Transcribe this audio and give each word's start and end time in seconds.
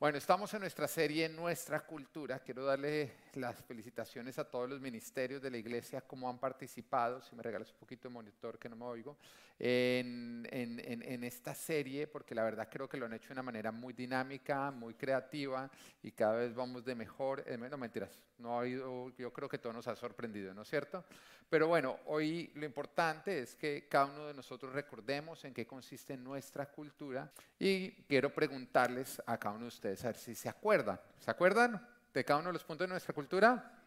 Bueno, 0.00 0.16
estamos 0.16 0.54
en 0.54 0.60
nuestra 0.60 0.88
serie 0.88 1.28
Nuestra 1.28 1.80
Cultura. 1.80 2.38
Quiero 2.38 2.64
darle 2.64 3.12
las 3.34 3.62
felicitaciones 3.62 4.38
a 4.38 4.48
todos 4.48 4.66
los 4.66 4.80
ministerios 4.80 5.42
de 5.42 5.50
la 5.50 5.58
iglesia, 5.58 6.00
como 6.00 6.26
han 6.26 6.38
participado, 6.38 7.20
si 7.20 7.36
me 7.36 7.42
regalas 7.42 7.70
un 7.70 7.76
poquito 7.76 8.08
de 8.08 8.14
monitor 8.14 8.58
que 8.58 8.70
no 8.70 8.76
me 8.76 8.86
oigo, 8.86 9.18
en, 9.58 10.48
en, 10.50 11.22
esta 11.22 11.54
serie, 11.54 12.06
porque 12.06 12.34
la 12.34 12.44
verdad 12.44 12.66
creo 12.70 12.88
que 12.88 12.96
lo 12.96 13.04
han 13.04 13.12
hecho 13.12 13.28
de 13.28 13.34
una 13.34 13.42
manera 13.42 13.72
muy 13.72 13.92
dinámica, 13.92 14.70
muy 14.70 14.94
creativa 14.94 15.70
y 16.02 16.12
cada 16.12 16.36
vez 16.36 16.54
vamos 16.54 16.82
de 16.82 16.94
mejor. 16.94 17.44
Eh, 17.46 17.58
no 17.58 17.76
mentiras, 17.76 18.18
no 18.40 18.56
ha 18.56 18.60
habido, 18.60 19.10
yo 19.16 19.32
creo 19.32 19.48
que 19.48 19.58
todo 19.58 19.72
nos 19.72 19.86
ha 19.86 19.96
sorprendido, 19.96 20.54
¿no 20.54 20.62
es 20.62 20.68
cierto? 20.68 21.04
Pero 21.48 21.66
bueno, 21.66 21.98
hoy 22.06 22.50
lo 22.54 22.64
importante 22.64 23.40
es 23.40 23.54
que 23.56 23.88
cada 23.88 24.06
uno 24.06 24.26
de 24.28 24.34
nosotros 24.34 24.72
recordemos 24.72 25.44
en 25.44 25.52
qué 25.52 25.66
consiste 25.66 26.16
nuestra 26.16 26.66
cultura 26.66 27.30
y 27.58 27.90
quiero 28.04 28.32
preguntarles 28.32 29.20
a 29.26 29.36
cada 29.36 29.56
uno 29.56 29.64
de 29.64 29.68
ustedes 29.68 30.04
a 30.04 30.08
ver 30.08 30.16
si 30.16 30.34
se 30.34 30.48
acuerdan. 30.48 31.00
¿Se 31.18 31.30
acuerdan 31.30 31.86
de 32.14 32.24
cada 32.24 32.38
uno 32.38 32.50
de 32.50 32.52
los 32.54 32.64
puntos 32.64 32.86
de 32.86 32.90
nuestra 32.90 33.12
cultura? 33.12 33.78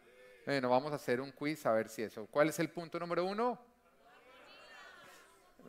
Bueno, 0.44 0.68
vamos 0.68 0.92
a 0.92 0.96
hacer 0.96 1.22
un 1.22 1.32
quiz 1.32 1.64
a 1.64 1.72
ver 1.72 1.88
si 1.88 2.02
eso. 2.02 2.26
¿Cuál 2.26 2.50
es 2.50 2.58
el 2.58 2.68
punto 2.68 3.00
número 3.00 3.24
uno? 3.24 3.58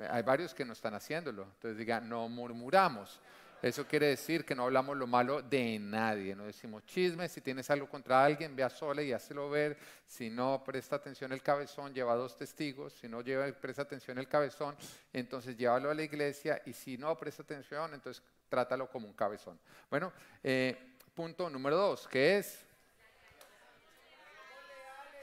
Hay 0.09 0.23
varios 0.23 0.53
que 0.53 0.65
no 0.65 0.73
están 0.73 0.93
haciéndolo. 0.93 1.43
Entonces 1.43 1.77
digan, 1.77 2.09
no 2.09 2.27
murmuramos. 2.27 3.21
Eso 3.65 3.87
quiere 3.87 4.09
decir 4.09 4.45
que 4.45 4.53
no 4.53 4.65
hablamos 4.65 4.95
lo 4.95 5.07
malo 5.07 5.41
de 5.41 5.79
nadie, 5.79 6.35
no 6.35 6.45
decimos 6.45 6.85
chismes, 6.85 7.31
si 7.31 7.41
tienes 7.41 7.67
algo 7.71 7.89
contra 7.89 8.23
alguien, 8.23 8.55
vea 8.55 8.69
sola 8.69 9.01
y 9.01 9.11
hácelo 9.11 9.49
ver, 9.49 9.75
si 10.05 10.29
no 10.29 10.63
presta 10.63 10.97
atención 10.97 11.31
el 11.31 11.41
cabezón, 11.41 11.91
lleva 11.91 12.13
dos 12.13 12.37
testigos, 12.37 12.93
si 12.93 13.07
no 13.07 13.21
lleva, 13.21 13.51
presta 13.53 13.81
atención 13.81 14.19
el 14.19 14.27
cabezón, 14.27 14.75
entonces 15.11 15.57
llévalo 15.57 15.89
a 15.89 15.95
la 15.95 16.03
iglesia 16.03 16.61
y 16.67 16.73
si 16.73 16.95
no 16.99 17.17
presta 17.17 17.41
atención, 17.41 17.91
entonces 17.95 18.21
trátalo 18.49 18.87
como 18.87 19.07
un 19.07 19.13
cabezón. 19.13 19.59
Bueno, 19.89 20.13
eh, 20.43 20.77
punto 21.15 21.49
número 21.49 21.75
dos, 21.75 22.07
¿qué 22.07 22.37
es? 22.37 22.63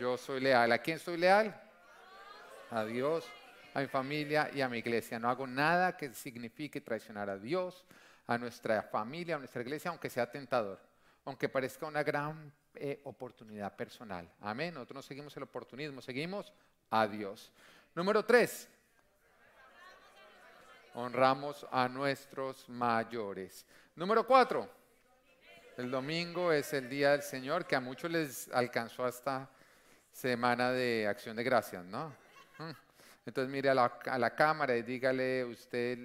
Yo 0.00 0.18
soy 0.18 0.40
leal. 0.40 0.72
¿A 0.72 0.78
quién 0.78 0.98
soy 0.98 1.16
leal? 1.16 1.62
A 2.72 2.84
Dios, 2.84 3.24
a 3.72 3.82
mi 3.82 3.86
familia 3.86 4.50
y 4.52 4.62
a 4.62 4.68
mi 4.68 4.78
iglesia. 4.78 5.20
No 5.20 5.30
hago 5.30 5.46
nada 5.46 5.96
que 5.96 6.12
signifique 6.12 6.80
traicionar 6.80 7.30
a 7.30 7.38
Dios, 7.38 7.86
a 8.26 8.38
nuestra 8.38 8.82
familia, 8.82 9.36
a 9.36 9.38
nuestra 9.38 9.62
iglesia, 9.62 9.90
aunque 9.90 10.10
sea 10.10 10.30
tentador, 10.30 10.78
aunque 11.24 11.48
parezca 11.48 11.86
una 11.86 12.02
gran 12.02 12.52
eh, 12.74 13.00
oportunidad 13.04 13.74
personal. 13.76 14.30
Amén. 14.40 14.74
Nosotros 14.74 14.96
no 14.96 15.02
seguimos 15.02 15.36
el 15.36 15.42
oportunismo, 15.44 16.00
seguimos 16.00 16.52
a 16.90 17.06
Dios. 17.06 17.52
Número 17.94 18.24
tres, 18.24 18.68
honramos 20.94 21.66
a 21.70 21.88
nuestros 21.88 22.68
mayores. 22.68 23.66
Número 23.94 24.26
cuatro, 24.26 24.68
el 25.76 25.90
domingo 25.90 26.52
es 26.52 26.72
el 26.72 26.88
día 26.88 27.12
del 27.12 27.22
Señor 27.22 27.66
que 27.66 27.76
a 27.76 27.80
muchos 27.80 28.10
les 28.10 28.48
alcanzó 28.52 29.04
hasta 29.04 29.48
semana 30.10 30.70
de 30.70 31.06
acción 31.06 31.36
de 31.36 31.44
gracias, 31.44 31.84
¿no? 31.84 32.14
Entonces 33.24 33.50
mire 33.50 33.70
a 33.70 33.74
la, 33.74 33.98
a 34.06 34.18
la 34.18 34.34
cámara 34.34 34.76
y 34.76 34.82
dígale 34.82 35.44
usted 35.44 35.98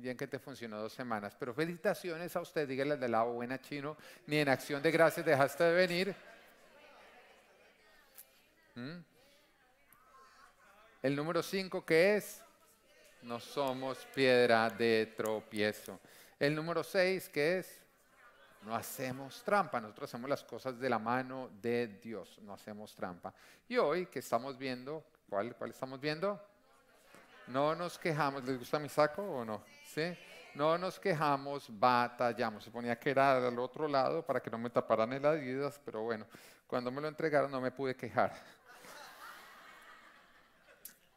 bien 0.00 0.16
que 0.16 0.26
te 0.26 0.38
funcionó 0.38 0.78
dos 0.78 0.92
semanas. 0.92 1.36
Pero 1.38 1.54
felicitaciones 1.54 2.34
a 2.34 2.40
usted, 2.40 2.66
dígale 2.66 2.96
de 2.96 3.08
lado 3.08 3.32
buena 3.32 3.60
chino, 3.60 3.96
ni 4.26 4.38
en 4.38 4.48
acción 4.48 4.82
de 4.82 4.90
gracias 4.90 5.24
dejaste 5.24 5.64
de 5.64 5.74
venir. 5.74 6.14
¿Mm? 8.74 8.98
El 11.02 11.16
número 11.16 11.42
cinco, 11.42 11.84
¿qué 11.84 12.16
es? 12.16 12.42
No 13.22 13.38
somos 13.40 13.98
piedra 14.14 14.68
de 14.70 15.12
tropiezo. 15.16 16.00
El 16.38 16.54
número 16.54 16.82
seis, 16.82 17.28
¿qué 17.28 17.58
es? 17.58 17.80
No 18.62 18.74
hacemos 18.74 19.42
trampa, 19.42 19.80
nosotros 19.80 20.10
hacemos 20.10 20.28
las 20.28 20.44
cosas 20.44 20.78
de 20.78 20.90
la 20.90 20.98
mano 20.98 21.50
de 21.62 21.86
Dios, 22.02 22.38
no 22.42 22.52
hacemos 22.52 22.94
trampa. 22.94 23.32
Y 23.68 23.78
hoy 23.78 24.06
que 24.06 24.18
estamos 24.18 24.58
viendo, 24.58 25.04
¿cuál, 25.28 25.54
cuál 25.56 25.70
estamos 25.70 25.98
viendo? 25.98 26.38
No 27.46 27.74
nos 27.74 27.98
quejamos, 27.98 28.44
¿les 28.44 28.58
gusta 28.58 28.78
mi 28.78 28.88
saco 28.88 29.22
o 29.22 29.44
no? 29.44 29.64
No 30.54 30.76
nos 30.78 30.98
quejamos, 30.98 31.66
batallamos. 31.68 32.64
Se 32.64 32.70
ponía 32.70 32.98
que 32.98 33.10
era 33.10 33.40
del 33.40 33.58
otro 33.58 33.86
lado 33.88 34.24
para 34.24 34.40
que 34.40 34.50
no 34.50 34.58
me 34.58 34.70
taparan 34.70 35.12
el 35.12 35.24
Adidas, 35.24 35.80
pero 35.84 36.02
bueno, 36.02 36.26
cuando 36.66 36.90
me 36.90 37.00
lo 37.00 37.08
entregaron 37.08 37.50
no 37.50 37.60
me 37.60 37.70
pude 37.70 37.94
quejar. 37.94 38.32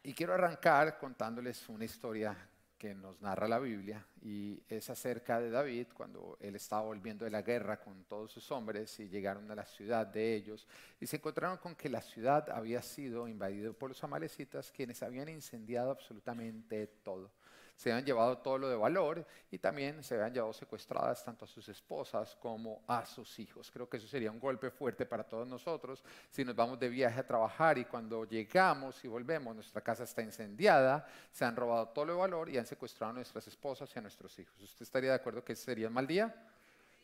Y 0.03 0.13
quiero 0.13 0.33
arrancar 0.33 0.97
contándoles 0.97 1.67
una 1.69 1.85
historia 1.85 2.35
que 2.77 2.93
nos 2.93 3.21
narra 3.21 3.47
la 3.47 3.59
Biblia 3.59 4.05
y 4.21 4.61
es 4.67 4.89
acerca 4.89 5.39
de 5.39 5.49
David 5.49 5.87
cuando 5.93 6.37
él 6.41 6.57
estaba 6.57 6.81
volviendo 6.81 7.23
de 7.23 7.31
la 7.31 7.41
guerra 7.41 7.79
con 7.79 8.03
todos 8.03 8.29
sus 8.33 8.51
hombres 8.51 8.99
y 8.99 9.07
llegaron 9.07 9.49
a 9.49 9.55
la 9.55 9.65
ciudad 9.65 10.05
de 10.05 10.35
ellos 10.35 10.67
y 10.99 11.07
se 11.07 11.15
encontraron 11.15 11.57
con 11.59 11.75
que 11.75 11.87
la 11.87 12.01
ciudad 12.01 12.49
había 12.49 12.81
sido 12.81 13.29
invadida 13.29 13.71
por 13.71 13.89
los 13.89 14.03
amalecitas 14.03 14.69
quienes 14.69 15.01
habían 15.01 15.29
incendiado 15.29 15.91
absolutamente 15.91 16.87
todo 17.03 17.31
se 17.75 17.91
habían 17.91 18.05
llevado 18.05 18.37
todo 18.37 18.57
lo 18.57 18.69
de 18.69 18.75
valor 18.75 19.25
y 19.51 19.57
también 19.57 20.03
se 20.03 20.15
habían 20.15 20.33
llevado 20.33 20.53
secuestradas 20.53 21.23
tanto 21.23 21.45
a 21.45 21.47
sus 21.47 21.67
esposas 21.69 22.35
como 22.35 22.83
a 22.87 23.05
sus 23.05 23.39
hijos. 23.39 23.71
Creo 23.71 23.89
que 23.89 23.97
eso 23.97 24.07
sería 24.07 24.31
un 24.31 24.39
golpe 24.39 24.69
fuerte 24.69 25.05
para 25.05 25.23
todos 25.23 25.47
nosotros 25.47 26.03
si 26.29 26.45
nos 26.45 26.55
vamos 26.55 26.79
de 26.79 26.89
viaje 26.89 27.19
a 27.19 27.27
trabajar 27.27 27.77
y 27.77 27.85
cuando 27.85 28.25
llegamos 28.25 29.03
y 29.03 29.07
volvemos, 29.07 29.55
nuestra 29.55 29.81
casa 29.81 30.03
está 30.03 30.21
incendiada, 30.21 31.05
se 31.31 31.45
han 31.45 31.55
robado 31.55 31.89
todo 31.89 32.05
lo 32.05 32.13
de 32.13 32.19
valor 32.19 32.49
y 32.49 32.57
han 32.57 32.65
secuestrado 32.65 33.11
a 33.11 33.15
nuestras 33.15 33.47
esposas 33.47 33.93
y 33.95 33.99
a 33.99 34.01
nuestros 34.01 34.37
hijos. 34.39 34.59
¿Usted 34.61 34.83
estaría 34.83 35.09
de 35.09 35.15
acuerdo 35.15 35.43
que 35.43 35.53
ese 35.53 35.63
sería 35.63 35.87
un 35.87 35.93
mal 35.93 36.07
día? 36.07 36.33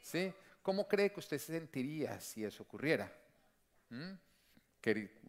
¿Sí? 0.02 0.34
¿Cómo 0.62 0.88
cree 0.88 1.12
que 1.12 1.20
usted 1.20 1.38
se 1.38 1.54
sentiría 1.54 2.20
si 2.20 2.44
eso 2.44 2.64
ocurriera? 2.64 3.12
¿Mm? 3.90 4.29
Que 4.82 5.20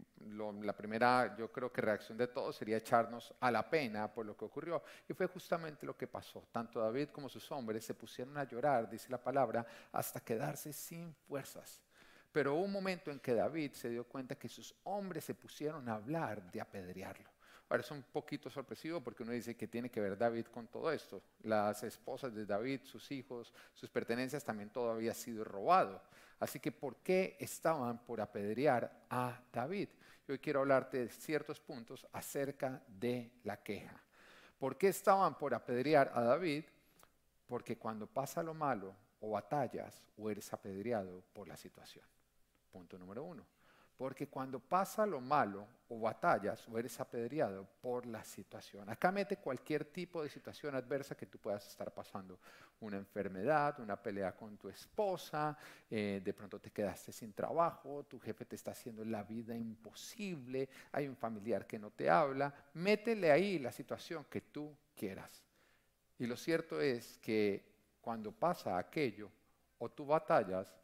la 0.63 0.77
primera, 0.77 1.35
yo 1.37 1.51
creo 1.51 1.73
que 1.73 1.81
reacción 1.81 2.17
de 2.17 2.29
todos 2.29 2.57
sería 2.57 2.77
echarnos 2.77 3.35
a 3.41 3.51
la 3.51 3.69
pena 3.69 4.13
por 4.13 4.27
lo 4.27 4.37
que 4.37 4.45
ocurrió. 4.45 4.83
Y 5.09 5.15
fue 5.15 5.27
justamente 5.27 5.87
lo 5.87 5.97
que 5.97 6.07
pasó. 6.07 6.47
Tanto 6.53 6.81
David 6.81 7.09
como 7.09 7.29
sus 7.29 7.51
hombres 7.53 7.85
se 7.85 7.95
pusieron 7.95 8.37
a 8.37 8.45
llorar, 8.45 8.89
dice 8.89 9.09
la 9.11 9.23
palabra, 9.23 9.67
hasta 9.93 10.21
quedarse 10.21 10.73
sin 10.73 11.15
fuerzas. 11.15 11.83
Pero 12.33 12.55
hubo 12.55 12.65
un 12.65 12.73
momento 12.73 13.11
en 13.11 13.19
que 13.19 13.35
David 13.35 13.73
se 13.73 13.89
dio 13.89 14.05
cuenta 14.05 14.37
que 14.37 14.49
sus 14.49 14.75
hombres 14.85 15.25
se 15.25 15.35
pusieron 15.35 15.89
a 15.89 15.95
hablar 15.95 16.51
de 16.53 16.61
apedrearlo. 16.61 17.29
Ahora 17.69 17.83
es 17.83 17.91
un 17.93 18.03
poquito 18.03 18.51
sorpresivo 18.51 19.01
porque 19.01 19.23
uno 19.23 19.33
dice 19.33 19.57
que 19.57 19.69
tiene 19.69 19.91
que 19.91 20.01
ver 20.01 20.19
David 20.19 20.47
con 20.47 20.67
todo 20.67 20.91
esto. 20.91 21.23
Las 21.43 21.85
esposas 21.85 22.35
de 22.35 22.45
David, 22.45 22.81
sus 22.83 23.11
hijos, 23.13 23.53
sus 23.73 23.89
pertenencias 23.89 24.45
también 24.45 24.71
todo 24.71 24.91
había 24.91 25.15
sido 25.15 25.45
robado. 25.45 26.03
Así 26.41 26.59
que, 26.59 26.73
¿por 26.73 26.97
qué 26.97 27.37
estaban 27.39 27.99
por 28.05 28.21
apedrear 28.21 29.05
a 29.11 29.41
David? 29.53 29.91
Yo 30.27 30.41
quiero 30.41 30.61
hablarte 30.61 30.99
de 30.99 31.09
ciertos 31.11 31.61
puntos 31.61 32.07
acerca 32.13 32.83
de 32.89 33.31
la 33.45 33.63
queja. 33.63 34.03
¿Por 34.59 34.77
qué 34.77 34.89
estaban 34.89 35.37
por 35.37 35.55
apedrear 35.55 36.11
a 36.15 36.23
David? 36.23 36.65
Porque 37.47 37.77
cuando 37.77 38.07
pasa 38.07 38.43
lo 38.43 38.55
malo 38.55 38.95
o 39.21 39.31
batallas 39.31 40.07
o 40.17 40.31
eres 40.31 40.53
apedreado 40.53 41.23
por 41.33 41.47
la 41.47 41.57
situación. 41.57 42.05
Punto 42.71 42.99
número 42.99 43.23
uno. 43.23 43.45
Porque 44.01 44.29
cuando 44.29 44.61
pasa 44.61 45.05
lo 45.05 45.21
malo 45.21 45.67
o 45.91 46.01
batallas 46.01 46.67
o 46.69 46.79
eres 46.79 46.99
apedreado 47.01 47.69
por 47.83 48.07
la 48.07 48.25
situación, 48.25 48.89
acá 48.89 49.13
mete 49.13 49.37
cualquier 49.37 49.85
tipo 49.85 50.23
de 50.23 50.31
situación 50.31 50.75
adversa 50.75 51.15
que 51.15 51.27
tú 51.27 51.37
puedas 51.37 51.69
estar 51.69 51.93
pasando. 51.93 52.39
Una 52.81 52.97
enfermedad, 52.97 53.79
una 53.79 54.03
pelea 54.03 54.35
con 54.35 54.57
tu 54.57 54.71
esposa, 54.71 55.55
eh, 55.91 56.23
de 56.25 56.33
pronto 56.33 56.59
te 56.59 56.71
quedaste 56.71 57.13
sin 57.13 57.35
trabajo, 57.35 58.07
tu 58.09 58.19
jefe 58.19 58.47
te 58.47 58.57
está 58.57 58.71
haciendo 58.71 59.05
la 59.05 59.23
vida 59.23 59.55
imposible, 59.55 60.71
hay 60.93 61.07
un 61.07 61.17
familiar 61.17 61.67
que 61.67 61.79
no 61.79 61.91
te 61.91 62.09
habla, 62.09 62.55
métele 62.73 63.31
ahí 63.31 63.59
la 63.59 63.71
situación 63.71 64.25
que 64.31 64.41
tú 64.41 64.75
quieras. 64.97 65.45
Y 66.19 66.25
lo 66.27 66.39
cierto 66.39 66.81
es 66.81 67.19
que 67.19 67.63
cuando 68.01 68.33
pasa 68.33 68.79
aquello, 68.79 69.31
o 69.77 69.91
tú 69.91 70.07
batallas 70.07 70.75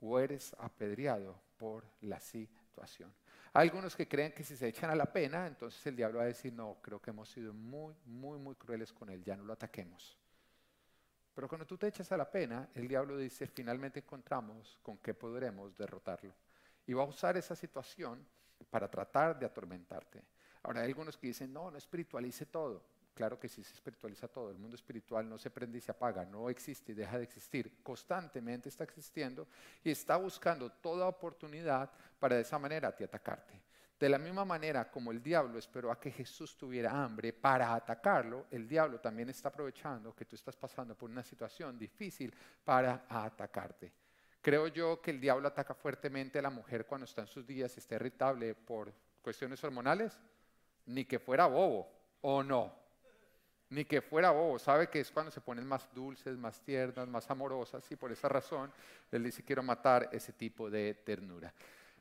o 0.00 0.18
eres 0.18 0.56
apedreado 0.58 1.44
por 1.58 1.84
la 2.00 2.20
situación. 2.20 2.63
Hay 3.52 3.68
algunos 3.68 3.94
que 3.94 4.08
creen 4.08 4.32
que 4.32 4.42
si 4.42 4.56
se 4.56 4.68
echan 4.68 4.90
a 4.90 4.94
la 4.94 5.06
pena, 5.06 5.46
entonces 5.46 5.86
el 5.86 5.96
diablo 5.96 6.18
va 6.18 6.24
a 6.24 6.28
decir, 6.28 6.52
no, 6.52 6.78
creo 6.82 7.00
que 7.00 7.10
hemos 7.10 7.28
sido 7.28 7.52
muy, 7.52 7.94
muy, 8.04 8.38
muy 8.38 8.54
crueles 8.56 8.92
con 8.92 9.08
él, 9.10 9.22
ya 9.22 9.36
no 9.36 9.44
lo 9.44 9.52
ataquemos. 9.52 10.18
Pero 11.34 11.48
cuando 11.48 11.66
tú 11.66 11.76
te 11.76 11.88
echas 11.88 12.10
a 12.12 12.16
la 12.16 12.30
pena, 12.30 12.68
el 12.74 12.86
diablo 12.86 13.16
dice, 13.16 13.46
finalmente 13.46 14.00
encontramos 14.00 14.78
con 14.82 14.98
qué 14.98 15.14
podremos 15.14 15.76
derrotarlo. 15.76 16.34
Y 16.86 16.92
va 16.92 17.02
a 17.02 17.06
usar 17.06 17.36
esa 17.36 17.56
situación 17.56 18.24
para 18.70 18.88
tratar 18.88 19.38
de 19.38 19.46
atormentarte. 19.46 20.22
Ahora 20.62 20.80
hay 20.80 20.88
algunos 20.88 21.16
que 21.16 21.28
dicen, 21.28 21.52
no, 21.52 21.70
no 21.70 21.78
espiritualice 21.78 22.46
todo. 22.46 22.82
Claro 23.14 23.38
que 23.38 23.48
sí 23.48 23.62
se 23.62 23.74
espiritualiza 23.74 24.26
todo. 24.26 24.50
El 24.50 24.58
mundo 24.58 24.74
espiritual 24.74 25.28
no 25.28 25.38
se 25.38 25.50
prende 25.50 25.78
y 25.78 25.80
se 25.80 25.92
apaga, 25.92 26.24
no 26.24 26.50
existe 26.50 26.92
y 26.92 26.94
deja 26.96 27.16
de 27.16 27.24
existir. 27.24 27.78
Constantemente 27.82 28.68
está 28.68 28.82
existiendo 28.84 29.46
y 29.84 29.90
está 29.92 30.16
buscando 30.16 30.70
toda 30.70 31.06
oportunidad 31.06 31.90
para 32.18 32.36
de 32.36 32.42
esa 32.42 32.58
manera 32.58 32.94
te 32.94 33.04
atacarte. 33.04 33.62
De 33.98 34.08
la 34.08 34.18
misma 34.18 34.44
manera 34.44 34.90
como 34.90 35.12
el 35.12 35.22
diablo 35.22 35.58
esperó 35.58 35.92
a 35.92 36.00
que 36.00 36.10
Jesús 36.10 36.56
tuviera 36.56 36.90
hambre 36.90 37.32
para 37.32 37.72
atacarlo, 37.74 38.46
el 38.50 38.68
diablo 38.68 38.98
también 38.98 39.30
está 39.30 39.48
aprovechando 39.48 40.14
que 40.14 40.24
tú 40.24 40.34
estás 40.34 40.56
pasando 40.56 40.96
por 40.96 41.08
una 41.08 41.22
situación 41.22 41.78
difícil 41.78 42.34
para 42.64 43.06
atacarte. 43.08 43.92
Creo 44.42 44.66
yo 44.66 45.00
que 45.00 45.12
el 45.12 45.20
diablo 45.20 45.48
ataca 45.48 45.72
fuertemente 45.72 46.38
a 46.38 46.42
la 46.42 46.50
mujer 46.50 46.84
cuando 46.84 47.04
está 47.04 47.22
en 47.22 47.28
sus 47.28 47.46
días 47.46 47.78
está 47.78 47.94
irritable 47.94 48.54
por 48.54 48.92
cuestiones 49.22 49.62
hormonales, 49.62 50.18
ni 50.86 51.04
que 51.04 51.18
fuera 51.18 51.46
bobo, 51.46 51.88
o 52.20 52.42
no. 52.42 52.83
Ni 53.74 53.84
que 53.84 54.00
fuera 54.00 54.30
bobo, 54.30 54.56
sabe 54.56 54.88
que 54.88 55.00
es 55.00 55.10
cuando 55.10 55.32
se 55.32 55.40
ponen 55.40 55.66
más 55.66 55.92
dulces, 55.92 56.38
más 56.38 56.60
tiernas, 56.60 57.08
más 57.08 57.28
amorosas, 57.28 57.84
y 57.90 57.96
por 57.96 58.12
esa 58.12 58.28
razón 58.28 58.70
él 59.10 59.24
dice 59.24 59.42
quiero 59.42 59.64
matar 59.64 60.08
ese 60.12 60.32
tipo 60.32 60.70
de 60.70 60.94
ternura. 61.04 61.52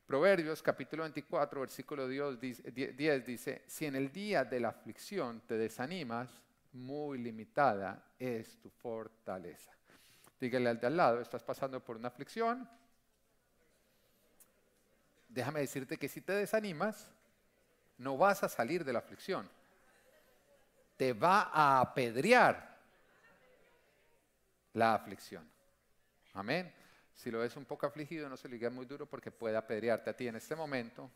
Proverbios 0.05 0.61
capítulo 0.61 1.01
24, 1.01 1.61
versículo 1.61 2.07
10 2.07 3.25
dice, 3.25 3.63
si 3.65 3.87
en 3.87 3.95
el 3.95 4.11
día 4.11 4.45
de 4.45 4.59
la 4.59 4.69
aflicción 4.69 5.41
te 5.47 5.57
desanimas, 5.57 6.29
muy 6.73 7.17
limitada 7.17 8.05
es 8.19 8.55
tu 8.57 8.69
fortaleza. 8.69 9.71
Dígale 10.39 10.69
al 10.69 10.79
de 10.79 10.85
al 10.85 10.95
lado, 10.95 11.21
estás 11.21 11.41
pasando 11.41 11.83
por 11.83 11.97
una 11.97 12.09
aflicción. 12.09 12.69
Déjame 15.27 15.61
decirte 15.61 15.97
que 15.97 16.07
si 16.07 16.21
te 16.21 16.33
desanimas, 16.33 17.09
no 17.97 18.15
vas 18.15 18.43
a 18.43 18.49
salir 18.49 18.85
de 18.85 18.93
la 18.93 18.99
aflicción. 18.99 19.49
Te 20.97 21.13
va 21.13 21.49
a 21.53 21.81
apedrear 21.81 22.77
la 24.73 24.95
aflicción. 24.95 25.49
Amén. 26.33 26.73
Si 27.13 27.29
lo 27.29 27.39
ves 27.39 27.55
un 27.55 27.65
poco 27.65 27.85
afligido, 27.85 28.27
no 28.27 28.37
se 28.37 28.47
le 28.47 28.55
diga 28.55 28.69
muy 28.69 28.85
duro 28.85 29.05
porque 29.05 29.31
puede 29.31 29.55
apedrearte 29.55 30.09
a 30.09 30.15
ti 30.15 30.27
en 30.27 30.35
este 30.35 30.55
momento. 30.55 31.09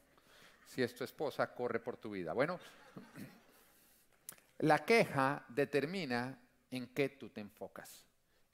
Si 0.66 0.84
es 0.84 0.96
tu 0.96 1.04
esposa, 1.04 1.54
corre 1.54 1.80
por 1.80 1.98
tu 1.98 2.12
vida. 2.12 2.34
Bueno, 2.34 2.60
la 4.60 4.86
queja 4.86 5.46
determina 5.50 6.38
en 6.72 6.88
qué 6.88 7.10
tú 7.10 7.30
te 7.30 7.42
enfocas. 7.42 8.06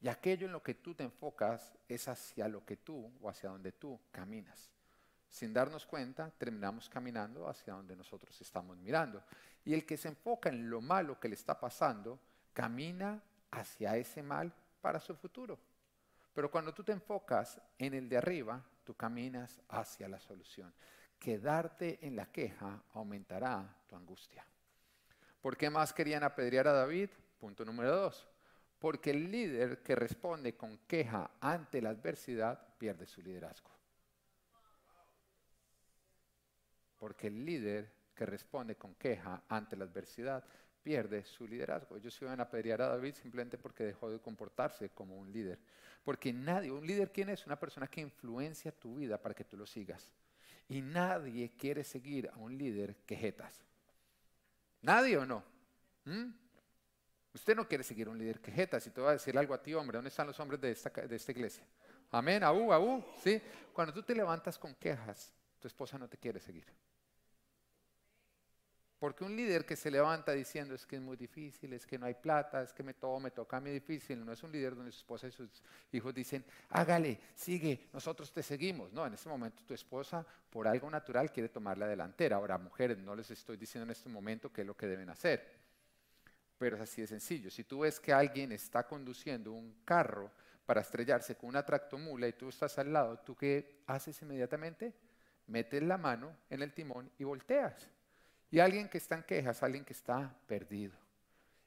Y 0.02 0.10
aquello 0.10 0.48
en 0.48 0.52
lo 0.52 0.62
que 0.62 0.76
tú 0.76 0.94
te 0.94 1.04
enfocas 1.04 1.74
es 1.88 2.08
hacia 2.08 2.48
lo 2.48 2.66
que 2.66 2.78
tú 2.78 3.12
o 3.22 3.30
hacia 3.30 3.50
donde 3.50 3.72
tú 3.72 4.00
caminas. 4.12 4.73
Sin 5.34 5.52
darnos 5.52 5.88
cuenta, 5.88 6.30
terminamos 6.38 6.88
caminando 6.88 7.50
hacia 7.50 7.74
donde 7.74 7.96
nosotros 7.96 8.40
estamos 8.40 8.78
mirando. 8.78 9.24
Y 9.66 9.74
el 9.74 9.84
que 9.84 9.98
se 9.98 10.10
enfoca 10.10 10.50
en 10.50 10.70
lo 10.70 10.80
malo 10.80 11.20
que 11.20 11.28
le 11.28 11.34
está 11.34 11.60
pasando, 11.60 12.20
camina 12.54 13.20
hacia 13.50 13.98
ese 13.98 14.22
mal 14.22 14.54
para 14.80 15.00
su 15.00 15.16
futuro. 15.16 15.58
Pero 16.36 16.52
cuando 16.52 16.72
tú 16.72 16.84
te 16.84 16.92
enfocas 16.92 17.60
en 17.80 17.96
el 17.96 18.08
de 18.08 18.18
arriba, 18.18 18.64
tú 18.84 18.94
caminas 18.94 19.60
hacia 19.70 20.08
la 20.08 20.20
solución. 20.20 20.72
Quedarte 21.18 21.98
en 22.06 22.16
la 22.16 22.28
queja 22.28 22.84
aumentará 22.94 23.76
tu 23.88 23.96
angustia. 23.96 24.46
¿Por 25.42 25.58
qué 25.58 25.68
más 25.72 25.94
querían 25.94 26.22
apedrear 26.22 26.68
a 26.68 26.74
David? 26.74 27.10
Punto 27.40 27.66
número 27.66 27.96
dos. 27.96 28.28
Porque 28.78 29.10
el 29.10 29.32
líder 29.32 29.82
que 29.82 29.96
responde 29.96 30.56
con 30.56 30.78
queja 30.86 31.32
ante 31.42 31.82
la 31.82 31.90
adversidad 31.90 32.76
pierde 32.78 33.08
su 33.08 33.24
liderazgo. 33.24 33.74
Porque 37.04 37.28
el 37.28 37.46
líder 37.46 37.92
que 38.16 38.26
responde 38.26 38.78
con 38.78 38.96
queja 38.96 39.44
ante 39.50 39.76
la 39.76 39.84
adversidad 39.84 40.42
pierde 40.82 41.26
su 41.26 41.46
liderazgo. 41.46 41.98
Ellos 41.98 42.18
iban 42.22 42.40
a 42.40 42.44
apedrear 42.44 42.82
a 42.82 42.88
David 42.88 43.16
simplemente 43.16 43.58
porque 43.58 43.84
dejó 43.84 44.10
de 44.10 44.22
comportarse 44.22 44.88
como 44.92 45.18
un 45.18 45.30
líder. 45.30 45.60
Porque 46.06 46.32
nadie, 46.32 46.72
un 46.72 46.88
líder, 46.88 47.12
¿quién 47.12 47.28
es? 47.28 47.46
Una 47.46 47.60
persona 47.60 47.88
que 47.88 48.00
influencia 48.00 48.72
tu 48.72 48.96
vida 48.96 49.22
para 49.22 49.36
que 49.36 49.44
tú 49.44 49.58
lo 49.58 49.66
sigas. 49.66 50.14
Y 50.70 50.82
nadie 50.82 51.52
quiere 51.58 51.84
seguir 51.84 52.30
a 52.34 52.38
un 52.38 52.58
líder 52.58 52.96
quejetas. 53.06 53.66
¿Nadie 54.82 55.18
o 55.18 55.26
no? 55.26 55.44
¿Mm? 56.06 56.32
Usted 57.34 57.54
no 57.54 57.68
quiere 57.68 57.84
seguir 57.84 58.08
a 58.08 58.12
un 58.12 58.18
líder 58.18 58.40
quejetas. 58.40 58.88
Y 58.88 58.92
te 58.92 59.02
voy 59.02 59.10
a 59.10 59.14
decir 59.14 59.38
algo 59.38 59.54
a 59.54 59.62
ti, 59.62 59.74
hombre. 59.74 59.98
¿Dónde 59.98 60.08
están 60.08 60.28
los 60.28 60.40
hombres 60.40 60.62
de 60.62 60.72
esta, 60.72 60.90
de 60.90 61.18
esta 61.18 61.34
iglesia? 61.34 61.66
Amén, 62.12 62.46
aú, 62.46 62.72
aú. 62.72 63.04
¿sí? 63.22 63.42
Cuando 63.74 63.94
tú 63.94 64.04
te 64.04 64.16
levantas 64.16 64.58
con 64.58 64.74
quejas, 64.76 65.34
tu 65.64 65.68
esposa 65.68 65.98
no 65.98 66.10
te 66.10 66.18
quiere 66.18 66.42
seguir. 66.42 66.66
Porque 69.04 69.26
un 69.26 69.36
líder 69.36 69.66
que 69.66 69.76
se 69.76 69.92
levanta 69.92 70.32
diciendo 70.32 70.74
es 70.74 70.86
que 70.86 70.96
es 70.96 71.02
muy 71.02 71.18
difícil, 71.18 71.74
es 71.74 71.86
que 71.86 72.00
no 72.00 72.06
hay 72.06 72.14
plata, 72.14 72.64
es 72.64 72.72
que 72.72 72.84
me 72.84 72.94
todo 72.94 73.20
me 73.20 73.32
toca 73.32 73.58
a 73.58 73.60
difícil, 73.60 74.24
no 74.24 74.32
es 74.32 74.42
un 74.44 74.50
líder 74.54 74.78
donde 74.78 74.94
su 74.94 75.00
esposa 75.00 75.28
y 75.28 75.32
sus 75.34 75.62
hijos 75.92 76.14
dicen, 76.14 76.46
hágale, 76.70 77.20
sigue, 77.36 77.90
nosotros 77.92 78.32
te 78.32 78.42
seguimos. 78.42 78.94
No, 78.94 79.06
en 79.06 79.14
este 79.14 79.28
momento 79.28 79.62
tu 79.68 79.74
esposa 79.74 80.26
por 80.50 80.70
algo 80.70 80.90
natural 80.90 81.34
quiere 81.34 81.50
tomar 81.50 81.78
la 81.78 81.86
delantera. 81.86 82.38
Ahora, 82.38 82.58
mujeres, 82.58 82.98
no 82.98 83.14
les 83.14 83.30
estoy 83.30 83.58
diciendo 83.58 83.84
en 83.84 83.92
este 83.92 84.08
momento 84.08 84.54
qué 84.54 84.62
es 84.62 84.68
lo 84.68 84.78
que 84.78 84.88
deben 84.88 85.10
hacer, 85.10 85.52
pero 86.58 86.78
es 86.78 86.84
así 86.84 87.02
de 87.02 87.08
sencillo. 87.08 87.52
Si 87.52 87.66
tú 87.66 87.80
ves 87.80 88.00
que 88.00 88.14
alguien 88.14 88.54
está 88.54 88.88
conduciendo 88.88 89.52
un 89.52 89.82
carro 89.84 90.32
para 90.66 90.80
estrellarse 90.80 91.36
con 91.36 91.50
una 91.50 91.66
tractomula 91.66 92.26
y 92.26 92.32
tú 92.32 92.48
estás 92.48 92.80
al 92.80 92.94
lado, 92.94 93.20
¿tú 93.20 93.36
qué 93.36 93.84
haces 93.86 94.22
inmediatamente? 94.22 94.94
Metes 95.48 95.84
la 95.84 95.98
mano 95.98 96.38
en 96.50 96.62
el 96.62 96.72
timón 96.72 97.12
y 97.18 97.26
volteas 97.26 97.90
y 98.54 98.60
alguien 98.60 98.88
que 98.88 99.00
está 99.00 99.16
en 99.16 99.24
quejas, 99.24 99.64
alguien 99.64 99.84
que 99.84 99.94
está 99.94 100.32
perdido. 100.46 100.94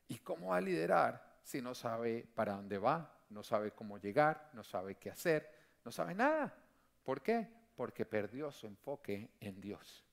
¿Y 0.06 0.18
cómo 0.18 0.50
va 0.50 0.58
a 0.58 0.60
liderar 0.60 1.40
si 1.42 1.60
no 1.60 1.74
sabe 1.74 2.24
para 2.32 2.52
dónde 2.52 2.78
va, 2.78 3.12
no 3.30 3.42
sabe 3.42 3.72
cómo 3.72 3.98
llegar, 3.98 4.50
no 4.52 4.62
sabe 4.62 4.94
qué 4.94 5.10
hacer, 5.10 5.50
no 5.84 5.90
sabe 5.90 6.14
nada? 6.14 6.54
¿Por 7.02 7.20
qué? 7.22 7.48
Porque 7.74 8.06
perdió 8.06 8.52
su 8.52 8.68
enfoque 8.68 9.30
en 9.40 9.60
Dios. 9.60 10.04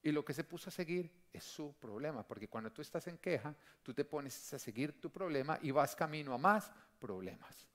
Y 0.00 0.12
lo 0.12 0.24
que 0.24 0.32
se 0.32 0.44
puso 0.44 0.68
a 0.68 0.72
seguir 0.72 1.10
es 1.32 1.42
su 1.42 1.74
problema, 1.74 2.24
porque 2.24 2.46
cuando 2.46 2.70
tú 2.70 2.82
estás 2.82 3.04
en 3.08 3.18
queja, 3.18 3.52
tú 3.82 3.92
te 3.92 4.04
pones 4.04 4.54
a 4.54 4.60
seguir 4.60 5.00
tu 5.00 5.10
problema 5.10 5.58
y 5.60 5.72
vas 5.72 5.96
camino 5.96 6.34
a 6.34 6.38
más 6.38 6.70
problemas. 7.00 7.66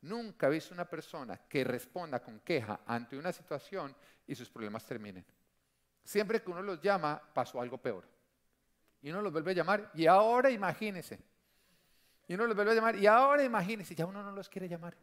Nunca 0.00 0.46
he 0.46 0.50
visto 0.50 0.72
una 0.72 0.88
persona 0.88 1.36
que 1.46 1.62
responda 1.62 2.22
con 2.22 2.40
queja 2.40 2.80
ante 2.86 3.18
una 3.18 3.34
situación 3.34 3.94
y 4.26 4.34
sus 4.34 4.48
problemas 4.48 4.86
terminen. 4.86 5.26
Siempre 6.06 6.40
que 6.40 6.50
uno 6.50 6.62
los 6.62 6.80
llama, 6.80 7.20
pasó 7.34 7.60
algo 7.60 7.78
peor. 7.78 8.04
Y 9.02 9.10
uno 9.10 9.20
los 9.20 9.32
vuelve 9.32 9.50
a 9.50 9.54
llamar, 9.54 9.90
y 9.92 10.06
ahora 10.06 10.50
imagínese. 10.50 11.18
Y 12.28 12.34
uno 12.34 12.46
los 12.46 12.54
vuelve 12.54 12.72
a 12.72 12.74
llamar, 12.76 12.94
y 12.94 13.08
ahora 13.08 13.42
imagínese, 13.42 13.92
ya 13.96 14.06
uno 14.06 14.22
no 14.22 14.30
los 14.30 14.48
quiere 14.48 14.68
llamar. 14.68 14.96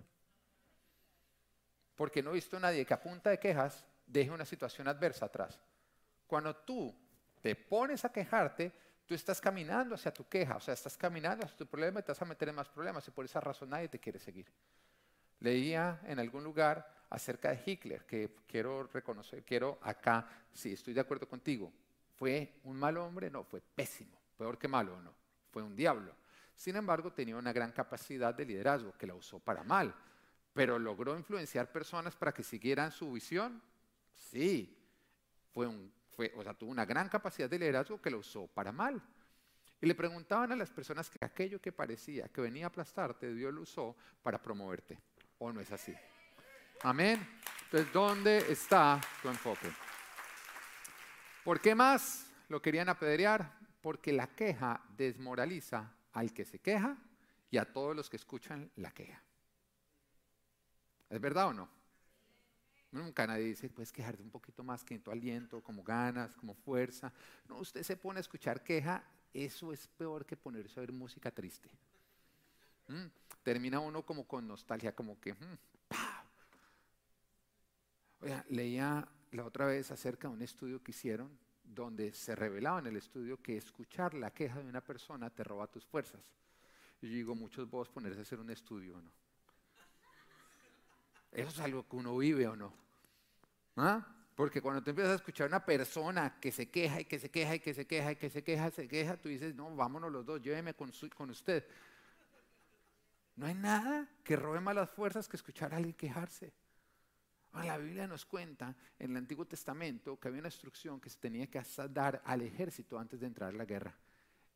Porque 1.96 2.24
no 2.24 2.32
he 2.32 2.36
visto 2.36 2.56
a 2.56 2.62
nadie 2.62 2.86
que 2.86 2.94
a 2.94 3.02
punta 3.02 3.30
de 3.30 3.38
quejas 3.38 3.84
deje 4.08 4.32
una 4.32 4.46
situación 4.46 4.88
adversa 4.88 5.26
atrás. 5.26 5.60
Cuando 6.26 6.56
tú 6.56 6.96
te 7.42 7.54
pones 7.54 8.06
a 8.06 8.12
quejarte, 8.12 8.72
tú 9.06 9.14
estás 9.14 9.42
caminando 9.42 9.96
hacia 9.96 10.14
tu 10.14 10.26
queja, 10.30 10.56
o 10.56 10.62
sea, 10.62 10.74
estás 10.74 10.96
caminando 10.96 11.46
hacia 11.46 11.58
tu 11.58 11.68
problema 11.68 12.00
y 12.00 12.04
te 12.04 12.14
vas 12.14 12.22
a 12.22 12.26
meter 12.26 12.54
más 12.54 12.70
problemas 12.70 13.06
y 13.10 13.12
por 13.12 13.26
esa 13.26 13.42
razón 13.42 13.72
nadie 13.72 13.90
te 13.90 14.00
quiere 14.00 14.20
seguir. 14.20 14.50
Leía 15.42 16.00
en 16.06 16.20
algún 16.20 16.46
lugar 16.46 17.03
acerca 17.14 17.52
de 17.52 17.62
Hitler, 17.64 18.06
que 18.06 18.38
quiero 18.48 18.88
reconocer, 18.88 19.44
quiero 19.44 19.78
acá, 19.84 20.28
sí, 20.52 20.74
estoy 20.74 20.96
de 20.96 21.02
acuerdo 21.02 21.28
contigo. 21.30 21.72
¿Fue 22.16 22.56
un 22.64 22.76
mal 22.76 22.98
hombre? 22.98 23.30
No, 23.30 23.44
fue 23.44 23.62
pésimo, 23.62 24.20
peor 24.36 24.58
que 24.58 24.68
malo, 24.68 25.00
no, 25.00 25.14
fue 25.52 25.62
un 25.62 25.76
diablo. 25.76 26.16
Sin 26.56 26.76
embargo, 26.76 27.14
tenía 27.14 27.36
una 27.36 27.54
gran 27.54 27.72
capacidad 27.72 28.34
de 28.34 28.46
liderazgo 28.46 28.98
que 28.98 29.06
la 29.06 29.14
usó 29.14 29.40
para 29.40 29.64
mal, 29.64 29.94
pero 30.54 30.80
logró 30.80 31.16
influenciar 31.16 31.72
personas 31.72 32.16
para 32.16 32.34
que 32.34 32.42
siguieran 32.42 32.92
su 32.92 33.12
visión. 33.12 33.62
Sí, 34.16 34.76
fue 35.52 35.68
un, 35.68 35.94
fue, 36.16 36.34
o 36.36 36.42
sea, 36.42 36.56
tuvo 36.56 36.72
una 36.72 36.86
gran 36.86 37.10
capacidad 37.10 37.48
de 37.48 37.60
liderazgo 37.60 38.02
que 38.02 38.10
la 38.10 38.18
usó 38.18 38.48
para 38.48 38.72
mal. 38.72 39.00
Y 39.80 39.86
le 39.86 39.94
preguntaban 39.94 40.52
a 40.52 40.56
las 40.56 40.72
personas 40.72 41.12
que 41.12 41.24
aquello 41.24 41.62
que 41.62 41.72
parecía 41.72 42.28
que 42.30 42.42
venía 42.42 42.66
a 42.66 42.68
aplastarte, 42.70 43.36
Dios 43.36 43.54
lo 43.54 43.62
usó 43.62 43.96
para 44.24 44.42
promoverte. 44.42 44.98
¿O 45.38 45.52
no 45.52 45.62
es 45.62 45.72
así? 45.72 45.94
Amén. 46.86 47.26
Entonces, 47.64 47.94
¿dónde 47.94 48.52
está 48.52 49.00
tu 49.22 49.30
enfoque? 49.30 49.72
¿Por 51.46 51.62
qué 51.62 51.74
más 51.74 52.30
lo 52.50 52.62
querían 52.62 52.90
apedrear? 52.90 53.58
Porque 53.82 54.12
la 54.12 54.28
queja 54.28 54.84
desmoraliza 54.98 55.94
al 56.12 56.34
que 56.34 56.44
se 56.44 56.60
queja 56.60 56.98
y 57.50 57.58
a 57.58 57.72
todos 57.72 57.96
los 57.96 58.10
que 58.10 58.18
escuchan 58.18 58.70
la 58.76 58.92
queja. 58.92 59.24
¿Es 61.10 61.22
verdad 61.22 61.48
o 61.48 61.54
no? 61.54 61.70
Nunca 62.92 63.26
nadie 63.28 63.46
dice, 63.46 63.70
puedes 63.70 63.94
quejarte 63.94 64.22
un 64.22 64.30
poquito 64.30 64.62
más 64.62 64.84
que 64.84 64.96
en 64.96 65.02
tu 65.02 65.10
aliento, 65.10 65.64
como 65.64 65.84
ganas, 65.84 66.36
como 66.36 66.54
fuerza. 66.54 67.14
No, 67.48 67.60
usted 67.60 67.84
se 67.84 67.96
pone 67.96 68.20
a 68.20 68.22
escuchar 68.22 68.62
queja, 68.62 69.02
eso 69.34 69.72
es 69.72 69.88
peor 69.88 70.26
que 70.26 70.36
ponerse 70.36 70.80
a 70.80 70.82
oír 70.82 70.92
música 70.92 71.32
triste. 71.32 71.70
¿Mm? 72.90 73.06
Termina 73.42 73.80
uno 73.80 74.06
como 74.06 74.28
con 74.28 74.46
nostalgia, 74.46 74.94
como 74.94 75.18
que, 75.22 75.34
mm, 75.34 75.58
Oiga, 78.24 78.46
leía 78.48 79.06
la 79.32 79.44
otra 79.44 79.66
vez 79.66 79.92
acerca 79.92 80.30
de 80.30 80.34
un 80.34 80.42
estudio 80.42 80.82
que 80.82 80.92
hicieron 80.92 81.30
donde 81.62 82.14
se 82.14 82.34
revelaba 82.38 82.80
en 82.80 82.88
el 82.88 82.96
estudio 82.96 83.42
que 83.42 83.58
escuchar 83.58 84.14
la 84.14 84.32
queja 84.32 84.60
de 84.60 84.70
una 84.70 84.80
persona 84.80 85.30
te 85.30 85.44
roba 85.44 85.68
tus 85.68 85.86
fuerzas. 85.86 86.22
Y 87.02 87.10
yo 87.10 87.16
digo, 87.16 87.36
muchos 87.36 87.70
vos 87.70 87.90
ponerse 87.90 88.20
a 88.20 88.22
hacer 88.22 88.40
un 88.40 88.50
estudio 88.50 88.96
no. 89.02 89.12
Eso 91.34 91.50
es 91.50 91.60
algo 91.60 91.86
que 91.86 91.98
uno 91.98 92.18
vive 92.18 92.48
o 92.48 92.56
no. 92.56 92.74
¿Ah? 93.76 94.08
Porque 94.36 94.62
cuando 94.62 94.82
tú 94.82 94.92
empiezas 94.92 95.12
a 95.12 95.16
escuchar 95.16 95.48
a 95.48 95.58
una 95.58 95.66
persona 95.66 96.40
que 96.40 96.54
se 96.54 96.70
queja 96.70 97.02
y 97.02 97.06
que 97.06 97.20
se 97.20 97.30
queja 97.30 97.56
y 97.56 97.60
que 97.60 97.74
se 97.74 97.86
queja 97.86 98.14
y 98.14 98.16
que 98.16 98.30
se 98.30 98.42
queja, 98.42 98.72
se 98.72 98.88
queja, 98.88 99.18
tú 99.18 99.28
dices, 99.28 99.54
no, 99.54 99.76
vámonos 99.76 100.10
los 100.10 100.26
dos, 100.26 100.42
lléveme 100.42 100.74
con, 100.74 100.94
con 101.14 101.30
usted. 101.30 101.68
No 103.36 103.48
hay 103.48 103.56
nada 103.56 104.08
que 104.24 104.38
robe 104.38 104.62
más 104.62 104.76
las 104.76 104.90
fuerzas 104.90 105.28
que 105.28 105.36
escuchar 105.36 105.74
a 105.74 105.78
alguien 105.78 105.94
quejarse. 105.94 106.54
La 107.54 107.78
Biblia 107.78 108.08
nos 108.08 108.26
cuenta 108.26 108.76
en 108.98 109.12
el 109.12 109.18
Antiguo 109.18 109.46
Testamento 109.46 110.20
que 110.20 110.28
había 110.28 110.40
una 110.40 110.48
instrucción 110.48 111.00
que 111.00 111.10
se 111.10 111.20
tenía 111.20 111.48
que 111.48 111.62
dar 111.90 112.22
al 112.26 112.42
ejército 112.42 112.98
antes 112.98 113.20
de 113.20 113.28
entrar 113.28 113.54
a 113.54 113.58
la 113.58 113.66
guerra. 113.66 113.96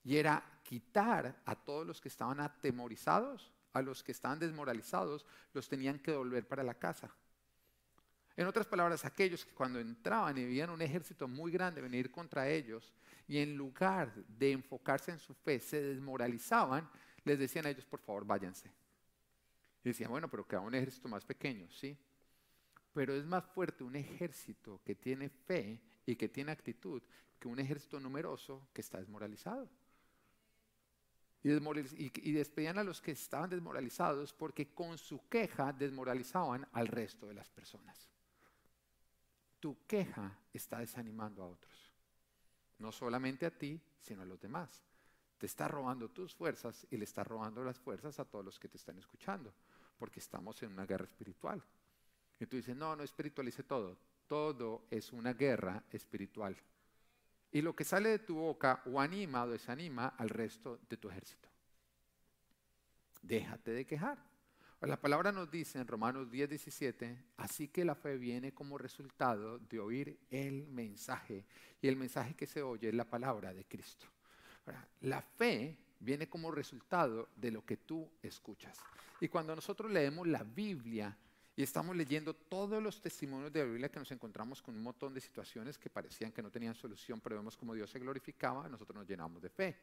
Y 0.04 0.18
era 0.18 0.44
quitar 0.64 1.42
a 1.46 1.56
todos 1.56 1.86
los 1.86 2.02
que 2.02 2.08
estaban 2.08 2.40
atemorizados, 2.40 3.52
a 3.74 3.82
los 3.82 4.04
que 4.04 4.12
estaban 4.12 4.40
desmoralizados, 4.40 5.26
los 5.54 5.70
tenían 5.70 6.00
que 6.00 6.12
devolver 6.12 6.48
para 6.48 6.64
la 6.64 6.74
casa. 6.74 7.12
En 8.36 8.48
otras 8.48 8.66
palabras, 8.66 9.06
aquellos 9.06 9.46
que 9.46 9.54
cuando 9.54 9.80
entraban 9.80 10.38
y 10.38 10.46
veían 10.46 10.70
un 10.70 10.82
ejército 10.82 11.28
muy 11.28 11.52
grande 11.52 11.82
venir 11.82 12.12
contra 12.12 12.50
ellos 12.50 12.94
y 13.28 13.40
en 13.40 13.56
lugar 13.56 14.14
de 14.14 14.52
enfocarse 14.52 15.12
en 15.12 15.20
su 15.20 15.34
fe 15.34 15.60
se 15.60 15.82
desmoralizaban, 15.82 16.90
les 17.24 17.38
decían 17.38 17.66
a 17.66 17.70
ellos, 17.70 17.86
por 17.86 18.00
favor, 18.00 18.26
váyanse. 18.26 18.72
Y 19.84 19.90
decían, 19.90 20.10
bueno, 20.10 20.30
pero 20.30 20.48
queda 20.48 20.62
un 20.62 20.74
ejército 20.74 21.08
más 21.08 21.26
pequeño, 21.26 21.70
¿sí? 21.70 21.98
Pero 22.98 23.14
es 23.14 23.28
más 23.28 23.46
fuerte 23.46 23.84
un 23.84 23.96
ejército 23.96 24.82
que 24.84 24.96
tiene 24.96 25.30
fe 25.30 25.80
y 26.04 26.16
que 26.16 26.30
tiene 26.30 26.52
actitud 26.52 27.04
que 27.38 27.48
un 27.48 27.60
ejército 27.60 28.00
numeroso 28.00 28.70
que 28.74 28.82
está 28.82 28.98
desmoralizado. 28.98 29.70
Y, 31.44 32.32
despedían 32.32 32.80
a 32.80 32.84
los 32.84 33.00
que 33.00 33.12
estaban 33.12 33.52
desmoralizados 33.52 34.34
porque 34.34 34.74
con 34.74 34.98
su 34.98 35.30
queja 35.30 35.72
desmoralizaban 35.72 36.68
al 36.72 36.88
resto 36.88 37.28
de 37.28 37.36
las 37.36 37.52
personas 37.52 38.10
tu 39.60 39.86
queja 39.86 40.40
está 40.54 40.80
desanimando 40.80 41.44
a 41.44 41.48
otros. 41.48 41.94
No 42.80 42.92
solamente 42.92 43.46
a 43.46 43.52
ti, 43.52 43.82
sino 44.00 44.22
a 44.22 44.26
los 44.26 44.40
demás. 44.40 44.84
Te 45.38 45.46
está 45.46 45.68
robando 45.68 46.10
tus 46.10 46.34
fuerzas 46.34 46.88
y 46.90 46.98
le 46.98 47.04
está 47.04 47.24
robando 47.24 47.64
las 47.64 47.80
fuerzas 47.80 48.20
a 48.20 48.26
todos 48.26 48.46
los 48.46 48.60
que 48.60 48.70
te 48.70 48.78
están 48.78 48.98
escuchando, 48.98 49.54
porque 49.98 50.20
estamos 50.20 50.62
en 50.64 50.72
una 50.72 50.86
guerra 50.86 51.06
espiritual. 51.06 51.64
Y 52.40 52.46
tú 52.46 52.58
dices, 52.58 52.76
no, 52.76 52.96
no 52.96 53.04
espiritualice 53.04 53.64
todo. 53.64 53.98
Todo 54.28 54.86
es 54.90 55.12
una 55.14 55.34
guerra 55.34 55.84
espiritual. 55.92 56.56
Y 57.52 57.62
lo 57.62 57.76
que 57.76 57.84
sale 57.84 58.10
de 58.10 58.20
tu 58.20 58.36
boca 58.36 58.82
o 58.86 59.00
anima 59.00 59.44
o 59.44 59.50
desanima 59.50 60.10
al 60.18 60.30
resto 60.30 60.80
de 60.90 60.98
tu 60.98 61.10
ejército. 61.10 61.50
Déjate 63.22 63.72
de 63.72 63.86
quejar. 63.86 64.18
La 64.82 65.02
palabra 65.02 65.32
nos 65.32 65.50
dice 65.50 65.80
en 65.80 65.88
Romanos 65.88 66.30
10, 66.30 66.50
17, 66.50 67.18
así 67.38 67.70
que 67.70 67.84
la 67.84 67.96
fe 67.96 68.16
viene 68.18 68.54
como 68.54 68.78
resultado 68.78 69.58
de 69.58 69.80
oír 69.80 70.20
el 70.30 70.68
mensaje. 70.68 71.46
Y 71.82 71.88
el 71.88 71.96
mensaje 71.96 72.36
que 72.36 72.46
se 72.46 72.62
oye 72.62 72.90
es 72.90 72.94
la 72.94 73.10
palabra 73.10 73.54
de 73.54 73.66
Cristo. 73.66 74.06
la 75.02 75.22
fe 75.22 75.78
viene 76.00 76.30
como 76.30 76.52
resultado 76.52 77.30
de 77.36 77.52
lo 77.52 77.66
que 77.66 77.78
tú 77.78 78.08
escuchas. 78.22 78.78
Y 79.20 79.30
cuando 79.30 79.56
nosotros 79.56 79.92
leemos 79.92 80.28
la 80.28 80.44
Biblia 80.44 81.18
y 81.58 81.64
estamos 81.64 81.96
leyendo 81.96 82.36
todos 82.36 82.82
los 82.82 83.02
testimonios 83.02 83.52
de 83.52 83.62
la 83.62 83.66
Biblia 83.66 83.90
que 83.90 83.98
nos 83.98 84.12
encontramos 84.12 84.62
con 84.62 84.76
un 84.76 84.84
montón 84.84 85.12
de 85.12 85.20
situaciones 85.20 85.76
que 85.76 85.90
parecían 85.90 86.32
que 86.32 86.44
no 86.44 86.52
tenían 86.52 86.76
solución, 86.76 87.20
pero 87.20 87.36
vemos 87.36 87.58
como 87.58 87.74
Dios 87.74 87.90
se 87.90 87.98
glorificaba, 87.98 88.70
nosotros 88.70 88.96
nos 88.96 89.10
llenamos 89.10 89.42
de 89.42 89.50
fe. 89.50 89.76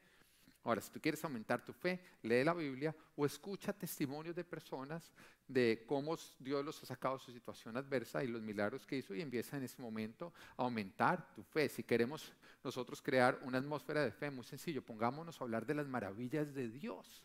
Ahora, 0.62 0.80
si 0.80 0.92
tú 0.92 1.00
quieres 1.00 1.22
aumentar 1.24 1.64
tu 1.64 1.72
fe, 1.72 2.00
lee 2.22 2.44
la 2.44 2.54
Biblia 2.54 2.94
o 3.16 3.26
escucha 3.26 3.72
testimonios 3.72 4.36
de 4.36 4.44
personas 4.44 5.12
de 5.48 5.84
cómo 5.84 6.16
Dios 6.38 6.64
los 6.64 6.80
ha 6.84 6.86
sacado 6.86 7.18
de 7.18 7.24
su 7.24 7.32
situación 7.32 7.76
adversa 7.76 8.22
y 8.22 8.28
los 8.28 8.40
milagros 8.40 8.86
que 8.86 8.98
hizo 8.98 9.12
y 9.12 9.20
empieza 9.20 9.56
en 9.56 9.64
ese 9.64 9.82
momento 9.82 10.32
a 10.56 10.62
aumentar 10.62 11.34
tu 11.34 11.42
fe. 11.42 11.68
Si 11.68 11.82
queremos 11.82 12.32
nosotros 12.62 13.02
crear 13.02 13.40
una 13.42 13.58
atmósfera 13.58 14.04
de 14.04 14.12
fe, 14.12 14.30
muy 14.30 14.44
sencillo, 14.44 14.80
pongámonos 14.80 15.40
a 15.40 15.44
hablar 15.44 15.66
de 15.66 15.74
las 15.74 15.88
maravillas 15.88 16.54
de 16.54 16.68
Dios. 16.68 17.24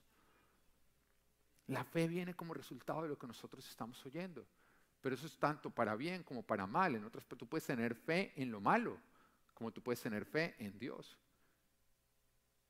La 1.70 1.84
fe 1.84 2.08
viene 2.08 2.34
como 2.34 2.54
resultado 2.54 3.04
de 3.04 3.10
lo 3.10 3.18
que 3.18 3.28
nosotros 3.28 3.68
estamos 3.70 4.04
oyendo. 4.06 4.46
Pero 5.02 5.16
eso 5.16 5.28
es 5.28 5.38
tanto 5.38 5.70
para 5.70 5.96
bien 5.96 6.24
como 6.24 6.42
para 6.42 6.66
mal. 6.66 6.96
En 6.96 7.06
otras, 7.06 7.26
tú 7.26 7.48
puedes 7.48 7.66
tener 7.66 7.96
fe 7.96 8.34
en 8.36 8.52
lo 8.52 8.60
malo, 8.60 9.00
como 9.54 9.72
tú 9.72 9.82
puedes 9.82 10.02
tener 10.02 10.26
fe 10.26 10.56
en 10.58 10.78
Dios. 10.80 11.18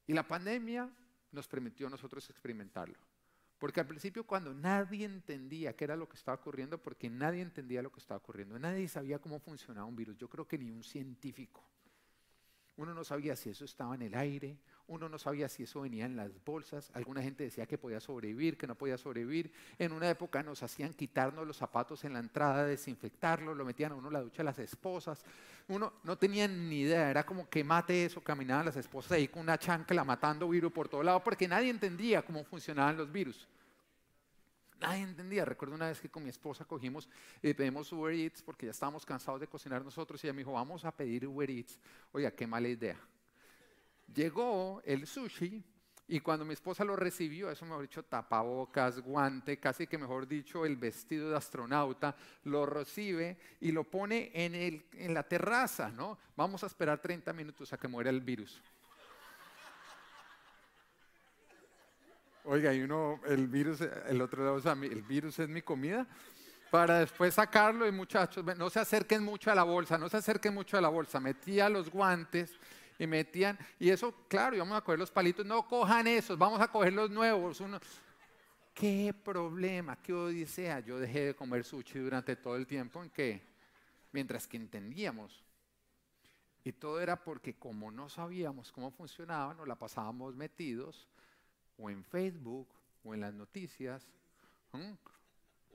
Y 0.05 0.13
la 0.13 0.27
pandemia 0.27 0.89
nos 1.31 1.47
permitió 1.47 1.87
a 1.87 1.89
nosotros 1.89 2.29
experimentarlo. 2.29 2.99
Porque 3.57 3.79
al 3.79 3.87
principio 3.87 4.25
cuando 4.25 4.53
nadie 4.53 5.05
entendía 5.05 5.75
qué 5.75 5.85
era 5.85 5.95
lo 5.95 6.07
que 6.07 6.17
estaba 6.17 6.37
ocurriendo, 6.37 6.77
porque 6.77 7.09
nadie 7.09 7.41
entendía 7.41 7.81
lo 7.81 7.91
que 7.91 7.99
estaba 7.99 8.17
ocurriendo, 8.17 8.59
nadie 8.59 8.87
sabía 8.87 9.19
cómo 9.19 9.39
funcionaba 9.39 9.85
un 9.85 9.95
virus, 9.95 10.17
yo 10.17 10.29
creo 10.29 10.47
que 10.47 10.57
ni 10.57 10.71
un 10.71 10.83
científico. 10.83 11.63
Uno 12.79 12.93
no 12.93 13.03
sabía 13.03 13.35
si 13.35 13.49
eso 13.49 13.65
estaba 13.65 13.93
en 13.95 14.03
el 14.03 14.15
aire, 14.15 14.55
uno 14.87 15.09
no 15.09 15.19
sabía 15.19 15.49
si 15.49 15.63
eso 15.63 15.81
venía 15.81 16.05
en 16.05 16.15
las 16.15 16.31
bolsas, 16.45 16.89
alguna 16.93 17.21
gente 17.21 17.43
decía 17.43 17.65
que 17.65 17.77
podía 17.77 17.99
sobrevivir, 17.99 18.57
que 18.57 18.67
no 18.67 18.75
podía 18.75 18.97
sobrevivir. 18.97 19.51
En 19.77 19.91
una 19.91 20.09
época 20.09 20.41
nos 20.43 20.63
hacían 20.63 20.93
quitarnos 20.93 21.45
los 21.45 21.57
zapatos 21.57 22.05
en 22.05 22.13
la 22.13 22.19
entrada, 22.19 22.63
desinfectarlos, 22.63 23.57
lo 23.57 23.65
metían 23.65 23.91
a 23.91 23.95
uno 23.95 24.07
en 24.07 24.13
la 24.13 24.21
ducha 24.21 24.43
a 24.43 24.45
las 24.45 24.59
esposas. 24.59 25.25
Uno 25.67 25.91
no 26.05 26.17
tenía 26.17 26.47
ni 26.47 26.79
idea, 26.79 27.09
era 27.09 27.25
como 27.25 27.49
que 27.49 27.65
mate 27.65 28.05
eso, 28.05 28.21
caminaban 28.21 28.67
las 28.67 28.77
esposas 28.77 29.11
ahí 29.11 29.27
con 29.27 29.41
una 29.41 29.57
chancla 29.57 30.05
matando 30.05 30.47
virus 30.47 30.71
por 30.71 30.87
todo 30.87 31.03
lado, 31.03 31.21
porque 31.21 31.49
nadie 31.49 31.71
entendía 31.71 32.21
cómo 32.21 32.45
funcionaban 32.45 32.95
los 32.95 33.11
virus. 33.11 33.45
Nadie 34.79 35.03
entendía. 35.03 35.43
Recuerdo 35.45 35.75
una 35.75 35.87
vez 35.87 35.99
que 35.99 36.09
con 36.09 36.23
mi 36.23 36.29
esposa 36.29 36.65
cogimos 36.65 37.09
y 37.41 37.53
pedimos 37.53 37.91
Uber 37.91 38.13
Eats 38.13 38.41
porque 38.41 38.65
ya 38.65 38.71
estábamos 38.71 39.05
cansados 39.05 39.41
de 39.41 39.47
cocinar 39.47 39.83
nosotros 39.83 40.23
y 40.23 40.27
ella 40.27 40.33
me 40.33 40.39
dijo, 40.39 40.53
vamos 40.53 40.85
a 40.85 40.95
pedir 40.95 41.27
Uber 41.27 41.49
Eats. 41.49 41.79
Oiga, 42.11 42.31
qué 42.31 42.47
mala 42.47 42.69
idea. 42.69 42.97
Llegó 44.13 44.81
el 44.85 45.05
sushi 45.05 45.63
y 46.07 46.21
cuando 46.21 46.43
mi 46.43 46.53
esposa 46.53 46.83
lo 46.83 46.95
recibió, 46.95 47.51
eso 47.51 47.65
mejor 47.65 47.83
dicho, 47.83 48.03
tapabocas, 48.03 48.99
guante, 48.99 49.59
casi 49.59 49.85
que 49.85 49.97
mejor 49.97 50.27
dicho, 50.27 50.65
el 50.65 50.75
vestido 50.75 51.29
de 51.29 51.37
astronauta, 51.37 52.15
lo 52.45 52.65
recibe 52.65 53.37
y 53.59 53.71
lo 53.71 53.83
pone 53.83 54.31
en, 54.33 54.55
el, 54.55 54.85
en 54.93 55.13
la 55.13 55.21
terraza, 55.21 55.91
¿no? 55.91 56.17
Vamos 56.35 56.63
a 56.63 56.67
esperar 56.67 56.99
30 56.99 57.31
minutos 57.33 57.71
a 57.73 57.77
que 57.77 57.87
muera 57.87 58.09
el 58.09 58.21
virus. 58.21 58.59
Oiga, 62.45 62.73
y 62.73 62.81
uno, 62.81 63.19
el 63.27 63.47
virus, 63.47 63.81
el 63.81 64.21
otro 64.21 64.43
lado, 64.43 64.55
o 64.55 64.61
sea, 64.61 64.73
el 64.73 65.01
virus 65.03 65.39
es 65.39 65.49
mi 65.49 65.61
comida, 65.61 66.07
para 66.71 66.99
después 66.99 67.33
sacarlo 67.33 67.87
y 67.87 67.91
muchachos, 67.91 68.45
no 68.57 68.69
se 68.69 68.79
acerquen 68.79 69.23
mucho 69.23 69.51
a 69.51 69.55
la 69.55 69.63
bolsa, 69.63 69.97
no 69.97 70.07
se 70.07 70.17
acerquen 70.17 70.53
mucho 70.53 70.77
a 70.77 70.81
la 70.81 70.89
bolsa, 70.89 71.19
metía 71.19 71.67
los 71.67 71.89
guantes 71.89 72.57
y 72.97 73.07
metían, 73.07 73.57
y 73.79 73.89
eso, 73.89 74.13
claro, 74.27 74.55
íbamos 74.55 74.77
a 74.77 74.81
coger 74.81 74.99
los 74.99 75.11
palitos, 75.11 75.45
no 75.45 75.67
cojan 75.67 76.07
esos, 76.07 76.37
vamos 76.37 76.61
a 76.61 76.67
coger 76.67 76.93
los 76.93 77.09
nuevos. 77.09 77.59
Uno, 77.59 77.79
¿Qué 78.73 79.13
problema, 79.13 79.97
qué 80.01 80.13
odisea? 80.13 80.79
Yo 80.79 80.99
dejé 80.99 81.25
de 81.25 81.35
comer 81.35 81.65
sushi 81.65 81.99
durante 81.99 82.37
todo 82.37 82.55
el 82.55 82.65
tiempo 82.65 83.03
en 83.03 83.09
que, 83.09 83.41
mientras 84.13 84.47
que 84.47 84.55
entendíamos, 84.55 85.43
y 86.63 86.71
todo 86.71 87.01
era 87.01 87.21
porque 87.21 87.55
como 87.55 87.91
no 87.91 88.07
sabíamos 88.07 88.71
cómo 88.71 88.89
funcionaba, 88.91 89.53
nos 89.53 89.67
la 89.67 89.75
pasábamos 89.75 90.35
metidos 90.35 91.09
o 91.79 91.89
en 91.89 92.03
Facebook 92.03 92.67
o 93.03 93.13
en 93.13 93.21
las 93.21 93.33
noticias 93.33 94.05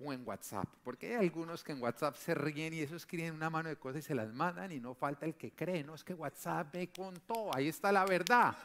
o 0.01 0.13
en 0.13 0.27
WhatsApp. 0.27 0.67
Porque 0.83 1.17
hay 1.17 1.27
algunos 1.27 1.65
que 1.65 1.73
en 1.73 1.83
WhatsApp 1.83 2.17
se 2.17 2.35
ríen 2.35 2.75
y 2.75 2.81
eso 2.81 2.97
escriben 2.97 3.35
una 3.35 3.51
mano 3.51 3.69
de 3.69 3.77
cosas 3.77 4.01
y 4.01 4.03
se 4.03 4.15
las 4.15 4.33
mandan 4.33 4.73
y 4.73 4.81
no 4.81 4.95
falta 4.95 5.27
el 5.27 5.35
que 5.35 5.53
cree, 5.53 5.83
no 5.83 5.95
es 5.95 6.05
que 6.05 6.15
WhatsApp 6.15 6.75
me 6.75 6.89
contó, 6.89 7.55
ahí 7.55 7.69
está 7.69 7.91
la 7.93 8.05
verdad. 8.05 8.57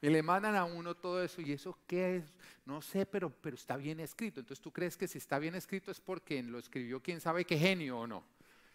Y 0.00 0.08
le 0.10 0.22
mandan 0.22 0.54
a 0.54 0.64
uno 0.64 0.94
todo 0.94 1.22
eso 1.22 1.40
y 1.40 1.52
eso 1.52 1.76
qué 1.86 2.16
es, 2.16 2.32
no 2.64 2.80
sé, 2.80 3.04
pero, 3.04 3.30
pero 3.30 3.56
está 3.56 3.76
bien 3.76 3.98
escrito. 3.98 4.38
Entonces 4.38 4.62
tú 4.62 4.72
crees 4.72 4.96
que 4.96 5.08
si 5.08 5.18
está 5.18 5.40
bien 5.40 5.56
escrito 5.56 5.90
es 5.90 6.00
porque 6.00 6.40
lo 6.42 6.58
escribió 6.58 7.02
quién 7.02 7.20
sabe 7.20 7.44
qué 7.44 7.58
genio 7.58 7.98
o 7.98 8.06
no. 8.06 8.22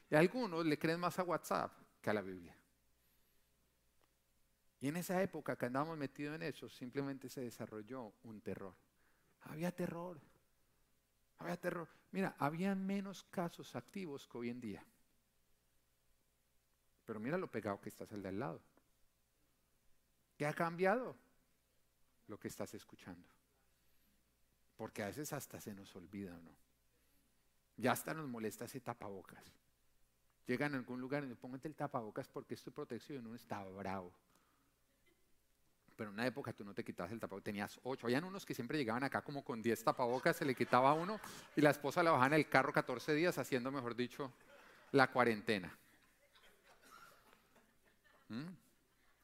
Y 0.09 0.15
algunos 0.15 0.65
le 0.65 0.77
creen 0.77 0.99
más 0.99 1.17
a 1.19 1.23
WhatsApp 1.23 1.71
que 2.01 2.09
a 2.09 2.13
la 2.13 2.21
Biblia. 2.21 2.53
Y 4.83 4.89
en 4.89 4.97
esa 4.97 5.23
época 5.23 5.55
que 5.55 5.67
andábamos 5.67 5.97
metidos 5.97 6.35
en 6.35 6.41
eso, 6.41 6.67
simplemente 6.67 7.29
se 7.29 7.39
desarrolló 7.39 8.11
un 8.23 8.41
terror. 8.41 8.75
Había 9.43 9.71
terror. 9.73 10.19
Había 11.37 11.55
terror. 11.55 11.87
Mira, 12.11 12.35
había 12.37 12.75
menos 12.75 13.23
casos 13.31 13.77
activos 13.77 14.27
que 14.27 14.37
hoy 14.37 14.49
en 14.49 14.59
día. 14.59 14.83
Pero 17.05 17.17
mira 17.21 17.37
lo 17.37 17.49
pegado 17.49 17.79
que 17.79 17.87
estás 17.87 18.11
al 18.11 18.23
de 18.23 18.27
al 18.27 18.39
lado. 18.39 18.61
¿Qué 20.37 20.45
ha 20.45 20.53
cambiado? 20.53 21.15
Lo 22.27 22.37
que 22.37 22.49
estás 22.49 22.73
escuchando. 22.73 23.29
Porque 24.75 25.01
a 25.01 25.05
veces 25.07 25.31
hasta 25.31 25.61
se 25.61 25.73
nos 25.73 25.95
olvida, 25.95 26.37
¿no? 26.41 26.51
Ya 27.77 27.93
hasta 27.93 28.13
nos 28.13 28.27
molesta 28.27 28.65
ese 28.65 28.81
tapabocas. 28.81 29.45
Llegan 30.45 30.73
a 30.73 30.77
algún 30.77 30.99
lugar 30.99 31.23
y 31.23 31.27
me 31.27 31.37
póngate 31.37 31.69
el 31.69 31.75
tapabocas 31.75 32.27
porque 32.27 32.55
es 32.55 32.61
tu 32.61 32.73
protección, 32.73 33.25
uno 33.25 33.37
está 33.37 33.63
bravo. 33.63 34.13
Pero 35.95 36.09
en 36.09 36.15
una 36.15 36.25
época 36.25 36.53
tú 36.53 36.63
no 36.63 36.73
te 36.73 36.83
quitabas 36.83 37.11
el 37.11 37.19
tapabocas, 37.19 37.43
tenías 37.43 37.79
ocho. 37.83 38.07
Habían 38.07 38.23
unos 38.23 38.45
que 38.45 38.53
siempre 38.53 38.77
llegaban 38.77 39.03
acá 39.03 39.21
como 39.21 39.43
con 39.43 39.61
diez 39.61 39.83
tapabocas, 39.83 40.35
se 40.35 40.45
le 40.45 40.55
quitaba 40.55 40.93
uno 40.93 41.19
y 41.55 41.61
la 41.61 41.69
esposa 41.69 42.01
la 42.01 42.11
bajaba 42.11 42.27
en 42.27 42.33
el 42.33 42.49
carro 42.49 42.73
14 42.73 43.13
días 43.13 43.37
haciendo, 43.37 43.71
mejor 43.71 43.95
dicho, 43.95 44.33
la 44.91 45.11
cuarentena. 45.11 45.77
¿Mm? 48.29 48.47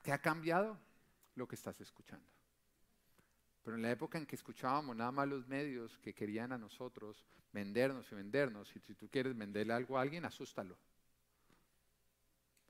¿Qué 0.04 0.12
ha 0.12 0.20
cambiado? 0.20 0.78
Lo 1.36 1.48
que 1.48 1.56
estás 1.56 1.80
escuchando. 1.82 2.26
Pero 3.64 3.76
en 3.76 3.82
la 3.82 3.92
época 3.92 4.18
en 4.18 4.26
que 4.26 4.36
escuchábamos 4.36 4.96
nada 4.96 5.12
más 5.12 5.28
los 5.28 5.48
medios 5.48 5.98
que 6.00 6.14
querían 6.14 6.52
a 6.52 6.58
nosotros 6.58 7.26
vendernos 7.52 8.12
y 8.12 8.16
vendernos, 8.16 8.76
y 8.76 8.80
si 8.80 8.94
tú 8.94 9.10
quieres 9.10 9.36
venderle 9.38 9.74
algo 9.74 9.98
a 9.98 10.02
alguien, 10.02 10.26
asústalo. 10.26 10.78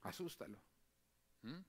Asústalo. 0.04 0.58
¿Mm? 1.44 1.60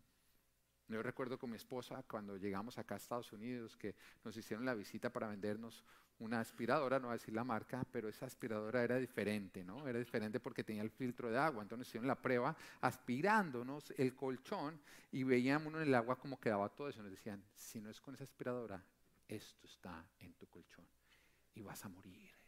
Yo 0.90 1.02
recuerdo 1.04 1.38
con 1.38 1.50
mi 1.50 1.56
esposa 1.56 2.02
cuando 2.02 2.36
llegamos 2.36 2.76
acá 2.76 2.94
a 2.94 2.98
Estados 2.98 3.32
Unidos 3.32 3.76
que 3.76 3.94
nos 4.24 4.36
hicieron 4.36 4.64
la 4.64 4.74
visita 4.74 5.10
para 5.10 5.28
vendernos 5.28 5.84
una 6.18 6.40
aspiradora, 6.40 6.98
no 6.98 7.06
voy 7.06 7.12
a 7.12 7.18
decir 7.18 7.32
la 7.32 7.44
marca, 7.44 7.86
pero 7.92 8.08
esa 8.08 8.26
aspiradora 8.26 8.82
era 8.82 8.98
diferente, 8.98 9.62
¿no? 9.62 9.86
Era 9.86 10.00
diferente 10.00 10.40
porque 10.40 10.64
tenía 10.64 10.82
el 10.82 10.90
filtro 10.90 11.30
de 11.30 11.38
agua. 11.38 11.62
Entonces 11.62 11.86
hicieron 11.86 12.08
la 12.08 12.20
prueba 12.20 12.56
aspirándonos 12.80 13.92
el 13.96 14.16
colchón 14.16 14.80
y 15.12 15.22
veíamos 15.22 15.72
en 15.74 15.82
el 15.82 15.94
agua 15.94 16.18
cómo 16.18 16.40
quedaba 16.40 16.68
todo 16.68 16.88
eso. 16.88 17.02
Nos 17.02 17.12
decían, 17.12 17.42
si 17.54 17.80
no 17.80 17.88
es 17.88 18.00
con 18.00 18.14
esa 18.14 18.24
aspiradora, 18.24 18.84
esto 19.28 19.66
está 19.68 20.04
en 20.18 20.34
tu 20.34 20.48
colchón 20.48 20.86
y 21.54 21.62
vas 21.62 21.84
a 21.84 21.88
morir. 21.88 22.39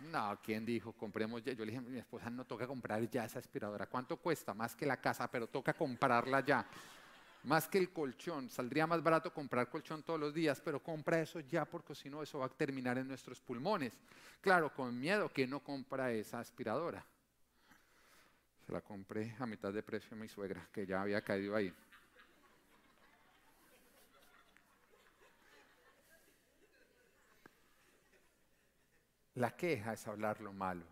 No, 0.00 0.38
¿quién 0.42 0.64
dijo? 0.64 0.92
Compremos 0.92 1.42
ya. 1.42 1.52
Yo 1.52 1.64
le 1.64 1.72
dije 1.72 1.82
mi 1.82 1.98
esposa, 1.98 2.30
no 2.30 2.44
toca 2.44 2.66
comprar 2.66 3.08
ya 3.10 3.24
esa 3.24 3.38
aspiradora. 3.38 3.86
¿Cuánto 3.86 4.16
cuesta? 4.16 4.54
Más 4.54 4.74
que 4.74 4.86
la 4.86 4.98
casa, 4.98 5.30
pero 5.30 5.46
toca 5.46 5.74
comprarla 5.74 6.44
ya. 6.44 6.66
Más 7.44 7.68
que 7.68 7.78
el 7.78 7.90
colchón. 7.90 8.50
Saldría 8.50 8.86
más 8.86 9.02
barato 9.02 9.32
comprar 9.32 9.68
colchón 9.68 10.02
todos 10.02 10.18
los 10.18 10.32
días, 10.34 10.60
pero 10.60 10.82
compra 10.82 11.20
eso 11.20 11.40
ya 11.40 11.64
porque 11.64 11.94
si 11.94 12.08
no 12.08 12.22
eso 12.22 12.38
va 12.38 12.46
a 12.46 12.48
terminar 12.48 12.98
en 12.98 13.08
nuestros 13.08 13.40
pulmones. 13.40 13.92
Claro, 14.40 14.72
con 14.74 14.98
miedo 14.98 15.28
que 15.28 15.46
no 15.46 15.60
compra 15.60 16.12
esa 16.12 16.40
aspiradora. 16.40 17.04
Se 18.66 18.72
la 18.72 18.80
compré 18.80 19.34
a 19.38 19.46
mitad 19.46 19.72
de 19.72 19.82
precio 19.82 20.16
a 20.16 20.20
mi 20.20 20.28
suegra, 20.28 20.68
que 20.72 20.86
ya 20.86 21.02
había 21.02 21.20
caído 21.22 21.56
ahí. 21.56 21.72
La 29.40 29.56
queja 29.56 29.94
es 29.94 30.06
hablar 30.06 30.38
lo 30.42 30.52
malo, 30.52 30.84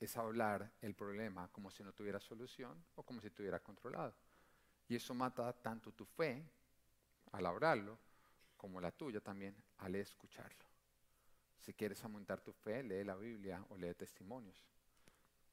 es 0.00 0.16
hablar 0.16 0.72
el 0.80 0.94
problema 0.94 1.52
como 1.52 1.70
si 1.70 1.82
no 1.82 1.92
tuviera 1.92 2.18
solución 2.18 2.82
o 2.94 3.02
como 3.02 3.20
si 3.20 3.28
tuviera 3.28 3.62
controlado. 3.62 4.14
Y 4.88 4.96
eso 4.96 5.12
mata 5.12 5.52
tanto 5.52 5.92
tu 5.92 6.06
fe 6.06 6.42
al 7.32 7.44
hablarlo 7.44 7.98
como 8.56 8.80
la 8.80 8.92
tuya 8.92 9.20
también 9.20 9.54
al 9.76 9.94
escucharlo. 9.96 10.64
Si 11.58 11.74
quieres 11.74 12.02
aumentar 12.02 12.40
tu 12.40 12.54
fe, 12.54 12.82
lee 12.82 13.04
la 13.04 13.14
Biblia 13.14 13.62
o 13.68 13.76
lee 13.76 13.92
testimonios. 13.92 14.64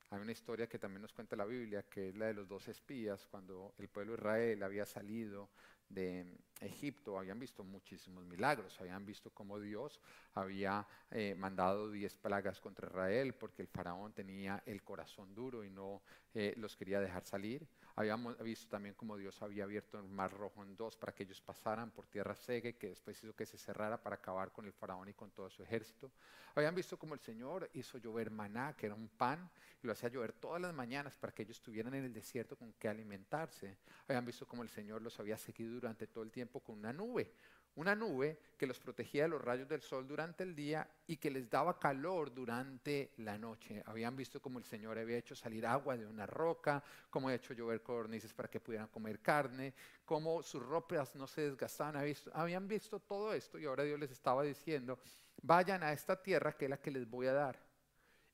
Hay 0.09 0.21
una 0.21 0.31
historia 0.31 0.69
que 0.69 0.79
también 0.79 1.01
nos 1.01 1.11
cuenta 1.11 1.35
la 1.35 1.43
Biblia, 1.43 1.83
que 1.89 2.07
es 2.07 2.15
la 2.15 2.27
de 2.27 2.35
los 2.35 2.47
dos 2.47 2.69
espías, 2.69 3.27
cuando 3.27 3.73
el 3.77 3.89
pueblo 3.89 4.13
de 4.13 4.17
Israel 4.17 4.63
había 4.63 4.85
salido 4.85 5.49
de 5.89 6.39
Egipto 6.59 7.17
habían 7.17 7.39
visto 7.39 7.63
muchísimos 7.63 8.25
milagros, 8.25 8.79
habían 8.79 9.05
visto 9.05 9.31
cómo 9.31 9.59
Dios 9.59 9.99
había 10.33 10.85
eh, 11.11 11.35
mandado 11.35 11.89
diez 11.89 12.15
plagas 12.15 12.59
contra 12.59 12.87
Israel 12.87 13.33
porque 13.33 13.61
el 13.61 13.67
faraón 13.67 14.13
tenía 14.13 14.61
el 14.65 14.83
corazón 14.83 15.33
duro 15.33 15.63
y 15.63 15.69
no 15.69 16.01
eh, 16.33 16.53
los 16.57 16.75
quería 16.75 16.99
dejar 16.99 17.25
salir. 17.25 17.67
Habíamos 17.95 18.37
visto 18.41 18.69
también 18.69 18.95
cómo 18.95 19.17
Dios 19.17 19.41
había 19.41 19.65
abierto 19.65 19.99
el 19.99 20.07
mar 20.07 20.31
rojo 20.31 20.63
en 20.63 20.75
dos 20.75 20.95
para 20.95 21.13
que 21.13 21.23
ellos 21.23 21.41
pasaran 21.41 21.91
por 21.91 22.07
tierra 22.07 22.33
seca 22.33 22.71
que 22.71 22.87
después 22.89 23.21
hizo 23.21 23.35
que 23.35 23.45
se 23.45 23.57
cerrara 23.57 24.01
para 24.01 24.15
acabar 24.15 24.53
con 24.53 24.65
el 24.65 24.71
faraón 24.71 25.09
y 25.09 25.13
con 25.13 25.31
todo 25.31 25.49
su 25.49 25.63
ejército. 25.63 26.09
Habían 26.55 26.73
visto 26.73 26.97
cómo 26.97 27.13
el 27.13 27.19
Señor 27.19 27.69
hizo 27.73 27.97
llover 27.97 28.31
maná, 28.31 28.73
que 28.75 28.85
era 28.85 28.95
un 28.95 29.09
pan, 29.09 29.49
y 29.83 29.87
lo 29.87 29.93
hacía 29.93 30.07
llover 30.07 30.31
todas 30.33 30.61
las 30.61 30.73
mañanas 30.73 31.15
para 31.17 31.33
que 31.33 31.43
ellos 31.43 31.57
estuvieran 31.57 31.93
en 31.93 32.05
el 32.05 32.13
desierto 32.13 32.55
con 32.55 32.71
que 32.73 32.87
alimentarse. 32.87 33.77
Habían 34.07 34.25
visto 34.25 34.47
cómo 34.47 34.63
el 34.63 34.69
Señor 34.69 35.01
los 35.01 35.19
había 35.19 35.37
seguido 35.37 35.73
durante 35.73 36.07
todo 36.07 36.23
el 36.23 36.31
tiempo 36.31 36.48
con 36.49 36.79
una 36.79 36.91
nube, 36.91 37.31
una 37.75 37.95
nube 37.95 38.39
que 38.57 38.65
los 38.65 38.79
protegía 38.79 39.23
de 39.23 39.29
los 39.29 39.41
rayos 39.41 39.69
del 39.69 39.81
sol 39.81 40.07
durante 40.07 40.43
el 40.43 40.55
día 40.55 40.89
y 41.07 41.17
que 41.17 41.29
les 41.29 41.49
daba 41.49 41.79
calor 41.79 42.33
durante 42.33 43.13
la 43.17 43.37
noche. 43.37 43.81
Habían 43.85 44.15
visto 44.15 44.41
cómo 44.41 44.59
el 44.59 44.65
Señor 44.65 44.97
había 44.97 45.17
hecho 45.17 45.35
salir 45.35 45.65
agua 45.65 45.95
de 45.95 46.05
una 46.05 46.25
roca, 46.25 46.83
cómo 47.09 47.27
había 47.27 47.37
hecho 47.37 47.53
llover 47.53 47.81
codornices 47.81 48.33
para 48.33 48.49
que 48.49 48.59
pudieran 48.59 48.87
comer 48.87 49.19
carne, 49.21 49.73
cómo 50.03 50.41
sus 50.41 50.65
ropas 50.65 51.15
no 51.15 51.27
se 51.27 51.41
desgastaban. 51.41 51.95
Habían 52.33 52.67
visto 52.67 52.99
todo 52.99 53.33
esto 53.33 53.59
y 53.59 53.65
ahora 53.65 53.83
Dios 53.83 53.99
les 53.99 54.11
estaba 54.11 54.43
diciendo, 54.43 54.99
vayan 55.41 55.83
a 55.83 55.93
esta 55.93 56.21
tierra 56.21 56.57
que 56.57 56.65
es 56.65 56.71
la 56.71 56.81
que 56.81 56.91
les 56.91 57.07
voy 57.07 57.27
a 57.27 57.33
dar 57.33 57.68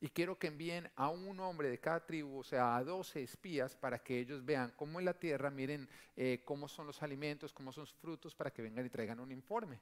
y 0.05 0.09
quiero 0.09 0.37
que 0.37 0.45
envíen 0.45 0.87
a 0.97 1.09
un 1.09 1.39
hombre 1.39 1.67
de 1.67 1.79
cada 1.79 2.05
tribu, 2.05 2.37
o 2.37 2.43
sea, 2.43 2.75
a 2.75 2.83
12 2.83 3.23
espías, 3.23 3.75
para 3.75 3.97
que 3.97 4.19
ellos 4.19 4.45
vean 4.45 4.71
cómo 4.75 4.99
en 4.99 5.05
la 5.05 5.15
tierra, 5.15 5.49
miren 5.49 5.89
eh, 6.15 6.43
cómo 6.45 6.67
son 6.67 6.85
los 6.85 7.01
alimentos, 7.01 7.51
cómo 7.51 7.71
son 7.71 7.85
los 7.85 7.93
frutos, 7.95 8.35
para 8.35 8.51
que 8.51 8.61
vengan 8.61 8.85
y 8.85 8.89
traigan 8.91 9.19
un 9.19 9.31
informe. 9.31 9.79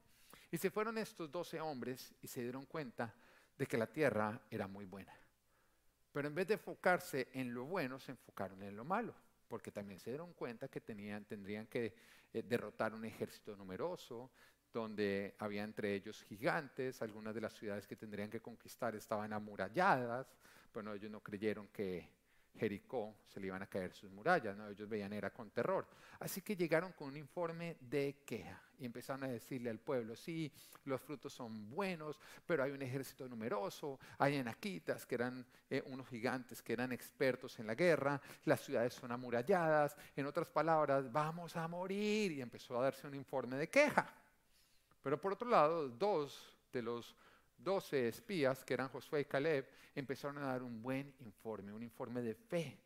Y 0.49 0.57
se 0.57 0.71
fueron 0.71 0.97
estos 0.97 1.29
12 1.29 1.59
hombres 1.59 2.13
y 2.21 2.29
se 2.29 2.41
dieron 2.41 2.65
cuenta 2.65 3.13
de 3.57 3.65
que 3.65 3.77
la 3.77 3.86
tierra 3.86 4.39
era 4.49 4.65
muy 4.65 4.86
buena. 4.86 5.13
Pero 6.13 6.29
en 6.29 6.36
vez 6.36 6.47
de 6.47 6.53
enfocarse 6.53 7.27
en 7.33 7.53
lo 7.53 7.65
bueno, 7.65 7.99
se 7.99 8.12
enfocaron 8.12 8.63
en 8.63 8.77
lo 8.77 8.86
malo, 8.86 9.13
porque 9.49 9.73
también 9.73 9.99
se 9.99 10.12
dieron 10.12 10.31
cuenta 10.31 10.69
que 10.69 10.79
tenían, 10.79 11.25
tendrían 11.25 11.67
que 11.67 11.93
eh, 12.31 12.43
derrotar 12.43 12.93
un 12.93 13.03
ejército 13.03 13.57
numeroso, 13.57 14.31
donde 14.73 15.36
había 15.38 15.63
entre 15.63 15.93
ellos 15.93 16.23
gigantes, 16.23 17.01
algunas 17.01 17.36
de 17.36 17.41
las 17.41 17.53
ciudades 17.53 17.88
que 17.88 17.95
tendrían 17.95 18.29
que 18.29 18.41
conquistar 18.41 18.95
estaban 18.95 19.31
amuralladas, 19.31 20.27
bueno, 20.73 20.93
ellos 20.93 21.12
no 21.12 21.21
creyeron 21.21 21.67
que 21.67 22.09
Jericó 22.55 23.15
se 23.27 23.39
le 23.39 23.47
iban 23.47 23.62
a 23.62 23.67
caer 23.67 23.93
sus 23.93 24.12
murallas, 24.12 24.55
¿no? 24.55 24.67
ellos 24.69 24.88
veían 24.88 25.13
era 25.13 25.31
con 25.31 25.49
terror. 25.51 25.88
Así 26.19 26.41
que 26.41 26.55
llegaron 26.55 26.91
con 26.93 27.09
un 27.09 27.17
informe 27.17 27.77
de 27.79 28.17
queja 28.25 28.62
y 28.79 28.86
empezaron 28.86 29.23
a 29.23 29.27
decirle 29.27 29.69
al 29.69 29.79
pueblo, 29.79 30.15
sí, 30.15 30.51
los 30.86 31.01
frutos 31.01 31.33
son 31.33 31.69
buenos, 31.69 32.19
pero 32.45 32.63
hay 32.63 32.71
un 32.71 32.81
ejército 32.81 33.27
numeroso, 33.27 33.99
hay 34.17 34.36
enaquitas 34.36 35.05
que 35.05 35.15
eran 35.15 35.45
eh, 35.69 35.83
unos 35.88 36.07
gigantes 36.07 36.62
que 36.62 36.73
eran 36.73 36.91
expertos 36.91 37.57
en 37.59 37.67
la 37.67 37.75
guerra, 37.75 38.21
las 38.45 38.62
ciudades 38.62 38.93
son 38.93 39.12
amuralladas, 39.12 39.95
en 40.15 40.25
otras 40.25 40.47
palabras, 40.47 41.12
vamos 41.12 41.55
a 41.55 41.67
morir 41.67 42.31
y 42.31 42.41
empezó 42.41 42.79
a 42.79 42.83
darse 42.83 43.07
un 43.07 43.15
informe 43.15 43.57
de 43.57 43.69
queja. 43.69 44.22
Pero 45.04 45.20
por 45.20 45.34
otro 45.34 45.50
lado, 45.50 45.89
dos 45.89 46.58
de 46.72 46.82
los 46.82 47.13
doce 47.58 48.08
espías, 48.08 48.63
que 48.63 48.74
eran 48.74 48.88
Josué 48.88 49.22
y 49.22 49.26
Caleb, 49.26 49.68
empezaron 49.94 50.38
a 50.38 50.48
dar 50.48 50.63
un 50.63 50.82
buen 50.82 51.13
informe, 51.20 51.74
un 51.74 51.84
informe 51.84 52.22
de 52.22 52.34
fe. 52.34 52.80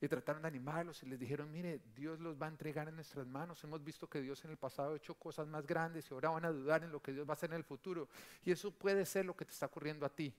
Y 0.00 0.08
trataron 0.08 0.40
de 0.40 0.48
animarlos 0.48 1.02
y 1.02 1.06
les 1.06 1.18
dijeron, 1.18 1.52
mire, 1.52 1.82
Dios 1.94 2.18
los 2.18 2.40
va 2.40 2.46
a 2.46 2.48
entregar 2.48 2.88
en 2.88 2.94
nuestras 2.94 3.26
manos. 3.26 3.62
Hemos 3.62 3.84
visto 3.84 4.08
que 4.08 4.22
Dios 4.22 4.42
en 4.46 4.52
el 4.52 4.56
pasado 4.56 4.94
ha 4.94 4.96
hecho 4.96 5.14
cosas 5.14 5.46
más 5.46 5.66
grandes 5.66 6.10
y 6.10 6.14
ahora 6.14 6.30
van 6.30 6.46
a 6.46 6.50
dudar 6.50 6.82
en 6.82 6.90
lo 6.90 7.02
que 7.02 7.12
Dios 7.12 7.26
va 7.28 7.32
a 7.32 7.34
hacer 7.34 7.50
en 7.50 7.56
el 7.56 7.64
futuro. 7.64 8.08
Y 8.42 8.50
eso 8.50 8.70
puede 8.70 9.04
ser 9.04 9.26
lo 9.26 9.36
que 9.36 9.44
te 9.44 9.52
está 9.52 9.66
ocurriendo 9.66 10.06
a 10.06 10.08
ti. 10.08 10.34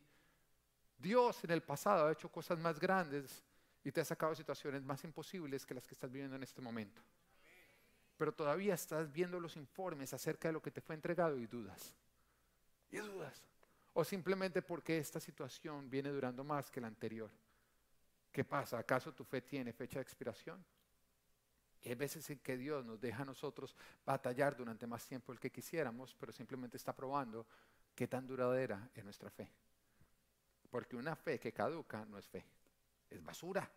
Dios 0.98 1.44
en 1.44 1.52
el 1.52 1.62
pasado 1.62 2.08
ha 2.08 2.12
hecho 2.12 2.32
cosas 2.32 2.58
más 2.58 2.80
grandes 2.80 3.44
y 3.84 3.92
te 3.92 4.02
ha 4.02 4.06
sacado 4.06 4.34
situaciones 4.34 4.84
más 4.84 5.04
imposibles 5.04 5.64
que 5.64 5.76
las 5.76 5.86
que 5.86 5.94
estás 5.94 6.12
viviendo 6.12 6.36
en 6.36 6.42
este 6.42 6.62
momento 6.62 7.04
pero 8.22 8.34
todavía 8.34 8.76
estás 8.76 9.12
viendo 9.12 9.40
los 9.40 9.58
informes 9.58 10.14
acerca 10.14 10.48
de 10.48 10.52
lo 10.52 10.62
que 10.62 10.70
te 10.70 10.80
fue 10.80 10.94
entregado 10.94 11.40
y 11.40 11.48
dudas. 11.48 11.96
Y 12.92 12.98
dudas. 12.98 13.42
O 13.94 14.04
simplemente 14.04 14.62
porque 14.62 15.00
esta 15.00 15.20
situación 15.20 15.90
viene 15.90 16.10
durando 16.10 16.44
más 16.44 16.70
que 16.70 16.80
la 16.80 16.86
anterior. 16.86 17.32
¿Qué 18.32 18.44
pasa? 18.44 18.78
¿Acaso 18.78 19.12
tu 19.12 19.24
fe 19.24 19.42
tiene 19.42 19.74
fecha 19.74 19.98
de 19.98 20.04
expiración? 20.04 20.64
Y 21.82 21.90
hay 21.90 21.96
veces 21.96 22.30
en 22.30 22.38
que 22.38 22.58
Dios 22.58 22.86
nos 22.86 23.02
deja 23.02 23.24
a 23.24 23.26
nosotros 23.26 23.76
batallar 24.06 24.56
durante 24.56 24.86
más 24.86 25.04
tiempo 25.08 25.32
del 25.32 25.40
que 25.40 25.50
quisiéramos, 25.50 26.14
pero 26.14 26.32
simplemente 26.32 26.78
está 26.78 26.96
probando 26.96 27.48
qué 27.96 28.08
tan 28.08 28.28
duradera 28.28 28.88
es 28.94 29.04
nuestra 29.04 29.32
fe. 29.32 29.52
Porque 30.70 30.96
una 30.96 31.16
fe 31.16 31.40
que 31.40 31.52
caduca 31.52 32.06
no 32.06 32.20
es 32.20 32.28
fe, 32.28 32.46
es 33.10 33.24
basura. 33.24 33.68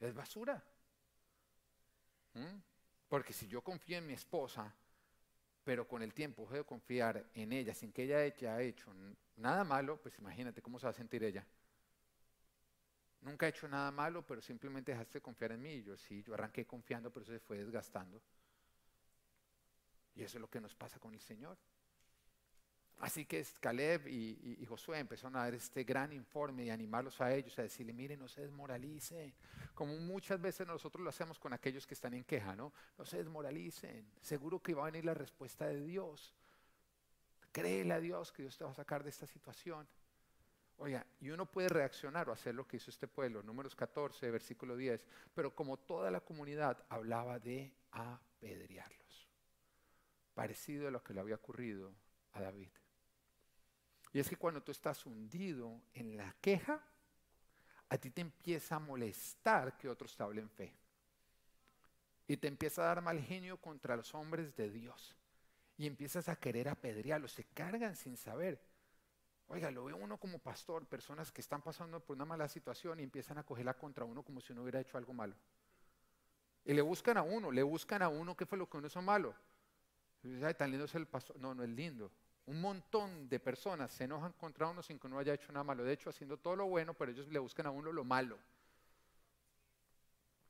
Es 0.00 0.14
basura. 0.14 0.64
¿Mm? 2.32 2.75
Porque 3.08 3.32
si 3.32 3.46
yo 3.46 3.62
confío 3.62 3.98
en 3.98 4.06
mi 4.06 4.14
esposa, 4.14 4.72
pero 5.64 5.86
con 5.86 6.02
el 6.02 6.14
tiempo 6.14 6.46
de 6.46 6.64
confiar 6.64 7.24
en 7.34 7.52
ella 7.52 7.74
sin 7.74 7.92
que 7.92 8.04
ella 8.04 8.18
haya 8.18 8.60
hecho 8.62 8.92
nada 9.36 9.64
malo, 9.64 10.00
pues 10.00 10.18
imagínate 10.18 10.62
cómo 10.62 10.78
se 10.78 10.86
va 10.86 10.90
a 10.90 10.94
sentir 10.94 11.22
ella. 11.24 11.44
Nunca 13.20 13.46
he 13.46 13.48
hecho 13.48 13.66
nada 13.66 13.90
malo, 13.90 14.24
pero 14.24 14.40
simplemente 14.40 14.92
dejaste 14.92 15.14
de 15.14 15.22
confiar 15.22 15.52
en 15.52 15.62
mí. 15.62 15.72
Y 15.74 15.82
yo 15.82 15.96
sí, 15.96 16.22
yo 16.22 16.34
arranqué 16.34 16.66
confiando, 16.66 17.10
pero 17.12 17.24
eso 17.24 17.32
se 17.32 17.40
fue 17.40 17.58
desgastando. 17.58 18.22
Y 20.14 20.22
eso 20.22 20.38
es 20.38 20.40
lo 20.40 20.48
que 20.48 20.60
nos 20.60 20.74
pasa 20.74 20.98
con 20.98 21.12
el 21.12 21.20
Señor. 21.20 21.58
Así 22.98 23.26
que 23.26 23.44
Caleb 23.60 24.08
y, 24.08 24.64
Josué 24.66 24.98
empezaron 24.98 25.36
a 25.36 25.40
dar 25.40 25.54
este 25.54 25.84
gran 25.84 26.12
informe 26.12 26.64
y 26.64 26.70
animarlos 26.70 27.20
a 27.20 27.32
ellos, 27.34 27.58
a 27.58 27.62
decirle, 27.62 27.92
miren, 27.92 28.18
no 28.18 28.26
se 28.26 28.40
desmoralicen, 28.40 29.34
como 29.74 29.96
muchas 29.98 30.40
veces 30.40 30.66
nosotros 30.66 31.04
lo 31.04 31.10
hacemos 31.10 31.38
con 31.38 31.52
aquellos 31.52 31.86
que 31.86 31.94
están 31.94 32.14
en 32.14 32.24
queja, 32.24 32.56
¿no? 32.56 32.72
No 32.96 33.04
se 33.04 33.18
desmoralicen, 33.18 34.10
seguro 34.22 34.62
que 34.62 34.74
va 34.74 34.82
a 34.82 34.90
venir 34.90 35.04
la 35.04 35.14
respuesta 35.14 35.66
de 35.66 35.84
Dios. 35.84 36.34
Créele 37.52 37.92
a 37.92 38.00
Dios 38.00 38.32
que 38.32 38.42
Dios 38.42 38.56
te 38.56 38.64
va 38.64 38.70
a 38.70 38.74
sacar 38.74 39.04
de 39.04 39.10
esta 39.10 39.26
situación. 39.26 39.86
Oiga, 40.78 41.06
y 41.20 41.30
uno 41.30 41.46
puede 41.46 41.68
reaccionar 41.68 42.28
o 42.28 42.32
hacer 42.32 42.54
lo 42.54 42.66
que 42.66 42.78
hizo 42.78 42.90
este 42.90 43.08
pueblo, 43.08 43.42
números 43.42 43.74
14, 43.74 44.30
versículo 44.30 44.76
10, 44.76 45.06
pero 45.34 45.54
como 45.54 45.78
toda 45.78 46.10
la 46.10 46.20
comunidad 46.20 46.84
hablaba 46.88 47.38
de 47.38 47.72
apedrearlos, 47.92 49.28
parecido 50.34 50.88
a 50.88 50.90
lo 50.90 51.02
que 51.02 51.14
le 51.14 51.20
había 51.20 51.36
ocurrido 51.36 51.94
a 52.32 52.40
David. 52.40 52.68
Y 54.16 54.18
es 54.18 54.30
que 54.30 54.36
cuando 54.36 54.62
tú 54.62 54.72
estás 54.72 55.04
hundido 55.04 55.78
en 55.92 56.16
la 56.16 56.34
queja, 56.40 56.80
a 57.90 57.98
ti 57.98 58.08
te 58.08 58.22
empieza 58.22 58.76
a 58.76 58.78
molestar 58.78 59.76
que 59.76 59.90
otros 59.90 60.16
te 60.16 60.22
hablen 60.22 60.48
fe. 60.48 60.72
Y 62.26 62.38
te 62.38 62.48
empieza 62.48 62.80
a 62.80 62.86
dar 62.86 63.02
mal 63.02 63.20
genio 63.20 63.58
contra 63.58 63.94
los 63.94 64.14
hombres 64.14 64.56
de 64.56 64.70
Dios. 64.70 65.14
Y 65.76 65.86
empiezas 65.86 66.30
a 66.30 66.36
querer 66.36 66.66
apedrearlos, 66.70 67.32
se 67.32 67.44
cargan 67.44 67.94
sin 67.94 68.16
saber. 68.16 68.58
Oiga, 69.48 69.70
lo 69.70 69.84
ve 69.84 69.92
uno 69.92 70.16
como 70.16 70.38
pastor, 70.38 70.86
personas 70.86 71.30
que 71.30 71.42
están 71.42 71.60
pasando 71.60 72.00
por 72.00 72.16
una 72.16 72.24
mala 72.24 72.48
situación 72.48 73.00
y 73.00 73.02
empiezan 73.02 73.36
a 73.36 73.42
cogerla 73.42 73.74
contra 73.74 74.06
uno 74.06 74.22
como 74.22 74.40
si 74.40 74.54
uno 74.54 74.62
hubiera 74.62 74.80
hecho 74.80 74.96
algo 74.96 75.12
malo. 75.12 75.34
Y 76.64 76.72
le 76.72 76.80
buscan 76.80 77.18
a 77.18 77.22
uno, 77.22 77.52
le 77.52 77.62
buscan 77.62 78.00
a 78.00 78.08
uno 78.08 78.34
qué 78.34 78.46
fue 78.46 78.56
lo 78.56 78.66
que 78.66 78.78
uno 78.78 78.86
hizo 78.86 79.02
malo. 79.02 79.34
Dice, 80.22 80.46
Ay, 80.46 80.54
tan 80.54 80.70
lindo 80.70 80.86
es 80.86 80.94
el 80.94 81.06
pastor. 81.06 81.38
No, 81.38 81.54
no 81.54 81.62
es 81.62 81.68
lindo. 81.68 82.10
Un 82.46 82.60
montón 82.60 83.28
de 83.28 83.40
personas 83.40 83.90
se 83.90 84.04
enojan 84.04 84.32
contra 84.32 84.68
uno 84.68 84.82
sin 84.82 84.98
que 84.98 85.06
uno 85.06 85.18
haya 85.18 85.34
hecho 85.34 85.52
nada 85.52 85.64
malo. 85.64 85.84
De 85.84 85.92
hecho, 85.92 86.10
haciendo 86.10 86.36
todo 86.36 86.56
lo 86.56 86.66
bueno, 86.66 86.94
pero 86.94 87.10
ellos 87.10 87.28
le 87.28 87.38
buscan 87.38 87.66
a 87.66 87.70
uno 87.70 87.90
lo 87.92 88.04
malo. 88.04 88.38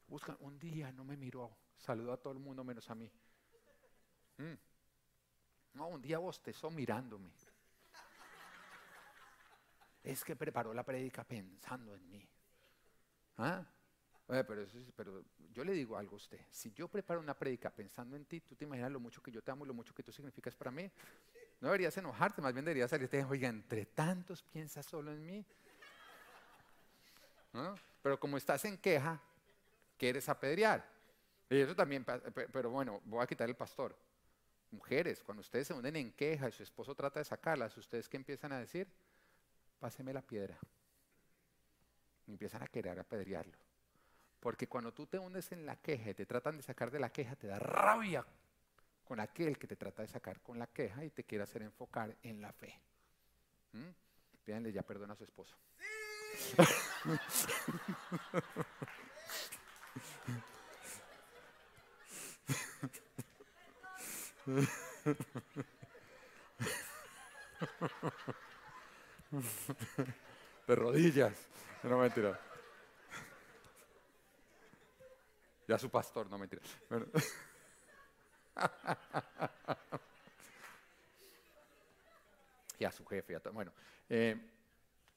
Buscan, 0.06 0.36
un 0.40 0.58
día 0.58 0.92
no 0.92 1.04
me 1.04 1.16
miró, 1.16 1.50
saludó 1.76 2.12
a 2.12 2.16
todo 2.16 2.32
el 2.32 2.38
mundo 2.38 2.62
menos 2.62 2.88
a 2.90 2.94
mí. 2.94 3.10
Mm. 4.36 4.54
No, 5.74 5.88
un 5.88 6.02
día 6.02 6.18
bostezó 6.18 6.70
mirándome 6.70 7.30
es 10.06 10.22
que 10.22 10.36
preparó 10.36 10.72
la 10.72 10.84
prédica 10.84 11.24
pensando 11.24 11.94
en 11.94 12.08
mí. 12.08 12.24
¿Ah? 13.38 13.64
pero, 14.26 14.66
pero 14.94 15.24
yo 15.52 15.64
le 15.64 15.72
digo 15.72 15.96
algo 15.96 16.14
a 16.14 16.16
usted. 16.16 16.40
Si 16.50 16.72
yo 16.72 16.86
preparo 16.86 17.18
una 17.18 17.34
prédica 17.34 17.70
pensando 17.70 18.14
en 18.14 18.24
ti, 18.24 18.40
tú 18.40 18.54
te 18.54 18.64
imaginas 18.64 18.92
lo 18.92 19.00
mucho 19.00 19.20
que 19.20 19.32
yo 19.32 19.42
te 19.42 19.50
amo, 19.50 19.64
lo 19.64 19.74
mucho 19.74 19.92
que 19.94 20.04
tú 20.04 20.12
significas 20.12 20.54
para 20.54 20.70
mí. 20.70 20.88
No 21.60 21.68
deberías 21.68 21.96
enojarte, 21.96 22.42
más 22.42 22.52
bien 22.52 22.64
deberías 22.64 22.90
salirte 22.90 23.24
oiga, 23.24 23.48
entre 23.48 23.86
tantos 23.86 24.42
piensas 24.42 24.84
solo 24.86 25.12
en 25.12 25.24
mí. 25.24 25.44
Pero 28.02 28.20
como 28.20 28.36
estás 28.36 28.64
en 28.66 28.76
queja, 28.76 29.20
quieres 29.96 30.28
apedrear. 30.28 30.86
Y 31.48 31.60
eso 31.60 31.74
también, 31.74 32.04
pero 32.52 32.70
bueno, 32.70 33.00
voy 33.04 33.22
a 33.22 33.26
quitar 33.26 33.48
el 33.48 33.56
pastor. 33.56 33.96
Mujeres, 34.70 35.22
cuando 35.22 35.40
ustedes 35.40 35.68
se 35.68 35.74
unen 35.74 35.96
en 35.96 36.12
queja 36.12 36.48
y 36.48 36.52
su 36.52 36.62
esposo 36.62 36.94
trata 36.94 37.20
de 37.20 37.24
sacarlas, 37.24 37.76
¿ustedes 37.76 38.08
qué 38.08 38.16
empiezan 38.16 38.52
a 38.52 38.58
decir? 38.58 38.88
páseme 39.78 40.12
la 40.12 40.22
piedra. 40.22 40.58
Y 42.26 42.32
empiezan 42.32 42.62
a 42.62 42.66
querer 42.66 42.98
apedrearlo. 42.98 43.56
Porque 44.40 44.66
cuando 44.66 44.92
tú 44.92 45.06
te 45.06 45.18
hundes 45.18 45.52
en 45.52 45.64
la 45.64 45.76
queja 45.76 46.10
y 46.10 46.14
te 46.14 46.26
tratan 46.26 46.56
de 46.56 46.62
sacar 46.62 46.90
de 46.90 46.98
la 46.98 47.10
queja, 47.10 47.36
te 47.36 47.46
da 47.46 47.58
rabia 47.58 48.24
con 49.06 49.20
aquel 49.20 49.56
que 49.56 49.68
te 49.68 49.76
trata 49.76 50.02
de 50.02 50.08
sacar 50.08 50.40
con 50.40 50.58
la 50.58 50.66
queja 50.66 51.04
y 51.04 51.10
te 51.10 51.22
quiere 51.24 51.44
hacer 51.44 51.62
enfocar 51.62 52.16
en 52.22 52.42
la 52.42 52.52
fe. 52.52 52.78
¿Mm? 53.72 53.88
Pídanle 54.44 54.72
ya 54.72 54.82
perdón 54.82 55.12
a 55.12 55.14
su 55.14 55.22
esposo. 55.24 55.56
De 70.66 70.74
rodillas. 70.74 71.32
No 71.84 71.98
mentira. 71.98 72.40
Ya 75.68 75.78
su 75.78 75.90
pastor, 75.90 76.28
no 76.28 76.38
mentira. 76.38 76.62
y 82.78 82.84
a 82.84 82.92
su 82.92 83.04
jefe. 83.06 83.38
bueno, 83.52 83.72
eh, 84.08 84.36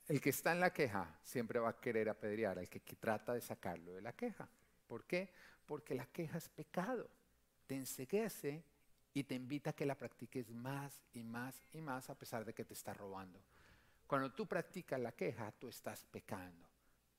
el 0.07 0.21
que 0.21 0.29
está 0.29 0.51
en 0.51 0.59
la 0.59 0.73
queja 0.73 1.17
siempre 1.23 1.59
va 1.59 1.69
a 1.69 1.79
querer 1.79 2.09
apedrear 2.09 2.59
al 2.59 2.69
que, 2.69 2.79
que 2.79 2.95
trata 2.95 3.33
de 3.33 3.41
sacarlo 3.41 3.93
de 3.93 4.01
la 4.01 4.13
queja. 4.13 4.47
¿Por 4.87 5.05
qué? 5.05 5.29
Porque 5.65 5.93
la 5.93 6.05
queja 6.07 6.37
es 6.37 6.49
pecado. 6.49 7.09
Te 7.67 7.75
enseguece 7.75 8.63
y 9.13 9.23
te 9.23 9.35
invita 9.35 9.71
a 9.71 9.73
que 9.73 9.85
la 9.85 9.95
practiques 9.95 10.49
más 10.49 11.03
y 11.13 11.23
más 11.23 11.61
y 11.73 11.81
más 11.81 12.09
a 12.09 12.15
pesar 12.15 12.45
de 12.45 12.53
que 12.53 12.65
te 12.65 12.73
está 12.73 12.93
robando. 12.93 13.39
Cuando 14.07 14.31
tú 14.31 14.47
practicas 14.47 14.99
la 14.99 15.11
queja, 15.11 15.51
tú 15.51 15.69
estás 15.69 16.03
pecando. 16.05 16.67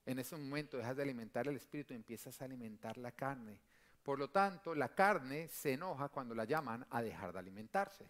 En 0.04 0.18
ese 0.18 0.37
momento 0.37 0.76
dejas 0.76 0.96
de 0.96 1.04
alimentar 1.04 1.46
el 1.46 1.56
espíritu 1.56 1.92
y 1.92 1.96
empiezas 1.96 2.40
a 2.40 2.44
alimentar 2.44 2.98
la 2.98 3.12
carne. 3.12 3.61
Por 4.02 4.18
lo 4.18 4.30
tanto, 4.30 4.74
la 4.74 4.94
carne 4.94 5.48
se 5.48 5.74
enoja 5.74 6.08
cuando 6.08 6.34
la 6.34 6.44
llaman 6.44 6.86
a 6.90 7.02
dejar 7.02 7.32
de 7.32 7.38
alimentarse. 7.38 8.08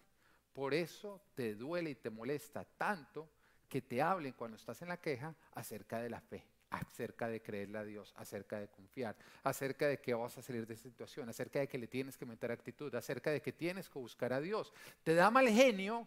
Por 0.53 0.73
eso 0.73 1.21
te 1.35 1.55
duele 1.55 1.91
y 1.91 1.95
te 1.95 2.09
molesta 2.09 2.65
tanto 2.65 3.29
que 3.67 3.81
te 3.81 4.01
hablen 4.01 4.33
cuando 4.33 4.57
estás 4.57 4.81
en 4.81 4.89
la 4.89 4.97
queja 4.97 5.33
acerca 5.53 5.99
de 5.99 6.09
la 6.09 6.19
fe, 6.19 6.45
acerca 6.69 7.29
de 7.29 7.41
creerle 7.41 7.77
a 7.77 7.83
Dios, 7.83 8.13
acerca 8.17 8.59
de 8.59 8.67
confiar, 8.67 9.15
acerca 9.43 9.87
de 9.87 9.99
que 10.01 10.13
vas 10.13 10.37
a 10.37 10.41
salir 10.41 10.67
de 10.67 10.73
esa 10.73 10.89
situación, 10.89 11.29
acerca 11.29 11.59
de 11.59 11.67
que 11.67 11.77
le 11.77 11.87
tienes 11.87 12.17
que 12.17 12.25
meter 12.25 12.51
actitud, 12.51 12.93
acerca 12.95 13.31
de 13.31 13.41
que 13.41 13.53
tienes 13.53 13.89
que 13.89 13.99
buscar 13.99 14.33
a 14.33 14.41
Dios. 14.41 14.73
Te 15.03 15.15
da 15.15 15.31
mal 15.31 15.47
genio 15.47 16.05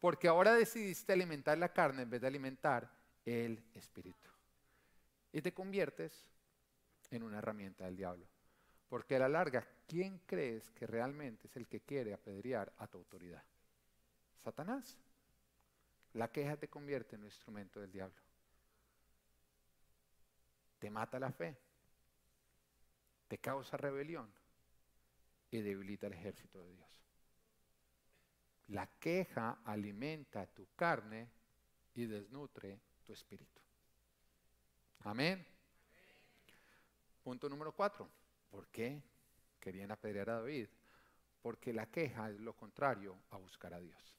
porque 0.00 0.26
ahora 0.26 0.54
decidiste 0.54 1.12
alimentar 1.12 1.56
la 1.56 1.72
carne 1.72 2.02
en 2.02 2.10
vez 2.10 2.20
de 2.20 2.26
alimentar 2.26 2.90
el 3.24 3.62
espíritu. 3.74 4.30
Y 5.32 5.40
te 5.40 5.54
conviertes 5.54 6.26
en 7.10 7.22
una 7.22 7.38
herramienta 7.38 7.84
del 7.84 7.96
diablo. 7.96 8.33
Porque 8.88 9.16
a 9.16 9.18
la 9.20 9.28
larga, 9.28 9.66
¿quién 9.86 10.18
crees 10.26 10.70
que 10.70 10.86
realmente 10.86 11.46
es 11.46 11.56
el 11.56 11.66
que 11.66 11.80
quiere 11.80 12.12
apedrear 12.12 12.72
a 12.78 12.86
tu 12.86 12.98
autoridad? 12.98 13.42
Satanás. 14.42 14.98
La 16.12 16.30
queja 16.30 16.56
te 16.56 16.68
convierte 16.68 17.16
en 17.16 17.22
un 17.22 17.26
instrumento 17.26 17.80
del 17.80 17.90
diablo. 17.90 18.20
Te 20.78 20.90
mata 20.90 21.18
la 21.18 21.32
fe. 21.32 21.56
Te 23.26 23.38
causa 23.38 23.76
rebelión 23.76 24.30
y 25.50 25.60
debilita 25.60 26.06
el 26.06 26.12
ejército 26.12 26.62
de 26.62 26.72
Dios. 26.72 26.88
La 28.68 28.86
queja 28.98 29.58
alimenta 29.64 30.46
tu 30.46 30.68
carne 30.76 31.28
y 31.94 32.06
desnutre 32.06 32.80
tu 33.04 33.12
espíritu. 33.12 33.60
Amén. 35.00 35.44
Punto 37.22 37.48
número 37.48 37.72
cuatro. 37.72 38.08
¿Por 38.54 38.68
qué 38.68 39.02
querían 39.58 39.90
apedrear 39.90 40.30
a 40.30 40.34
David? 40.34 40.68
Porque 41.42 41.72
la 41.72 41.86
queja 41.86 42.30
es 42.30 42.38
lo 42.38 42.54
contrario 42.54 43.18
a 43.30 43.36
buscar 43.36 43.74
a 43.74 43.80
Dios. 43.80 44.14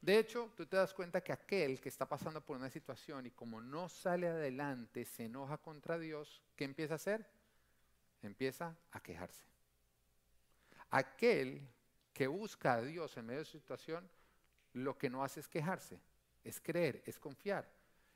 De 0.00 0.18
hecho, 0.18 0.50
tú 0.56 0.64
te 0.64 0.78
das 0.78 0.94
cuenta 0.94 1.22
que 1.22 1.32
aquel 1.32 1.82
que 1.82 1.90
está 1.90 2.08
pasando 2.08 2.40
por 2.40 2.56
una 2.56 2.70
situación 2.70 3.26
y 3.26 3.30
como 3.30 3.60
no 3.60 3.90
sale 3.90 4.26
adelante, 4.26 5.04
se 5.04 5.26
enoja 5.26 5.58
contra 5.58 5.98
Dios, 5.98 6.42
¿qué 6.56 6.64
empieza 6.64 6.94
a 6.94 6.96
hacer? 6.96 7.26
Empieza 8.22 8.74
a 8.90 9.02
quejarse. 9.02 9.44
Aquel 10.88 11.68
que 12.14 12.26
busca 12.26 12.72
a 12.72 12.80
Dios 12.80 13.14
en 13.18 13.26
medio 13.26 13.40
de 13.40 13.44
su 13.44 13.58
situación, 13.58 14.08
lo 14.72 14.96
que 14.96 15.10
no 15.10 15.22
hace 15.22 15.40
es 15.40 15.48
quejarse, 15.48 16.00
es 16.42 16.58
creer, 16.58 17.02
es 17.04 17.18
confiar. 17.18 17.70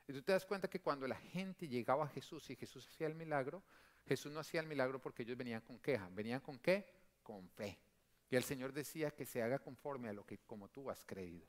Y 0.07 0.13
tú 0.13 0.23
te 0.23 0.31
das 0.31 0.47
cuenta 0.47 0.67
que 0.67 0.81
cuando 0.81 1.07
la 1.07 1.17
gente 1.17 1.67
llegaba 1.67 2.05
a 2.05 2.09
Jesús 2.09 2.49
y 2.49 2.55
Jesús 2.55 2.87
hacía 2.87 3.05
el 3.05 3.13
milagro, 3.13 3.61
Jesús 4.07 4.31
no 4.31 4.39
hacía 4.39 4.61
el 4.61 4.67
milagro 4.67 4.99
porque 4.99 5.23
ellos 5.23 5.37
venían 5.37 5.61
con 5.61 5.79
queja, 5.79 6.09
venían 6.11 6.39
con 6.39 6.57
qué? 6.59 6.85
Con 7.21 7.49
fe. 7.49 7.77
Y 8.29 8.35
el 8.35 8.43
Señor 8.43 8.73
decía 8.73 9.11
que 9.11 9.25
se 9.25 9.41
haga 9.41 9.59
conforme 9.59 10.09
a 10.09 10.13
lo 10.13 10.25
que 10.25 10.39
como 10.39 10.69
tú 10.69 10.89
has 10.89 11.03
creído. 11.03 11.45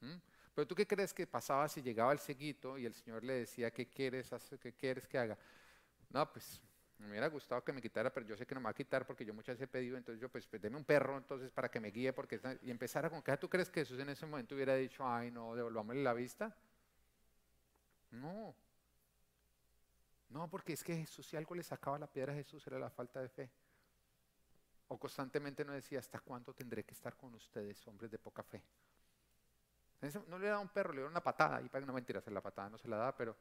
¿Mm? 0.00 0.16
Pero 0.54 0.66
tú 0.66 0.74
qué 0.74 0.86
crees 0.86 1.14
que 1.14 1.26
pasaba 1.26 1.68
si 1.68 1.80
llegaba 1.80 2.12
el 2.12 2.18
seguito 2.18 2.76
y 2.76 2.86
el 2.86 2.94
Señor 2.94 3.24
le 3.24 3.34
decía, 3.34 3.70
¿qué 3.70 3.86
quieres, 3.86 4.30
qué 4.60 4.72
quieres 4.72 5.06
que 5.06 5.18
haga? 5.18 5.38
No, 6.10 6.30
pues 6.32 6.60
me 6.98 7.10
hubiera 7.10 7.28
gustado 7.28 7.64
que 7.64 7.72
me 7.72 7.80
quitara, 7.80 8.12
pero 8.12 8.26
yo 8.26 8.36
sé 8.36 8.46
que 8.46 8.54
no 8.54 8.60
me 8.60 8.64
va 8.64 8.70
a 8.70 8.74
quitar 8.74 9.06
porque 9.06 9.24
yo 9.24 9.32
muchas 9.32 9.56
veces 9.56 9.64
he 9.64 9.68
pedido, 9.68 9.96
entonces 9.96 10.20
yo 10.20 10.28
pues, 10.28 10.46
pues 10.46 10.62
un 10.64 10.84
perro 10.84 11.16
entonces 11.16 11.50
para 11.50 11.70
que 11.70 11.80
me 11.80 11.90
guíe, 11.90 12.12
porque 12.12 12.40
y 12.62 12.70
empezara 12.70 13.08
con 13.08 13.22
que 13.22 13.36
¿tú 13.36 13.48
crees 13.48 13.70
que 13.70 13.80
Jesús 13.80 13.98
en 14.00 14.10
ese 14.10 14.26
momento 14.26 14.54
hubiera 14.54 14.74
dicho, 14.74 15.06
ay 15.06 15.30
no, 15.30 15.54
devolvámosle 15.54 16.02
la 16.02 16.12
vista? 16.12 16.54
No. 18.10 18.54
No, 20.30 20.48
porque 20.48 20.72
es 20.72 20.82
que 20.82 20.96
Jesús 20.96 21.26
si 21.26 21.36
algo 21.36 21.54
le 21.54 21.62
sacaba 21.62 21.98
la 21.98 22.06
piedra 22.06 22.32
a 22.32 22.36
Jesús 22.36 22.66
era 22.66 22.78
la 22.78 22.90
falta 22.90 23.20
de 23.20 23.28
fe. 23.28 23.50
O 24.88 24.98
constantemente 24.98 25.64
no 25.64 25.72
decía, 25.72 25.98
¿hasta 25.98 26.20
cuánto 26.20 26.54
tendré 26.54 26.84
que 26.84 26.94
estar 26.94 27.16
con 27.16 27.34
ustedes, 27.34 27.86
hombres 27.86 28.10
de 28.10 28.18
poca 28.18 28.42
fe? 28.42 28.62
No 30.28 30.38
le 30.38 30.46
daba 30.46 30.60
un 30.60 30.68
perro, 30.68 30.92
le 30.92 31.02
dio 31.02 31.08
una 31.08 31.22
patada, 31.22 31.60
y 31.60 31.68
para 31.68 31.82
que 31.82 31.86
no 31.86 31.92
mentira, 31.92 32.20
hacer 32.20 32.32
la 32.32 32.40
patada 32.40 32.70
no 32.70 32.78
se 32.78 32.88
la 32.88 32.96
da, 32.96 33.14
pero 33.14 33.36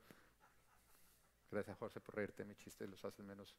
Gracias, 1.52 1.78
Jorge, 1.78 1.99
por 1.99 2.15
reírte. 2.15 2.45
Mi 2.45 2.56
chiste 2.56 2.88
los 2.88 3.04
hace 3.04 3.23
menos. 3.23 3.56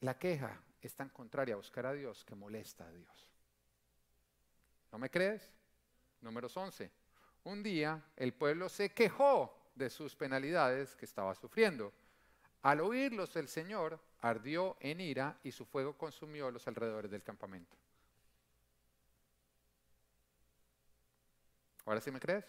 La 0.00 0.18
queja 0.18 0.60
es 0.82 0.94
tan 0.94 1.08
contraria 1.08 1.54
a 1.54 1.56
buscar 1.56 1.86
a 1.86 1.92
Dios 1.92 2.24
que 2.24 2.34
molesta 2.34 2.86
a 2.86 2.90
Dios. 2.90 3.28
¿No 4.90 4.98
me 4.98 5.08
crees? 5.08 5.50
Números 6.20 6.56
11. 6.56 6.90
Un 7.44 7.62
día 7.62 8.02
el 8.16 8.34
pueblo 8.34 8.68
se 8.68 8.92
quejó 8.92 9.63
de 9.74 9.90
sus 9.90 10.14
penalidades 10.14 10.94
que 10.94 11.04
estaba 11.04 11.34
sufriendo. 11.34 11.92
Al 12.62 12.80
oírlos 12.80 13.36
el 13.36 13.48
Señor 13.48 14.00
ardió 14.20 14.76
en 14.80 15.00
ira 15.00 15.38
y 15.42 15.52
su 15.52 15.66
fuego 15.66 15.98
consumió 15.98 16.50
los 16.50 16.66
alrededores 16.66 17.10
del 17.10 17.22
campamento. 17.22 17.76
¿Ahora 21.84 22.00
sí 22.00 22.10
me 22.10 22.20
crees? 22.20 22.46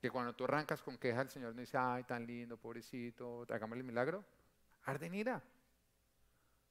Que 0.00 0.10
cuando 0.10 0.32
tú 0.34 0.44
arrancas 0.44 0.80
con 0.80 0.96
queja, 0.96 1.22
el 1.22 1.28
Señor 1.28 1.54
no 1.54 1.60
dice, 1.60 1.76
ay, 1.76 2.04
tan 2.04 2.26
lindo, 2.26 2.56
pobrecito, 2.56 3.44
hagámosle 3.50 3.80
el 3.80 3.86
milagro. 3.86 4.24
Arde 4.84 5.06
en 5.06 5.14
ira. 5.14 5.42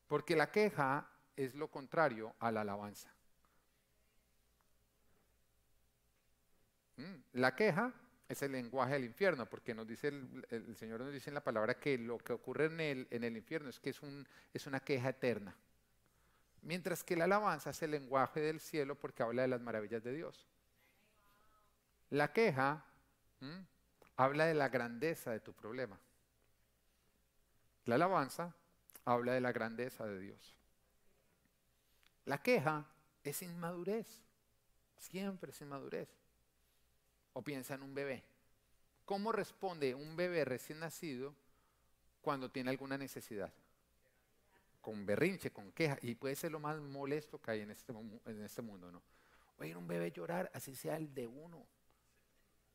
Porque 0.08 0.36
la 0.36 0.50
queja 0.52 1.08
es 1.36 1.54
lo 1.56 1.70
contrario 1.70 2.34
a 2.40 2.52
la 2.52 2.62
alabanza. 2.62 3.14
La 7.34 7.56
queja 7.56 7.94
es 8.28 8.42
el 8.44 8.52
lenguaje 8.52 8.94
del 8.94 9.06
infierno, 9.06 9.50
porque 9.50 9.74
nos 9.74 9.88
dice 9.88 10.10
el, 10.10 10.76
Señor 10.76 11.00
nos 11.02 11.12
dice 11.12 11.30
en 11.30 11.34
la 11.34 11.44
palabra 11.44 11.80
que 11.80 11.98
lo 11.98 12.20
que 12.20 12.34
ocurre 12.34 12.66
en 12.66 13.24
el, 13.24 13.38
infierno 13.38 13.70
es 13.70 13.80
que 13.80 13.90
es, 13.90 14.02
un, 14.02 14.28
es 14.54 14.68
una 14.68 14.80
queja 14.80 15.10
eterna. 15.10 15.56
Mientras 16.62 17.04
que 17.04 17.16
la 17.16 17.24
alabanza 17.24 17.72
es 17.72 17.82
el 17.82 17.92
lenguaje 17.92 18.40
del 18.42 18.60
cielo 18.60 18.96
porque 18.96 19.24
habla 19.24 19.44
de 19.44 19.48
las 19.48 19.62
maravillas 19.62 20.04
de 20.04 20.14
Dios. 20.14 20.48
La 22.10 22.34
queja 22.34 22.86
habla 24.16 24.46
de 24.46 24.54
la 24.54 24.70
grandeza 24.70 25.32
de 25.32 25.40
tu 25.40 25.54
problema. 25.54 26.00
La 27.86 27.96
alabanza 27.96 28.54
habla 29.06 29.34
de 29.34 29.42
la 29.42 29.52
grandeza 29.52 30.06
de 30.06 30.20
Dios. 30.20 30.56
La 32.26 32.44
queja 32.44 32.86
es 33.24 33.42
inmadurez, 33.42 34.22
siempre 34.98 35.52
es 35.52 35.62
inmadurez. 35.62 36.19
O 37.34 37.42
piensa 37.42 37.76
en 37.76 37.84
un 37.84 37.94
bebé. 37.94 38.24
¿Cómo 39.06 39.32
responde 39.32 39.96
un 39.96 40.16
bebé 40.16 40.46
recién 40.46 40.80
nacido 40.80 41.34
cuando 42.22 42.52
tiene 42.52 42.70
alguna 42.70 42.98
necesidad? 42.98 43.52
Con 44.82 45.06
berrinche, 45.06 45.52
con 45.52 45.72
queja. 45.72 45.98
Y 46.02 46.16
puede 46.16 46.36
ser 46.36 46.52
lo 46.52 46.60
más 46.60 46.80
molesto 46.80 47.42
que 47.42 47.52
hay 47.52 47.62
en 47.62 47.72
este, 47.72 47.92
este 48.46 48.62
mundo, 48.62 48.92
¿no? 48.92 49.02
Oír 49.58 49.76
un 49.76 49.88
bebé 49.88 50.12
llorar, 50.12 50.50
así 50.54 50.76
sea 50.76 50.96
el 50.96 51.14
de 51.14 51.28
uno. 51.28 51.66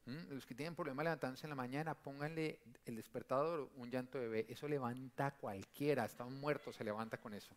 ¿Mm? 0.06 0.34
Los 0.34 0.44
que 0.44 0.54
tienen 0.54 0.74
problemas 0.74 1.04
levantándose 1.04 1.46
en 1.46 1.50
la 1.50 1.56
mañana, 1.56 1.94
pónganle 1.94 2.60
el 2.84 2.96
despertador, 2.96 3.70
un 3.76 3.90
llanto 3.90 4.18
de 4.18 4.28
bebé. 4.28 4.46
Eso 4.48 4.68
levanta 4.68 5.26
a 5.26 5.30
cualquiera, 5.36 6.04
hasta 6.04 6.24
un 6.24 6.40
muerto 6.40 6.72
se 6.72 6.84
levanta 6.84 7.16
con 7.16 7.32
eso. 7.32 7.54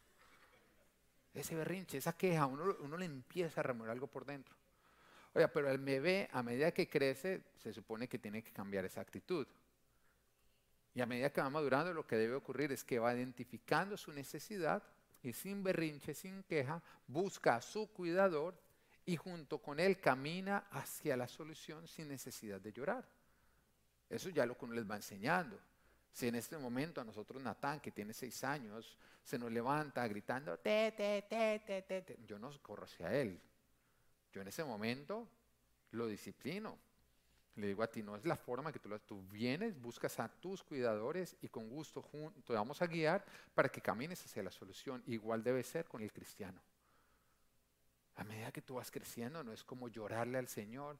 Ese 1.33 1.55
berrinche, 1.55 1.97
esa 1.97 2.13
queja, 2.13 2.45
uno, 2.45 2.75
uno 2.79 2.97
le 2.97 3.05
empieza 3.05 3.59
a 3.61 3.63
remover 3.63 3.91
algo 3.91 4.07
por 4.07 4.25
dentro. 4.25 4.55
Oiga, 5.37 5.49
pero 5.49 5.69
el 5.69 5.77
bebé, 5.77 6.27
a 6.33 6.41
medida 6.41 6.71
que 6.71 6.89
crece, 6.89 7.43
se 7.59 7.71
supone 7.71 8.07
que 8.07 8.17
tiene 8.17 8.41
que 8.41 8.51
cambiar 8.51 8.85
esa 8.85 9.01
actitud. 9.01 9.45
Y 10.95 11.01
a 11.01 11.05
medida 11.05 11.31
que 11.31 11.41
va 11.41 11.49
madurando, 11.51 11.93
lo 11.93 12.07
que 12.07 12.15
debe 12.15 12.33
ocurrir 12.33 12.71
es 12.71 12.83
que 12.83 12.97
va 12.97 13.13
identificando 13.13 13.95
su 13.97 14.11
necesidad 14.11 14.81
y 15.21 15.33
sin 15.33 15.61
berrinche, 15.61 16.15
sin 16.15 16.41
queja, 16.41 16.81
busca 17.05 17.57
a 17.57 17.61
su 17.61 17.85
cuidador 17.85 18.59
y 19.05 19.15
junto 19.15 19.59
con 19.59 19.79
él 19.79 19.99
camina 19.99 20.69
hacia 20.71 21.15
la 21.15 21.27
solución 21.27 21.87
sin 21.87 22.07
necesidad 22.07 22.59
de 22.59 22.73
llorar. 22.73 23.07
Eso 24.09 24.29
ya 24.29 24.43
lo 24.43 24.57
que 24.57 24.65
uno 24.65 24.73
les 24.73 24.89
va 24.89 24.95
enseñando. 24.95 25.59
Si 26.11 26.27
en 26.27 26.33
este 26.33 26.57
momento 26.57 26.99
a 26.99 27.03
nosotros 27.03 27.39
Natán, 27.43 27.79
que 27.79 27.91
tiene 27.91 28.11
seis 28.11 28.43
años, 28.43 28.97
se 29.23 29.37
nos 29.37 29.51
levanta 29.51 30.07
gritando, 30.07 30.57
te, 30.57 30.93
te, 30.93 31.27
te, 31.29 31.59
te, 31.59 31.83
te, 31.83 32.17
yo 32.25 32.39
no 32.39 32.51
corro 32.63 32.85
hacia 32.85 33.13
él. 33.13 33.39
Yo 34.31 34.41
en 34.41 34.47
ese 34.47 34.63
momento 34.63 35.27
lo 35.91 36.07
disciplino. 36.07 36.77
Le 37.55 37.67
digo 37.67 37.81
a 37.81 37.87
ti, 37.87 38.03
no 38.03 38.15
es 38.15 38.25
la 38.25 38.35
forma 38.35 38.71
que 38.71 38.79
tú 38.79 38.87
lo 38.87 38.99
Tú 38.99 39.23
vienes, 39.29 39.79
buscas 39.81 40.19
a 40.19 40.29
tus 40.29 40.63
cuidadores 40.63 41.35
y 41.41 41.47
con 41.47 41.69
gusto 41.69 42.05
te 42.45 42.53
vamos 42.53 42.81
a 42.81 42.87
guiar 42.87 43.25
para 43.55 43.69
que 43.69 43.81
camines 43.81 44.23
hacia 44.23 44.43
la 44.43 44.51
solución. 44.51 45.01
Igual 45.07 45.43
debe 45.43 45.63
ser 45.63 45.85
con 45.85 46.01
el 46.03 46.13
cristiano. 46.13 46.61
A 48.15 48.23
medida 48.23 48.51
que 48.51 48.61
tú 48.61 48.75
vas 48.75 48.91
creciendo, 48.91 49.43
no 49.43 49.53
es 49.53 49.63
como 49.63 49.87
llorarle 49.87 50.37
al 50.37 50.47
Señor. 50.47 50.99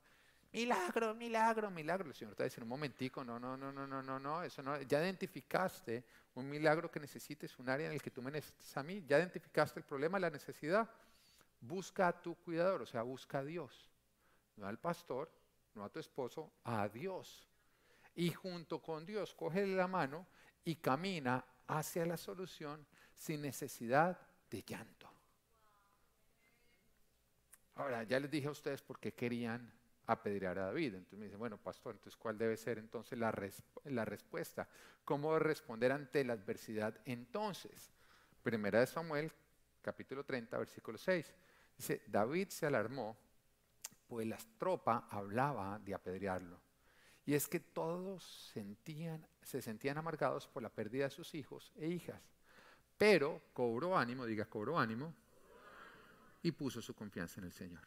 Milagro, 0.52 1.14
milagro, 1.14 1.70
milagro. 1.70 2.10
El 2.10 2.16
Señor 2.16 2.34
te 2.34 2.42
va 2.42 2.46
a 2.46 2.50
decir 2.50 2.64
un 2.64 2.70
momentico, 2.70 3.24
no, 3.24 3.40
no, 3.40 3.56
no, 3.56 3.72
no, 3.72 3.86
no, 3.86 4.02
no, 4.02 4.20
no, 4.20 4.42
eso 4.42 4.64
no. 4.64 4.82
Ya 4.82 5.04
identificaste 5.04 6.04
un 6.36 6.50
milagro 6.50 6.90
que 6.90 7.00
necesites, 7.00 7.58
un 7.60 7.70
área 7.70 7.88
en 7.88 7.94
el 7.94 8.02
que 8.02 8.10
tú 8.10 8.22
me 8.22 8.32
necesitas 8.32 8.78
a 8.78 8.84
mí. 8.84 9.04
Ya 9.08 9.20
identificaste 9.20 9.80
el 9.80 9.86
problema, 9.86 10.20
la 10.20 10.30
necesidad. 10.30 10.90
Busca 11.60 12.08
a 12.08 12.22
tu 12.22 12.36
cuidador, 12.36 12.82
o 12.82 12.86
sea, 12.86 13.02
busca 13.04 13.40
a 13.40 13.44
Dios. 13.44 13.90
No 14.56 14.68
al 14.68 14.80
pastor, 14.80 15.32
no 15.76 15.84
a 15.84 15.90
tu 15.90 16.00
esposo, 16.00 16.52
a 16.64 16.88
Dios. 16.88 17.48
Y 18.16 18.32
junto 18.32 18.82
con 18.82 19.06
Dios, 19.06 19.34
coge 19.34 19.66
la 19.68 19.88
mano 19.88 20.28
y 20.64 20.76
camina 20.76 21.44
hacia 21.68 22.06
la 22.06 22.18
solución 22.18 22.86
sin 23.16 23.42
necesidad 23.42 24.20
de 24.50 24.64
llanto. 24.64 25.10
Ahora, 27.76 28.04
ya 28.04 28.20
les 28.20 28.32
dije 28.32 28.48
a 28.48 28.52
ustedes 28.52 28.82
por 28.82 29.00
qué 29.00 29.14
querían 29.14 29.72
apedrear 30.08 30.58
a 30.58 30.66
David. 30.66 30.96
Entonces 30.96 31.20
me 31.20 31.26
dicen, 31.26 31.40
bueno, 31.40 31.58
pastor, 31.58 31.96
entonces 31.96 32.18
¿cuál 32.18 32.38
debe 32.38 32.58
ser 32.58 32.80
entonces 32.80 33.20
la, 33.20 33.34
la 33.86 34.06
respuesta? 34.06 34.68
¿Cómo 35.06 35.38
responder 35.38 35.92
ante 35.92 36.24
la 36.24 36.34
adversidad 36.34 37.00
entonces? 37.06 37.92
Primera 38.42 38.80
de 38.80 38.88
Samuel, 38.88 39.32
capítulo 39.82 40.24
30, 40.24 40.58
versículo 40.58 40.98
6. 40.98 41.34
Dice, 41.78 42.02
David 42.08 42.50
se 42.50 42.66
alarmó, 42.66 43.18
pues 44.08 44.28
las 44.28 44.46
tropas 44.58 45.04
hablaban 45.10 45.84
de 45.86 45.94
apedrearlo. 45.94 46.60
Y 47.26 47.34
es 47.34 47.48
que 47.48 47.60
todos 47.60 48.52
se 49.44 49.62
sentían 49.62 49.98
amargados 49.98 50.48
por 50.48 50.64
la 50.64 50.70
pérdida 50.70 51.06
de 51.06 51.10
sus 51.10 51.36
hijos 51.36 51.74
e 51.76 51.88
hijas. 51.88 52.22
Pero 52.98 53.42
cobró 53.54 53.98
ánimo, 53.98 54.26
diga, 54.26 54.46
cobró 54.46 54.80
ánimo, 54.80 55.14
y 56.42 56.52
puso 56.52 56.82
su 56.82 56.94
confianza 56.96 57.40
en 57.40 57.46
el 57.46 57.52
Señor. 57.52 57.84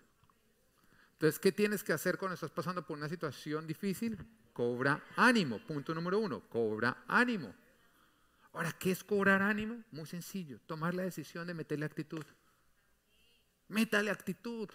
Entonces, 1.12 1.38
¿qué 1.38 1.52
tienes 1.52 1.82
que 1.82 1.92
hacer 1.92 2.16
cuando 2.16 2.34
estás 2.34 2.50
pasando 2.50 2.84
por 2.84 2.96
una 2.96 3.08
situación 3.08 3.66
difícil? 3.66 4.18
Cobra 4.52 5.02
ánimo. 5.16 5.58
Punto 5.58 5.94
número 5.94 6.18
uno, 6.18 6.40
cobra 6.48 7.04
ánimo. 7.06 7.54
Ahora, 8.52 8.72
¿qué 8.72 8.90
es 8.90 9.04
cobrar 9.04 9.42
ánimo? 9.42 9.82
Muy 9.92 10.06
sencillo, 10.06 10.60
tomar 10.66 10.94
la 10.94 11.02
decisión 11.02 11.46
de 11.46 11.54
meterle 11.54 11.86
actitud. 11.86 12.24
Métale 13.70 14.10
actitud. 14.10 14.68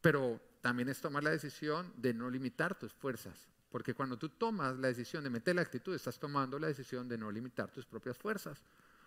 Pero 0.00 0.40
también 0.60 0.88
es 0.88 1.00
tomar 1.00 1.24
la 1.24 1.30
decisión 1.30 1.92
de 1.96 2.14
no 2.14 2.30
limitar 2.30 2.78
tus 2.78 2.92
fuerzas. 2.92 3.48
Porque 3.70 3.94
cuando 3.94 4.16
tú 4.16 4.28
tomas 4.28 4.76
la 4.78 4.88
decisión 4.88 5.24
de 5.24 5.30
meter 5.30 5.56
la 5.56 5.62
actitud, 5.62 5.94
estás 5.94 6.18
tomando 6.18 6.58
la 6.58 6.68
decisión 6.68 7.08
de 7.08 7.18
no 7.18 7.30
limitar 7.30 7.70
tus 7.70 7.86
propias 7.86 8.16
fuerzas. 8.16 8.62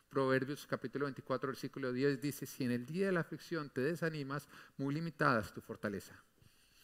Proverbios 0.10 0.66
capítulo 0.66 1.06
24, 1.06 1.48
versículo 1.48 1.94
10 1.94 2.22
dice, 2.22 2.46
si 2.46 2.64
en 2.64 2.72
el 2.72 2.86
día 2.86 3.08
de 3.08 3.12
la 3.12 3.20
aflicción 3.22 3.70
te 3.70 3.82
desanimas, 3.82 4.48
muy 4.78 4.94
limitada 4.94 5.42
es 5.42 5.54
tu 5.54 5.62
fortaleza. 5.62 6.16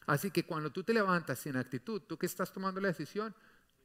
Así 0.06 0.30
que 0.30 0.46
cuando 0.46 0.72
tú 0.72 0.84
te 0.84 0.94
levantas 0.94 1.40
sin 1.40 1.56
actitud, 1.56 2.02
tú 2.02 2.18
que 2.18 2.26
estás 2.26 2.52
tomando 2.52 2.80
la 2.80 2.90
decisión, 2.90 3.34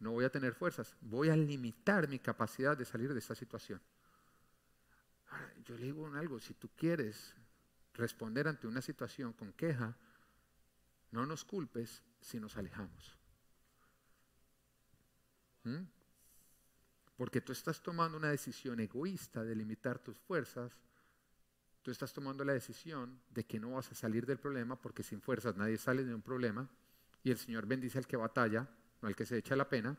no 0.01 0.13
voy 0.13 0.25
a 0.25 0.31
tener 0.31 0.55
fuerzas, 0.55 0.95
voy 1.01 1.29
a 1.31 1.37
limitar 1.37 2.09
mi 2.09 2.19
capacidad 2.19 2.77
de 2.77 2.85
salir 2.85 3.13
de 3.13 3.21
esta 3.21 3.35
situación. 3.35 3.81
Yo 5.69 5.77
le 5.77 5.85
digo 5.85 6.07
algo, 6.09 6.41
si 6.41 6.55
tú 6.55 6.69
quieres 6.75 7.35
responder 7.95 8.49
ante 8.49 8.67
una 8.67 8.83
situación 8.83 9.33
con 9.33 9.53
queja, 9.53 9.97
no 11.13 11.27
nos 11.27 11.45
culpes 11.45 12.03
si 12.21 12.41
nos 12.41 12.57
alejamos. 12.57 13.17
¿Mm? 15.65 15.85
porque 17.19 17.41
tú 17.41 17.51
estás 17.51 17.83
tomando 17.83 18.17
una 18.17 18.31
decisión 18.31 18.79
egoísta 18.79 19.43
de 19.43 19.57
limitar 19.57 19.99
tus 19.99 20.17
fuerzas, 20.21 20.73
tú 21.83 21.91
estás 21.91 22.13
tomando 22.13 22.45
la 22.45 22.53
decisión 22.53 23.21
de 23.31 23.45
que 23.45 23.59
no 23.59 23.73
vas 23.73 23.91
a 23.91 23.97
salir 23.97 24.25
del 24.25 24.39
problema, 24.39 24.81
porque 24.81 25.03
sin 25.03 25.21
fuerzas 25.21 25.57
nadie 25.57 25.79
sale 25.79 26.05
de 26.05 26.15
un 26.15 26.23
problema, 26.23 26.71
y 27.25 27.33
el 27.33 27.37
Señor 27.37 27.67
bendice 27.67 27.99
al 27.99 28.07
que 28.07 28.17
batalla, 28.17 28.69
no 29.03 29.09
al 29.09 29.17
que 29.17 29.27
se 29.27 29.37
echa 29.37 29.57
la 29.57 29.69
pena. 29.69 29.99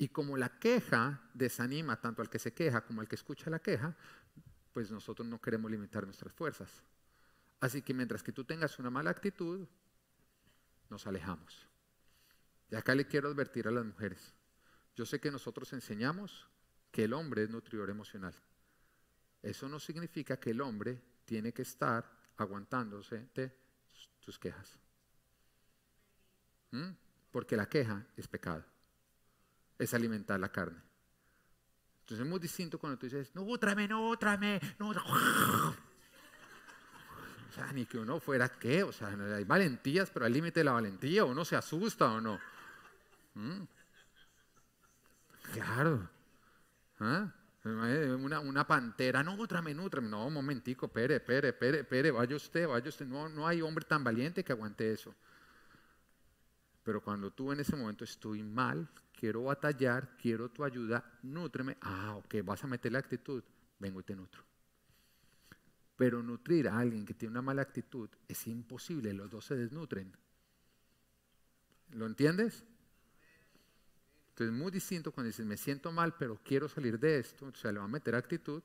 Y 0.00 0.08
como 0.08 0.38
la 0.38 0.58
queja 0.58 1.20
desanima 1.34 2.00
tanto 2.00 2.22
al 2.22 2.30
que 2.30 2.38
se 2.38 2.54
queja 2.54 2.80
como 2.86 3.02
al 3.02 3.06
que 3.06 3.16
escucha 3.16 3.50
la 3.50 3.58
queja, 3.58 3.94
pues 4.72 4.90
nosotros 4.90 5.28
no 5.28 5.38
queremos 5.38 5.70
limitar 5.70 6.06
nuestras 6.06 6.32
fuerzas. 6.32 6.82
Así 7.60 7.82
que 7.82 7.92
mientras 7.92 8.22
que 8.22 8.32
tú 8.32 8.42
tengas 8.42 8.78
una 8.78 8.88
mala 8.88 9.10
actitud, 9.10 9.68
nos 10.88 11.06
alejamos. 11.06 11.68
Y 12.70 12.76
acá 12.76 12.94
le 12.94 13.06
quiero 13.06 13.28
advertir 13.28 13.68
a 13.68 13.70
las 13.70 13.84
mujeres. 13.84 14.32
Yo 14.96 15.04
sé 15.04 15.20
que 15.20 15.30
nosotros 15.30 15.70
enseñamos 15.74 16.48
que 16.90 17.04
el 17.04 17.12
hombre 17.12 17.42
es 17.42 17.50
nutridor 17.50 17.90
emocional. 17.90 18.34
Eso 19.42 19.68
no 19.68 19.78
significa 19.78 20.40
que 20.40 20.52
el 20.52 20.62
hombre 20.62 20.98
tiene 21.26 21.52
que 21.52 21.60
estar 21.60 22.10
aguantándose 22.38 23.28
de 23.34 23.54
tus 24.18 24.38
quejas. 24.38 24.78
¿Mm? 26.70 26.88
Porque 27.30 27.54
la 27.54 27.68
queja 27.68 28.06
es 28.16 28.26
pecado. 28.26 28.64
Es 29.80 29.94
alimentar 29.94 30.38
la 30.38 30.50
carne. 30.50 30.80
Entonces 32.00 32.24
es 32.24 32.30
muy 32.30 32.38
distinto 32.38 32.78
cuando 32.78 32.98
tú 32.98 33.06
dices, 33.06 33.34
no, 33.34 33.58
tráeme, 33.58 33.88
no, 33.88 34.16
tráeme, 34.16 34.60
no, 34.78 34.92
sea, 37.52 37.72
ni 37.72 37.86
que 37.86 37.98
uno 37.98 38.20
fuera 38.20 38.48
qué, 38.48 38.82
o 38.82 38.92
sea, 38.92 39.08
hay 39.08 39.44
valentías, 39.44 40.10
pero 40.10 40.26
al 40.26 40.32
límite 40.32 40.60
de 40.60 40.64
la 40.64 40.72
valentía, 40.72 41.24
uno 41.24 41.44
se 41.44 41.56
asusta 41.56 42.12
o 42.12 42.20
no. 42.20 42.38
¿Mm? 43.34 43.62
Claro. 45.52 46.08
¿Ah? 46.98 47.32
Una, 47.64 48.40
una, 48.40 48.66
pantera, 48.66 49.22
no, 49.22 49.34
otra 49.34 49.60
nutre. 49.60 50.00
No, 50.00 50.26
un 50.26 50.32
momentico, 50.32 50.88
pere, 50.88 51.20
pere, 51.20 51.52
pere, 51.52 51.84
pere, 51.84 52.10
vaya 52.10 52.36
usted, 52.36 52.66
vaya 52.66 52.88
usted. 52.88 53.06
No, 53.06 53.28
no 53.28 53.46
hay 53.46 53.60
hombre 53.60 53.84
tan 53.84 54.02
valiente 54.02 54.42
que 54.42 54.52
aguante 54.52 54.92
eso. 54.92 55.14
Pero 56.82 57.02
cuando 57.02 57.30
tú 57.30 57.52
en 57.52 57.60
ese 57.60 57.76
momento 57.76 58.04
estoy 58.04 58.42
mal, 58.42 58.88
quiero 59.20 59.42
batallar, 59.42 60.16
quiero 60.16 60.48
tu 60.48 60.64
ayuda, 60.64 61.04
nútreme. 61.24 61.76
Ah, 61.82 62.16
ok, 62.16 62.36
vas 62.42 62.64
a 62.64 62.66
meter 62.66 62.90
la 62.90 63.00
actitud, 63.00 63.44
vengo 63.78 64.00
y 64.00 64.02
te 64.02 64.16
nutro. 64.16 64.42
Pero 65.94 66.22
nutrir 66.22 66.68
a 66.68 66.78
alguien 66.78 67.04
que 67.04 67.12
tiene 67.12 67.32
una 67.32 67.42
mala 67.42 67.60
actitud 67.60 68.08
es 68.26 68.46
imposible, 68.46 69.12
los 69.12 69.30
dos 69.30 69.44
se 69.44 69.56
desnutren. 69.56 70.10
¿Lo 71.90 72.06
entiendes? 72.06 72.64
Entonces 74.30 74.54
es 74.54 74.58
muy 74.58 74.70
distinto 74.70 75.12
cuando 75.12 75.26
dices, 75.26 75.44
me 75.44 75.58
siento 75.58 75.92
mal, 75.92 76.14
pero 76.16 76.40
quiero 76.42 76.66
salir 76.66 76.98
de 76.98 77.18
esto, 77.18 77.44
o 77.44 77.54
sea, 77.54 77.72
le 77.72 77.78
va 77.78 77.84
a 77.84 77.88
meter 77.88 78.14
actitud, 78.14 78.62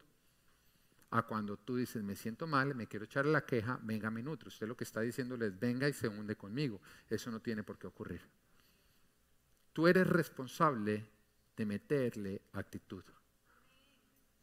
a 1.09 1.23
cuando 1.23 1.57
tú 1.57 1.75
dices, 1.75 2.01
me 2.01 2.15
siento 2.15 2.47
mal, 2.47 2.73
me 2.75 2.87
quiero 2.87 3.03
echar 3.03 3.25
la 3.25 3.45
queja, 3.45 3.77
venga, 3.83 4.09
me 4.09 4.23
nutre. 4.23 4.47
Usted 4.47 4.67
lo 4.67 4.77
que 4.77 4.85
está 4.85 5.01
diciéndole 5.01 5.47
es, 5.47 5.59
venga 5.59 5.89
y 5.89 5.93
se 5.93 6.07
hunde 6.07 6.37
conmigo. 6.37 6.79
Eso 7.09 7.29
no 7.29 7.41
tiene 7.41 7.63
por 7.63 7.77
qué 7.77 7.87
ocurrir. 7.87 8.21
Tú 9.75 9.89
eres 9.89 10.07
responsable 10.07 11.05
de 11.57 11.65
meterle 11.65 12.41
actitud. 12.53 13.03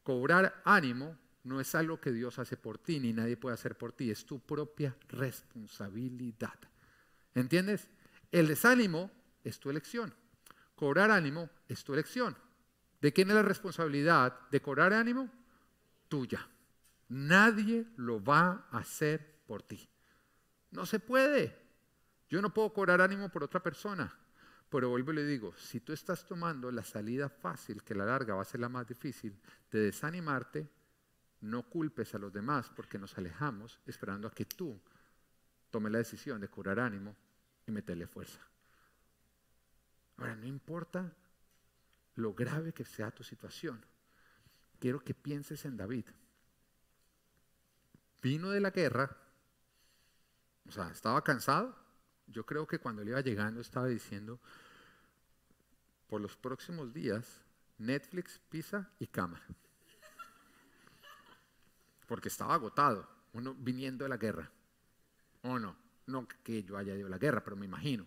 Cobrar 0.02 0.60
ánimo 0.62 1.16
no 1.44 1.58
es 1.58 1.74
algo 1.74 1.98
que 1.98 2.12
Dios 2.12 2.38
hace 2.38 2.58
por 2.58 2.76
ti, 2.76 3.00
ni 3.00 3.14
nadie 3.14 3.38
puede 3.38 3.54
hacer 3.54 3.78
por 3.78 3.92
ti, 3.92 4.10
es 4.10 4.26
tu 4.26 4.40
propia 4.40 4.94
responsabilidad. 5.08 6.58
¿Entiendes? 7.34 7.88
El 8.30 8.48
desánimo 8.48 9.10
es 9.42 9.58
tu 9.58 9.70
elección. 9.70 10.12
Cobrar 10.74 11.10
ánimo 11.10 11.48
es 11.66 11.82
tu 11.82 11.94
elección. 11.94 12.36
¿De 13.00 13.10
quién 13.14 13.30
es 13.30 13.34
la 13.34 13.42
responsabilidad 13.42 14.38
de 14.50 14.60
cobrar 14.60 14.92
ánimo? 14.92 15.30
Tuya. 16.08 16.46
Nadie 17.08 17.86
lo 17.96 18.22
va 18.22 18.66
a 18.70 18.80
hacer 18.80 19.40
por 19.46 19.62
ti. 19.62 19.88
No 20.72 20.84
se 20.84 21.00
puede. 21.00 21.58
Yo 22.28 22.42
no 22.42 22.52
puedo 22.52 22.70
cobrar 22.74 23.00
ánimo 23.00 23.30
por 23.30 23.44
otra 23.44 23.62
persona. 23.62 24.14
Pero 24.72 24.88
vuelvo 24.88 25.12
y 25.12 25.16
le 25.16 25.26
digo, 25.26 25.54
si 25.54 25.80
tú 25.80 25.92
estás 25.92 26.24
tomando 26.24 26.72
la 26.72 26.82
salida 26.82 27.28
fácil, 27.28 27.82
que 27.82 27.94
la 27.94 28.06
larga 28.06 28.34
va 28.34 28.40
a 28.40 28.46
ser 28.46 28.60
la 28.60 28.70
más 28.70 28.88
difícil, 28.88 29.38
de 29.70 29.80
desanimarte, 29.80 30.66
no 31.42 31.68
culpes 31.68 32.14
a 32.14 32.18
los 32.18 32.32
demás 32.32 32.70
porque 32.74 32.98
nos 32.98 33.18
alejamos 33.18 33.78
esperando 33.84 34.26
a 34.26 34.30
que 34.30 34.46
tú 34.46 34.80
tomes 35.70 35.92
la 35.92 35.98
decisión 35.98 36.40
de 36.40 36.48
curar 36.48 36.80
ánimo 36.80 37.14
y 37.66 37.70
meterle 37.70 38.06
fuerza. 38.06 38.40
Ahora, 40.16 40.36
no 40.36 40.46
importa 40.46 41.12
lo 42.14 42.32
grave 42.32 42.72
que 42.72 42.86
sea 42.86 43.10
tu 43.10 43.22
situación, 43.22 43.84
quiero 44.80 45.00
que 45.00 45.12
pienses 45.12 45.66
en 45.66 45.76
David. 45.76 46.06
Vino 48.22 48.48
de 48.48 48.60
la 48.60 48.70
guerra, 48.70 49.18
o 50.66 50.72
sea, 50.72 50.88
estaba 50.88 51.22
cansado. 51.22 51.76
Yo 52.26 52.44
creo 52.46 52.66
que 52.66 52.78
cuando 52.78 53.02
él 53.02 53.08
iba 53.08 53.20
llegando 53.20 53.60
estaba 53.60 53.86
diciendo, 53.86 54.40
por 56.08 56.20
los 56.20 56.36
próximos 56.36 56.92
días, 56.92 57.40
Netflix, 57.78 58.40
pizza 58.50 58.90
y 58.98 59.06
cámara 59.06 59.44
porque 62.12 62.28
estaba 62.28 62.52
agotado, 62.52 63.08
uno 63.32 63.54
viniendo 63.54 64.04
de 64.04 64.10
la 64.10 64.18
guerra. 64.18 64.50
¿O 65.44 65.58
no? 65.58 65.74
No 66.06 66.28
que 66.28 66.62
yo 66.62 66.76
haya 66.76 66.94
ido 66.94 67.06
a 67.06 67.08
la 67.10 67.16
guerra, 67.16 67.42
pero 67.42 67.56
me 67.56 67.64
imagino. 67.64 68.06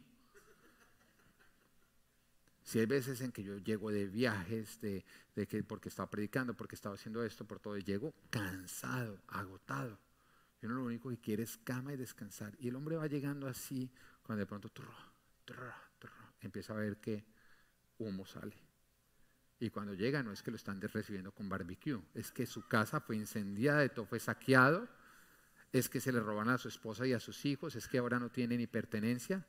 Si 2.62 2.78
hay 2.78 2.86
veces 2.86 3.21
en 3.21 3.32
que 3.32 3.41
yo 3.41 3.58
llego 3.58 3.89
de 3.89 4.06
viajes, 4.06 4.80
de, 4.80 5.04
que 5.47 5.63
porque 5.63 5.89
estaba 5.89 6.08
predicando, 6.08 6.54
porque 6.54 6.75
estaba 6.75 6.93
haciendo 6.93 7.23
esto, 7.23 7.45
por 7.45 7.60
todo, 7.60 7.78
y 7.80 7.84
llego 7.84 8.13
cansado, 8.30 9.17
agotado. 9.28 9.97
Y 10.65 10.67
uno 10.67 10.78
lo 10.78 10.86
único 10.86 11.10
que 11.10 11.19
quiere 11.19 11.43
es 11.43 11.58
cama 11.58 11.93
y 11.93 11.95
descansar. 11.95 12.56
Y 12.60 12.69
el 12.69 12.75
hombre 12.75 12.95
va 12.95 13.06
llegando 13.06 13.47
así, 13.47 13.88
cuando 14.23 14.39
de 14.39 14.47
pronto 14.47 14.71
empieza 16.41 16.73
a 16.73 16.78
ver 16.78 16.97
que 16.97 17.23
humo 17.99 18.25
sale. 18.25 18.56
Y 19.60 19.69
cuando 19.69 19.93
llega 19.93 20.23
no 20.23 20.32
es 20.32 20.41
que 20.41 20.49
lo 20.49 20.58
están 20.58 20.82
recibiendo 20.82 21.32
con 21.32 21.47
barbecue, 21.47 22.01
es 22.15 22.32
que 22.32 22.47
su 22.47 22.67
casa 22.67 22.99
fue 22.99 23.15
incendiada, 23.15 23.88
todo 23.89 24.08
fue 24.08 24.19
saqueado, 24.19 24.89
es 25.71 25.88
que 25.88 25.99
se 25.99 26.12
le 26.12 26.19
roban 26.19 26.49
a 26.49 26.58
su 26.58 26.67
esposa 26.67 27.06
y 27.06 27.13
a 27.13 27.19
sus 27.19 27.45
hijos, 27.45 27.75
es 27.75 27.88
que 27.88 27.99
ahora 27.99 28.17
no 28.17 28.32
tiene 28.32 28.58
ni 28.58 28.65
pertenencia, 28.65 29.45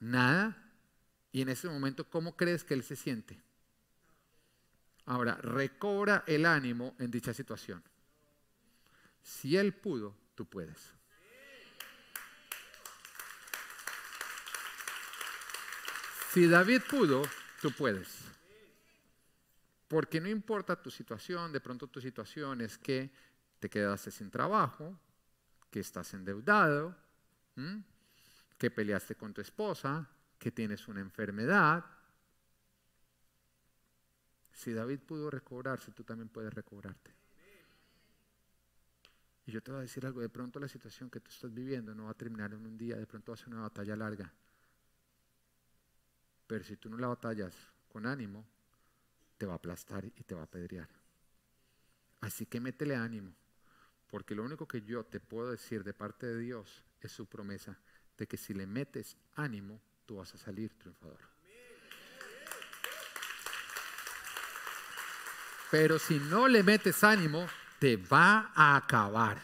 nada. 0.00 0.56
Y 1.30 1.42
en 1.42 1.50
ese 1.50 1.68
momento, 1.68 2.10
¿cómo 2.10 2.36
crees 2.36 2.64
que 2.64 2.74
él 2.74 2.82
se 2.82 2.96
siente? 2.96 3.40
Ahora, 5.04 5.36
recobra 5.36 6.24
el 6.26 6.46
ánimo 6.46 6.96
en 6.98 7.12
dicha 7.12 7.32
situación. 7.32 7.80
Si 9.22 9.56
él 9.56 9.72
pudo, 9.72 10.20
tú 10.42 10.48
puedes. 10.48 10.92
Si 16.32 16.48
David 16.48 16.82
pudo, 16.90 17.22
tú 17.60 17.70
puedes. 17.70 18.24
Porque 19.86 20.20
no 20.20 20.28
importa 20.28 20.82
tu 20.82 20.90
situación, 20.90 21.52
de 21.52 21.60
pronto 21.60 21.86
tu 21.86 22.00
situación 22.00 22.60
es 22.60 22.76
que 22.76 23.12
te 23.60 23.70
quedaste 23.70 24.10
sin 24.10 24.32
trabajo, 24.32 24.98
que 25.70 25.78
estás 25.78 26.12
endeudado, 26.14 26.96
que 28.58 28.70
peleaste 28.70 29.14
con 29.14 29.32
tu 29.32 29.42
esposa, 29.42 30.08
que 30.40 30.50
tienes 30.50 30.88
una 30.88 31.02
enfermedad. 31.02 31.84
Si 34.52 34.72
David 34.72 34.98
pudo 35.00 35.30
recobrarse, 35.30 35.92
tú 35.92 36.02
también 36.02 36.30
puedes 36.30 36.52
recobrarte. 36.52 37.21
Y 39.46 39.52
yo 39.52 39.62
te 39.62 39.70
voy 39.70 39.78
a 39.78 39.82
decir 39.82 40.06
algo, 40.06 40.20
de 40.20 40.28
pronto 40.28 40.60
la 40.60 40.68
situación 40.68 41.10
que 41.10 41.20
tú 41.20 41.30
estás 41.30 41.52
viviendo 41.52 41.94
no 41.94 42.04
va 42.04 42.10
a 42.10 42.14
terminar 42.14 42.52
en 42.52 42.64
un 42.64 42.78
día, 42.78 42.96
de 42.96 43.06
pronto 43.06 43.32
va 43.32 43.34
a 43.34 43.38
ser 43.38 43.48
una 43.48 43.62
batalla 43.62 43.96
larga. 43.96 44.32
Pero 46.46 46.64
si 46.64 46.76
tú 46.76 46.88
no 46.88 46.96
la 46.96 47.08
batallas 47.08 47.54
con 47.88 48.06
ánimo, 48.06 48.46
te 49.38 49.46
va 49.46 49.54
a 49.54 49.56
aplastar 49.56 50.04
y 50.04 50.10
te 50.10 50.34
va 50.34 50.42
a 50.42 50.44
apedrear. 50.44 50.88
Así 52.20 52.46
que 52.46 52.60
métele 52.60 52.94
ánimo, 52.94 53.34
porque 54.08 54.34
lo 54.34 54.44
único 54.44 54.68
que 54.68 54.82
yo 54.82 55.04
te 55.04 55.18
puedo 55.18 55.50
decir 55.50 55.82
de 55.82 55.92
parte 55.92 56.26
de 56.26 56.38
Dios 56.38 56.84
es 57.00 57.10
su 57.10 57.26
promesa 57.26 57.76
de 58.16 58.28
que 58.28 58.36
si 58.36 58.54
le 58.54 58.66
metes 58.66 59.16
ánimo, 59.34 59.80
tú 60.06 60.16
vas 60.16 60.32
a 60.34 60.38
salir 60.38 60.72
triunfador. 60.78 61.18
Pero 65.72 65.98
si 65.98 66.18
no 66.18 66.46
le 66.48 66.62
metes 66.62 67.02
ánimo, 67.02 67.48
te 67.82 67.96
va 67.96 68.52
a 68.54 68.76
acabar. 68.76 69.42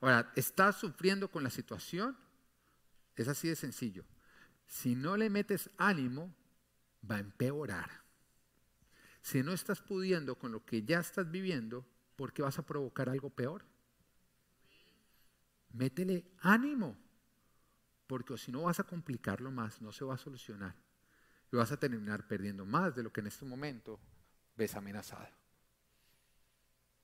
Ahora, 0.00 0.32
¿estás 0.36 0.76
sufriendo 0.76 1.28
con 1.28 1.42
la 1.42 1.50
situación? 1.50 2.16
Es 3.16 3.26
así 3.26 3.48
de 3.48 3.56
sencillo. 3.56 4.04
Si 4.64 4.94
no 4.94 5.16
le 5.16 5.28
metes 5.28 5.68
ánimo, 5.76 6.32
va 7.10 7.16
a 7.16 7.18
empeorar. 7.18 7.90
Si 9.22 9.42
no 9.42 9.52
estás 9.52 9.80
pudiendo 9.80 10.38
con 10.38 10.52
lo 10.52 10.64
que 10.64 10.84
ya 10.84 11.00
estás 11.00 11.28
viviendo, 11.28 11.84
¿por 12.14 12.32
qué 12.32 12.42
vas 12.42 12.60
a 12.60 12.64
provocar 12.64 13.08
algo 13.08 13.28
peor? 13.28 13.64
Métele 15.72 16.30
ánimo, 16.38 16.96
porque 18.06 18.38
si 18.38 18.52
no 18.52 18.62
vas 18.62 18.78
a 18.78 18.84
complicarlo 18.84 19.50
más, 19.50 19.82
no 19.82 19.90
se 19.90 20.04
va 20.04 20.14
a 20.14 20.18
solucionar. 20.18 20.76
Y 21.50 21.56
vas 21.56 21.72
a 21.72 21.76
terminar 21.76 22.28
perdiendo 22.28 22.64
más 22.64 22.94
de 22.94 23.02
lo 23.02 23.12
que 23.12 23.20
en 23.20 23.26
este 23.26 23.44
momento 23.44 23.98
ves 24.54 24.76
amenazado. 24.76 25.37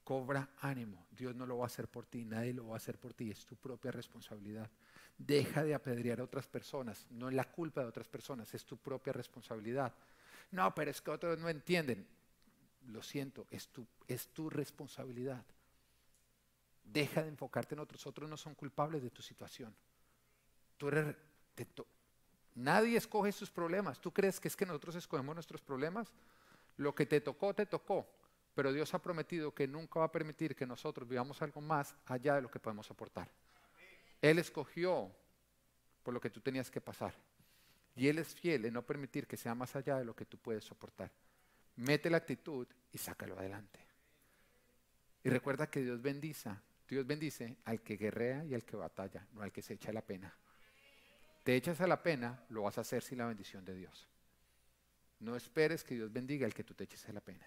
Cobra 0.05 0.51
ánimo. 0.61 1.07
Dios 1.11 1.35
no 1.35 1.47
lo 1.47 1.59
va 1.59 1.65
a 1.65 1.67
hacer 1.67 1.89
por 1.89 2.07
ti, 2.07 2.25
nadie 2.25 2.53
lo 2.53 2.69
va 2.69 2.75
a 2.75 2.77
hacer 2.77 2.99
por 2.99 3.15
ti, 3.15 3.31
es 3.31 3.45
tu 3.47 3.57
propia 3.57 3.91
responsabilidad. 3.91 4.71
Deja 5.17 5.65
de 5.65 5.75
apedrear 5.75 6.21
a 6.21 6.25
otras 6.25 6.47
personas, 6.47 7.07
no 7.11 7.29
es 7.29 7.35
la 7.35 7.51
culpa 7.51 7.81
de 7.81 7.87
otras 7.87 8.09
personas, 8.09 8.53
es 8.53 8.65
tu 8.65 8.77
propia 8.77 9.13
responsabilidad. 9.13 9.95
No, 10.51 10.75
pero 10.75 10.91
es 10.91 11.01
que 11.01 11.11
otros 11.11 11.39
no 11.39 11.49
entienden. 11.49 12.07
Lo 12.89 13.03
siento, 13.03 13.47
es 13.51 13.69
tu, 13.69 13.87
es 14.07 14.29
tu 14.29 14.51
responsabilidad. 14.51 15.43
Deja 16.85 17.23
de 17.23 17.29
enfocarte 17.29 17.75
en 17.75 17.81
otros. 17.81 18.07
Otros 18.07 18.29
no 18.29 18.37
son 18.37 18.55
culpables 18.55 19.03
de 19.03 19.11
tu 19.11 19.23
situación. 19.23 19.75
Tú 20.77 20.89
eres, 20.89 21.17
nadie 22.55 22.99
escoge 22.99 23.33
sus 23.33 23.51
problemas. 23.51 24.01
¿Tú 24.01 24.13
crees 24.13 24.39
que 24.39 24.49
es 24.49 24.57
que 24.57 24.67
nosotros 24.67 24.97
escogemos 24.97 25.35
nuestros 25.35 25.63
problemas? 25.63 26.13
Lo 26.77 26.95
que 26.95 27.07
te 27.07 27.21
tocó, 27.21 27.55
te 27.55 27.67
tocó. 27.67 28.07
Pero 28.55 28.73
Dios 28.73 28.95
ha 28.95 29.03
prometido 29.03 29.55
que 29.55 29.67
nunca 29.67 30.01
va 30.01 30.07
a 30.07 30.13
permitir 30.13 30.55
que 30.55 30.67
nosotros 30.67 31.09
vivamos 31.09 31.43
algo 31.43 31.61
más 31.61 31.97
allá 32.07 32.37
de 32.37 32.43
lo 32.43 32.51
que 32.51 32.61
podemos 32.61 32.91
aportar. 32.91 33.29
Él 34.23 34.39
escogió 34.39 35.11
por 36.03 36.15
lo 36.15 36.21
que 36.21 36.31
tú 36.31 36.41
tenías 36.41 36.71
que 36.71 36.81
pasar. 36.81 37.15
Y 37.97 38.09
Él 38.09 38.19
es 38.19 38.35
fiel 38.35 38.65
en 38.65 38.75
no 38.75 38.83
permitir 38.85 39.27
que 39.27 39.37
sea 39.37 39.55
más 39.55 39.75
allá 39.77 39.99
de 39.99 40.05
lo 40.05 40.15
que 40.15 40.25
tú 40.25 40.39
puedes 40.39 40.65
soportar. 40.65 41.11
Mete 41.77 42.11
la 42.11 42.19
actitud 42.19 42.67
y 42.93 42.99
sácalo 42.99 43.39
adelante. 43.39 43.81
Y 45.23 45.31
recuerda 45.31 45.69
que 45.69 45.81
Dios 45.81 46.01
bendice 46.01 46.51
Dios 46.89 47.07
bendice 47.07 47.57
al 47.65 47.81
que 47.83 47.97
guerrea 47.97 48.45
y 48.45 48.55
al 48.55 48.65
que 48.65 48.77
batalla, 48.77 49.27
no 49.33 49.43
al 49.43 49.53
que 49.53 49.63
se 49.63 49.75
echa 49.75 49.93
la 49.93 50.03
pena. 50.03 50.37
Te 51.43 51.57
echas 51.57 51.81
a 51.81 51.87
la 51.87 52.03
pena, 52.03 52.45
lo 52.51 52.63
vas 52.63 52.79
a 52.79 52.83
hacer 52.83 53.03
sin 53.03 53.19
la 53.19 53.27
bendición 53.27 53.65
de 53.65 53.75
Dios. 53.75 54.09
No 55.21 55.37
esperes 55.37 55.85
que 55.85 55.95
Dios 55.95 56.13
bendiga 56.13 56.47
al 56.47 56.55
que 56.55 56.65
tú 56.65 56.75
te 56.75 56.85
eches 56.85 57.09
a 57.09 57.13
la 57.13 57.21
pena. 57.21 57.47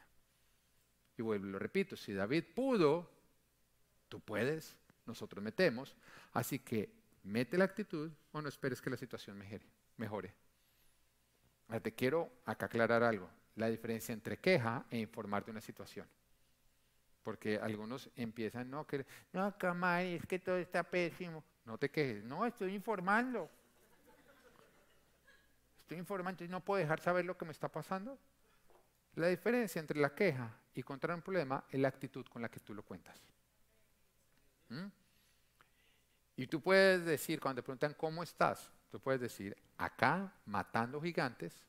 Y 1.18 1.22
vuelvo, 1.24 1.48
lo 1.48 1.60
repito, 1.60 1.96
si 1.96 2.14
David 2.14 2.44
pudo, 2.56 3.10
tú 4.08 4.20
puedes, 4.20 4.76
nosotros 5.06 5.44
metemos. 5.44 5.96
Así 6.34 6.60
que 6.60 6.94
mete 7.24 7.58
la 7.58 7.66
actitud 7.66 8.12
o 8.32 8.42
no 8.42 8.48
esperes 8.48 8.82
que 8.82 8.90
la 8.90 8.98
situación 8.98 9.38
mejore. 9.38 9.66
mejore. 9.98 10.34
Ahora 11.68 11.80
te 11.82 11.94
quiero 11.94 12.32
acá 12.46 12.68
aclarar 12.68 13.04
algo, 13.04 13.30
la 13.56 13.68
diferencia 13.68 14.14
entre 14.14 14.38
queja 14.38 14.86
e 14.92 15.00
informar 15.00 15.44
de 15.44 15.52
una 15.52 15.62
situación. 15.62 16.08
Porque 17.24 17.58
algunos 17.58 18.10
empiezan, 18.16 18.70
no, 18.70 18.86
que, 18.86 19.06
no, 19.34 19.58
Camay, 19.58 20.16
es 20.16 20.26
que 20.26 20.40
todo 20.40 20.58
está 20.58 20.84
pésimo. 20.84 21.44
No 21.66 21.78
te 21.78 21.90
quejes, 21.90 22.24
no, 22.24 22.46
estoy 22.46 22.74
informando. 22.74 23.50
Estoy 25.78 25.98
informando 25.98 26.44
y 26.44 26.48
no 26.48 26.64
puedo 26.64 26.80
dejar 26.80 27.00
saber 27.02 27.26
lo 27.26 27.38
que 27.38 27.44
me 27.44 27.52
está 27.52 27.68
pasando. 27.68 28.18
La 29.16 29.28
diferencia 29.28 29.80
entre 29.80 30.00
la 30.00 30.14
queja 30.14 30.54
y 30.78 30.84
contra 30.84 31.16
un 31.16 31.24
problema 31.24 31.64
es 31.72 31.80
la 31.80 31.88
actitud 31.88 32.24
con 32.28 32.40
la 32.40 32.50
que 32.50 32.60
tú 32.60 32.72
lo 32.76 32.84
cuentas. 32.84 33.20
¿Mm? 34.70 34.86
Y 36.36 36.46
tú 36.46 36.62
puedes 36.62 37.04
decir, 37.04 37.40
cuando 37.40 37.64
te 37.64 37.66
preguntan 37.66 37.96
cómo 37.96 38.22
estás, 38.22 38.72
tú 38.92 39.00
puedes 39.00 39.20
decir, 39.20 39.58
acá 39.76 40.32
matando 40.46 41.02
gigantes, 41.02 41.60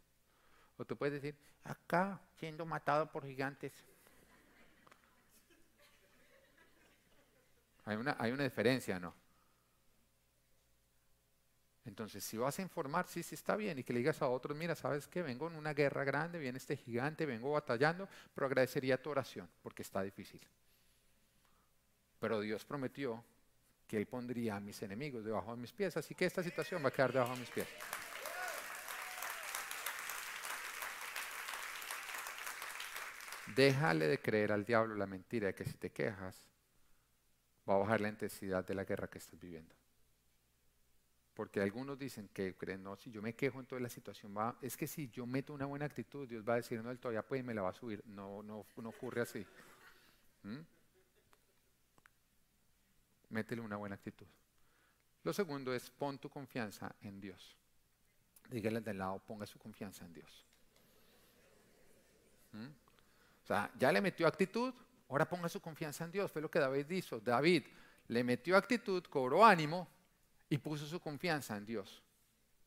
o 0.76 0.84
tú 0.84 0.94
puedes 0.94 1.22
decir, 1.22 1.34
acá 1.64 2.20
siendo 2.38 2.66
matado 2.66 3.10
por 3.10 3.24
gigantes. 3.24 3.72
Hay 7.86 7.96
una, 7.96 8.14
hay 8.18 8.32
una 8.32 8.44
diferencia, 8.44 9.00
¿no? 9.00 9.14
Entonces, 11.88 12.22
si 12.22 12.36
vas 12.36 12.58
a 12.58 12.62
informar, 12.62 13.08
sí, 13.08 13.22
sí 13.22 13.34
está 13.34 13.56
bien, 13.56 13.78
y 13.78 13.82
que 13.82 13.94
le 13.94 14.00
digas 14.00 14.20
a 14.20 14.28
otros, 14.28 14.56
mira, 14.56 14.74
sabes 14.74 15.08
que 15.08 15.22
vengo 15.22 15.48
en 15.48 15.56
una 15.56 15.72
guerra 15.72 16.04
grande, 16.04 16.38
viene 16.38 16.58
este 16.58 16.76
gigante, 16.76 17.24
vengo 17.24 17.52
batallando, 17.52 18.06
pero 18.34 18.46
agradecería 18.46 19.00
tu 19.02 19.08
oración, 19.08 19.48
porque 19.62 19.82
está 19.82 20.02
difícil. 20.02 20.40
Pero 22.20 22.40
Dios 22.40 22.64
prometió 22.66 23.24
que 23.86 23.96
Él 23.96 24.06
pondría 24.06 24.56
a 24.56 24.60
mis 24.60 24.82
enemigos 24.82 25.24
debajo 25.24 25.50
de 25.52 25.62
mis 25.62 25.72
pies, 25.72 25.96
así 25.96 26.14
que 26.14 26.26
esta 26.26 26.42
situación 26.42 26.84
va 26.84 26.88
a 26.88 26.92
quedar 26.92 27.10
debajo 27.10 27.32
de 27.32 27.40
mis 27.40 27.50
pies. 27.50 27.66
Déjale 33.56 34.08
de 34.08 34.20
creer 34.20 34.52
al 34.52 34.66
diablo 34.66 34.94
la 34.94 35.06
mentira 35.06 35.46
de 35.46 35.54
que 35.54 35.64
si 35.64 35.78
te 35.78 35.90
quejas, 35.90 36.36
va 37.66 37.76
a 37.76 37.78
bajar 37.78 38.02
la 38.02 38.08
intensidad 38.08 38.62
de 38.62 38.74
la 38.74 38.84
guerra 38.84 39.08
que 39.08 39.16
estás 39.16 39.40
viviendo. 39.40 39.77
Porque 41.38 41.60
algunos 41.60 41.96
dicen 41.96 42.28
que 42.34 42.56
creen, 42.56 42.82
no, 42.82 42.96
si 42.96 43.12
yo 43.12 43.22
me 43.22 43.32
quejo 43.32 43.60
en 43.60 43.66
toda 43.66 43.80
la 43.80 43.88
situación, 43.88 44.36
va, 44.36 44.58
es 44.60 44.76
que 44.76 44.88
si 44.88 45.08
yo 45.08 45.24
meto 45.24 45.52
una 45.52 45.66
buena 45.66 45.84
actitud, 45.84 46.26
Dios 46.26 46.42
va 46.42 46.54
a 46.54 46.56
decir, 46.56 46.82
no, 46.82 46.90
él 46.90 46.98
todavía 46.98 47.22
puede 47.22 47.44
me 47.44 47.54
la 47.54 47.62
va 47.62 47.68
a 47.68 47.72
subir. 47.72 48.02
No, 48.06 48.42
no, 48.42 48.66
no 48.76 48.88
ocurre 48.88 49.20
así. 49.20 49.46
¿Mm? 50.42 50.58
métele 53.28 53.62
una 53.62 53.76
buena 53.76 53.94
actitud. 53.94 54.26
Lo 55.22 55.32
segundo 55.32 55.72
es 55.72 55.88
pon 55.90 56.18
tu 56.18 56.28
confianza 56.28 56.92
en 57.02 57.20
Dios. 57.20 57.56
Dígale 58.50 58.80
del 58.80 58.98
lado, 58.98 59.20
ponga 59.20 59.46
su 59.46 59.60
confianza 59.60 60.04
en 60.04 60.14
Dios. 60.14 60.44
¿Mm? 62.50 62.66
O 63.44 63.46
sea, 63.46 63.70
ya 63.78 63.92
le 63.92 64.00
metió 64.00 64.26
actitud, 64.26 64.74
ahora 65.08 65.28
ponga 65.28 65.48
su 65.48 65.60
confianza 65.60 66.04
en 66.04 66.10
Dios. 66.10 66.32
Fue 66.32 66.42
lo 66.42 66.50
que 66.50 66.58
David 66.58 66.90
hizo. 66.90 67.20
David 67.20 67.62
le 68.08 68.24
metió 68.24 68.56
actitud, 68.56 69.04
cobró 69.04 69.46
ánimo 69.46 69.97
y 70.48 70.58
puso 70.58 70.86
su 70.86 71.00
confianza 71.00 71.56
en 71.56 71.66
Dios. 71.66 72.02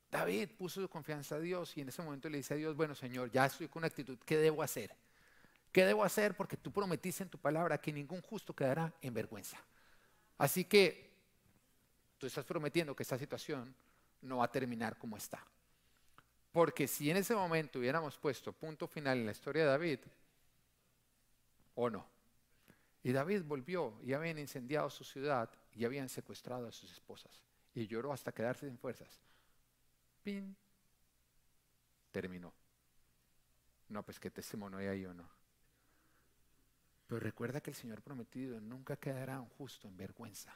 David 0.10 0.50
puso 0.58 0.82
su 0.82 0.90
confianza 0.90 1.38
en 1.38 1.44
Dios 1.44 1.78
y 1.78 1.82
en 1.82 1.90
ese 1.90 2.02
momento 2.02 2.30
le 2.30 2.38
dice 2.38 2.54
a 2.54 2.58
Dios, 2.58 2.76
bueno 2.76 2.94
Señor, 2.94 3.32
ya 3.32 3.46
estoy 3.46 3.68
con 3.68 3.84
actitud, 3.84 4.18
¿qué 4.26 4.38
debo 4.38 4.62
hacer? 4.62 4.96
¿Qué 5.72 5.86
debo 5.86 6.04
hacer? 6.04 6.36
Porque 6.36 6.58
tú 6.58 6.72
prometiste 6.72 7.24
en 7.24 7.30
tu 7.30 7.38
palabra 7.38 7.78
que 7.78 7.94
ningún 7.94 8.22
justo 8.22 8.54
quedará 8.54 8.94
en 9.02 9.14
vergüenza. 9.14 9.58
Así 10.38 10.66
que 10.66 11.10
tú 12.18 12.28
estás 12.28 12.44
prometiendo 12.44 12.94
que 12.96 13.04
esta 13.04 13.18
situación 13.18 13.74
no 14.22 14.38
va 14.38 14.46
a 14.46 14.52
terminar 14.52 14.98
como 14.98 15.16
está. 15.16 15.46
Porque 16.52 16.88
si 16.88 17.10
en 17.10 17.18
ese 17.18 17.34
momento 17.34 17.80
hubiéramos 17.80 18.18
puesto 18.18 18.52
punto 18.52 18.86
final 18.86 19.20
en 19.20 19.26
la 19.26 19.32
historia 19.32 19.64
de 19.64 19.70
David, 19.70 20.00
o 21.76 21.90
no. 21.90 22.06
Y 23.04 23.12
David 23.12 23.44
volvió 23.44 23.98
y 24.04 24.14
habían 24.14 24.38
incendiado 24.38 24.90
su 24.90 25.04
ciudad 25.04 25.50
y 25.74 25.86
habían 25.86 26.10
secuestrado 26.10 26.68
a 26.68 26.72
sus 26.72 26.92
esposas. 26.92 27.32
Y 27.74 27.88
lloró 27.88 28.12
hasta 28.12 28.32
quedarse 28.32 28.68
sin 28.68 28.78
fuerzas. 28.78 29.22
Pin. 30.24 30.56
Terminó. 32.12 32.54
No, 33.90 34.04
pues 34.04 34.20
qué 34.20 34.30
testimonio 34.30 34.80
hay 34.80 34.88
ahí 34.88 35.06
o 35.06 35.14
no. 35.14 35.30
Pero 37.08 37.20
recuerda 37.20 37.62
que 37.62 37.72
el 37.72 37.76
Señor 37.76 38.02
prometido 38.02 38.60
nunca 38.62 38.96
quedará 38.96 39.40
un 39.40 39.50
justo 39.50 39.88
en 39.88 39.98
vergüenza. 39.98 40.54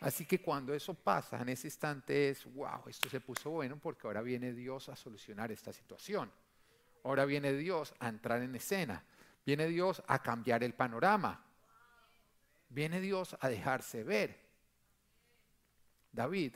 Así 0.00 0.24
que 0.24 0.40
cuando 0.40 0.72
eso 0.72 0.94
pasa, 0.94 1.40
en 1.42 1.48
ese 1.50 1.66
instante 1.66 2.30
es, 2.30 2.44
wow, 2.54 2.84
esto 2.86 3.08
se 3.08 3.20
puso 3.20 3.50
bueno 3.50 3.78
porque 3.78 4.06
ahora 4.06 4.22
viene 4.22 4.52
Dios 4.52 4.88
a 4.88 4.96
solucionar 4.96 5.50
esta 5.50 5.72
situación. 5.72 6.30
Ahora 7.04 7.24
viene 7.24 7.52
Dios 7.52 7.94
a 7.98 8.08
entrar 8.08 8.40
en 8.42 8.54
escena. 8.54 9.02
Viene 9.44 9.66
Dios 9.66 10.02
a 10.06 10.22
cambiar 10.22 10.62
el 10.62 10.74
panorama. 10.74 11.44
Viene 12.68 13.00
Dios 13.00 13.36
a 13.40 13.48
dejarse 13.48 14.04
ver. 14.04 14.47
David 16.12 16.54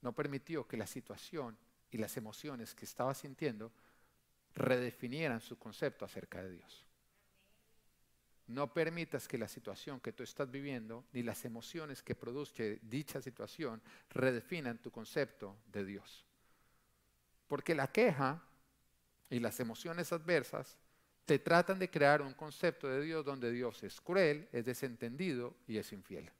no 0.00 0.12
permitió 0.14 0.66
que 0.66 0.76
la 0.76 0.86
situación 0.86 1.56
y 1.90 1.98
las 1.98 2.16
emociones 2.16 2.74
que 2.74 2.84
estaba 2.84 3.14
sintiendo 3.14 3.72
redefinieran 4.54 5.40
su 5.40 5.58
concepto 5.58 6.04
acerca 6.04 6.42
de 6.42 6.52
Dios. 6.52 6.84
No 8.46 8.72
permitas 8.72 9.26
que 9.26 9.38
la 9.38 9.48
situación 9.48 10.00
que 10.00 10.12
tú 10.12 10.22
estás 10.22 10.50
viviendo 10.50 11.04
ni 11.12 11.22
las 11.22 11.44
emociones 11.44 12.02
que 12.02 12.14
produce 12.14 12.78
dicha 12.82 13.22
situación 13.22 13.80
redefinan 14.10 14.78
tu 14.78 14.90
concepto 14.90 15.56
de 15.66 15.84
Dios. 15.84 16.26
Porque 17.48 17.74
la 17.74 17.90
queja 17.90 18.42
y 19.30 19.40
las 19.40 19.60
emociones 19.60 20.12
adversas 20.12 20.78
te 21.24 21.38
tratan 21.38 21.78
de 21.78 21.90
crear 21.90 22.20
un 22.20 22.34
concepto 22.34 22.86
de 22.86 23.00
Dios 23.00 23.24
donde 23.24 23.50
Dios 23.50 23.82
es 23.82 23.98
cruel, 24.00 24.46
es 24.52 24.66
desentendido 24.66 25.56
y 25.66 25.78
es 25.78 25.90
infiel. 25.92 26.30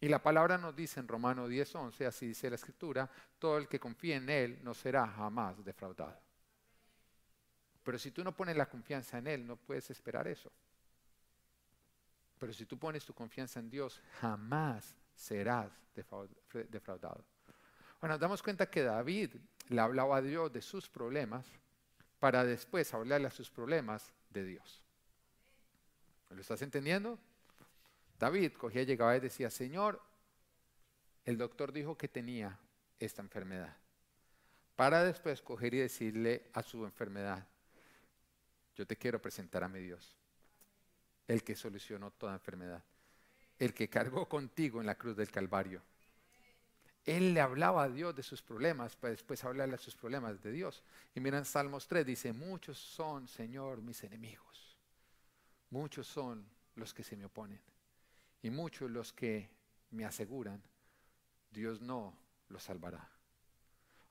Y 0.00 0.08
la 0.08 0.22
palabra 0.22 0.56
nos 0.56 0.74
dice 0.74 0.98
en 0.98 1.08
Romano 1.08 1.46
10:11, 1.46 2.06
así 2.06 2.28
dice 2.28 2.48
la 2.48 2.56
escritura, 2.56 3.10
todo 3.38 3.58
el 3.58 3.68
que 3.68 3.78
confíe 3.78 4.14
en 4.14 4.30
Él 4.30 4.58
no 4.62 4.72
será 4.72 5.06
jamás 5.06 5.62
defraudado. 5.62 6.18
Pero 7.82 7.98
si 7.98 8.10
tú 8.10 8.24
no 8.24 8.34
pones 8.34 8.56
la 8.56 8.66
confianza 8.66 9.18
en 9.18 9.26
Él, 9.26 9.46
no 9.46 9.56
puedes 9.56 9.90
esperar 9.90 10.26
eso. 10.26 10.50
Pero 12.38 12.52
si 12.54 12.64
tú 12.64 12.78
pones 12.78 13.04
tu 13.04 13.12
confianza 13.12 13.60
en 13.60 13.68
Dios, 13.68 14.00
jamás 14.20 14.94
serás 15.14 15.70
defraudado. 15.94 17.22
Bueno, 18.00 18.14
nos 18.14 18.20
damos 18.20 18.42
cuenta 18.42 18.70
que 18.70 18.82
David 18.82 19.34
le 19.68 19.80
hablaba 19.80 20.16
a 20.16 20.22
Dios 20.22 20.50
de 20.50 20.62
sus 20.62 20.88
problemas 20.88 21.44
para 22.18 22.44
después 22.44 22.92
hablarle 22.94 23.26
a 23.26 23.30
sus 23.30 23.50
problemas 23.50 24.10
de 24.30 24.44
Dios. 24.44 24.82
¿Lo 26.30 26.40
estás 26.40 26.62
entendiendo? 26.62 27.18
David 28.20 28.52
cogía, 28.52 28.82
llegaba 28.82 29.16
y 29.16 29.20
decía, 29.20 29.48
Señor, 29.48 29.98
el 31.24 31.38
doctor 31.38 31.72
dijo 31.72 31.96
que 31.96 32.06
tenía 32.06 32.58
esta 32.98 33.22
enfermedad. 33.22 33.74
Para 34.76 35.02
después 35.04 35.40
coger 35.40 35.72
y 35.72 35.78
decirle 35.78 36.50
a 36.52 36.62
su 36.62 36.84
enfermedad, 36.84 37.48
yo 38.76 38.86
te 38.86 38.94
quiero 38.94 39.22
presentar 39.22 39.64
a 39.64 39.68
mi 39.68 39.80
Dios, 39.80 40.18
el 41.28 41.42
que 41.42 41.56
solucionó 41.56 42.10
toda 42.10 42.34
enfermedad, 42.34 42.84
el 43.58 43.72
que 43.72 43.88
cargó 43.88 44.28
contigo 44.28 44.80
en 44.80 44.86
la 44.86 44.96
cruz 44.96 45.16
del 45.16 45.30
Calvario. 45.30 45.80
Él 47.06 47.32
le 47.32 47.40
hablaba 47.40 47.84
a 47.84 47.88
Dios 47.88 48.14
de 48.14 48.22
sus 48.22 48.42
problemas 48.42 48.96
para 48.96 49.12
después 49.12 49.42
hablarle 49.44 49.76
a 49.76 49.78
sus 49.78 49.96
problemas 49.96 50.42
de 50.42 50.52
Dios. 50.52 50.82
Y 51.14 51.20
miran 51.20 51.46
Salmos 51.46 51.88
3, 51.88 52.04
dice, 52.04 52.34
muchos 52.34 52.76
son, 52.76 53.26
Señor, 53.28 53.80
mis 53.80 54.04
enemigos. 54.04 54.76
Muchos 55.70 56.06
son 56.06 56.46
los 56.74 56.92
que 56.92 57.02
se 57.02 57.16
me 57.16 57.24
oponen. 57.24 57.60
Y 58.42 58.50
muchos 58.50 58.90
los 58.90 59.12
que 59.12 59.48
me 59.90 60.04
aseguran, 60.04 60.62
Dios 61.50 61.80
no 61.80 62.16
los 62.48 62.62
salvará. 62.62 63.08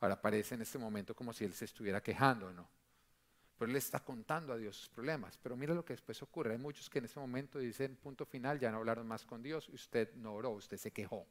Ahora 0.02 0.22
parece 0.22 0.56
en 0.56 0.62
este 0.62 0.78
momento 0.78 1.16
como 1.16 1.34
si 1.34 1.46
Él 1.46 1.54
se 1.54 1.66
estuviera 1.66 2.02
quejando, 2.02 2.52
¿no? 2.52 2.68
pero 3.60 3.72
él 3.72 3.76
está 3.76 4.00
contando 4.00 4.54
a 4.54 4.58
Dios 4.58 4.78
sus 4.78 4.88
problemas. 4.88 5.38
Pero 5.44 5.58
mira 5.58 5.74
lo 5.74 5.84
que 5.84 5.92
después 5.92 6.22
ocurre. 6.24 6.54
Hay 6.54 6.58
muchos 6.58 6.90
que 6.90 7.00
en 7.00 7.06
ese 7.06 7.20
momento 7.20 7.60
dicen, 7.60 7.98
punto 7.98 8.26
final, 8.26 8.58
ya 8.58 8.72
no 8.72 8.78
hablaron 8.78 9.06
más 9.06 9.26
con 9.26 9.44
Dios 9.44 9.68
y 9.70 9.76
usted 9.76 10.16
no 10.16 10.34
oró, 10.34 10.52
usted 10.52 10.78
se 10.78 10.92
quejó. 10.92 11.28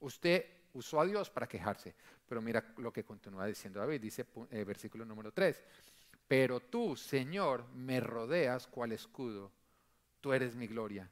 Usted 0.00 0.46
usó 0.72 1.02
a 1.02 1.04
Dios 1.04 1.28
para 1.28 1.46
quejarse. 1.46 1.94
Pero 2.26 2.40
mira 2.40 2.72
lo 2.78 2.90
que 2.90 3.04
continúa 3.04 3.44
diciendo 3.44 3.80
David, 3.80 4.00
dice 4.00 4.24
eh, 4.50 4.64
versículo 4.64 5.04
número 5.04 5.30
3. 5.30 5.62
Pero 6.26 6.60
tú, 6.60 6.96
Señor, 6.96 7.68
me 7.74 8.00
rodeas 8.00 8.66
cual 8.66 8.92
escudo. 8.92 9.52
Tú 10.22 10.32
eres 10.32 10.54
mi 10.54 10.66
gloria. 10.66 11.10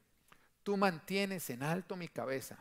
Tú 0.63 0.77
mantienes 0.77 1.49
en 1.49 1.61
alto 1.61 1.95
mi 1.95 2.07
cabeza. 2.07 2.57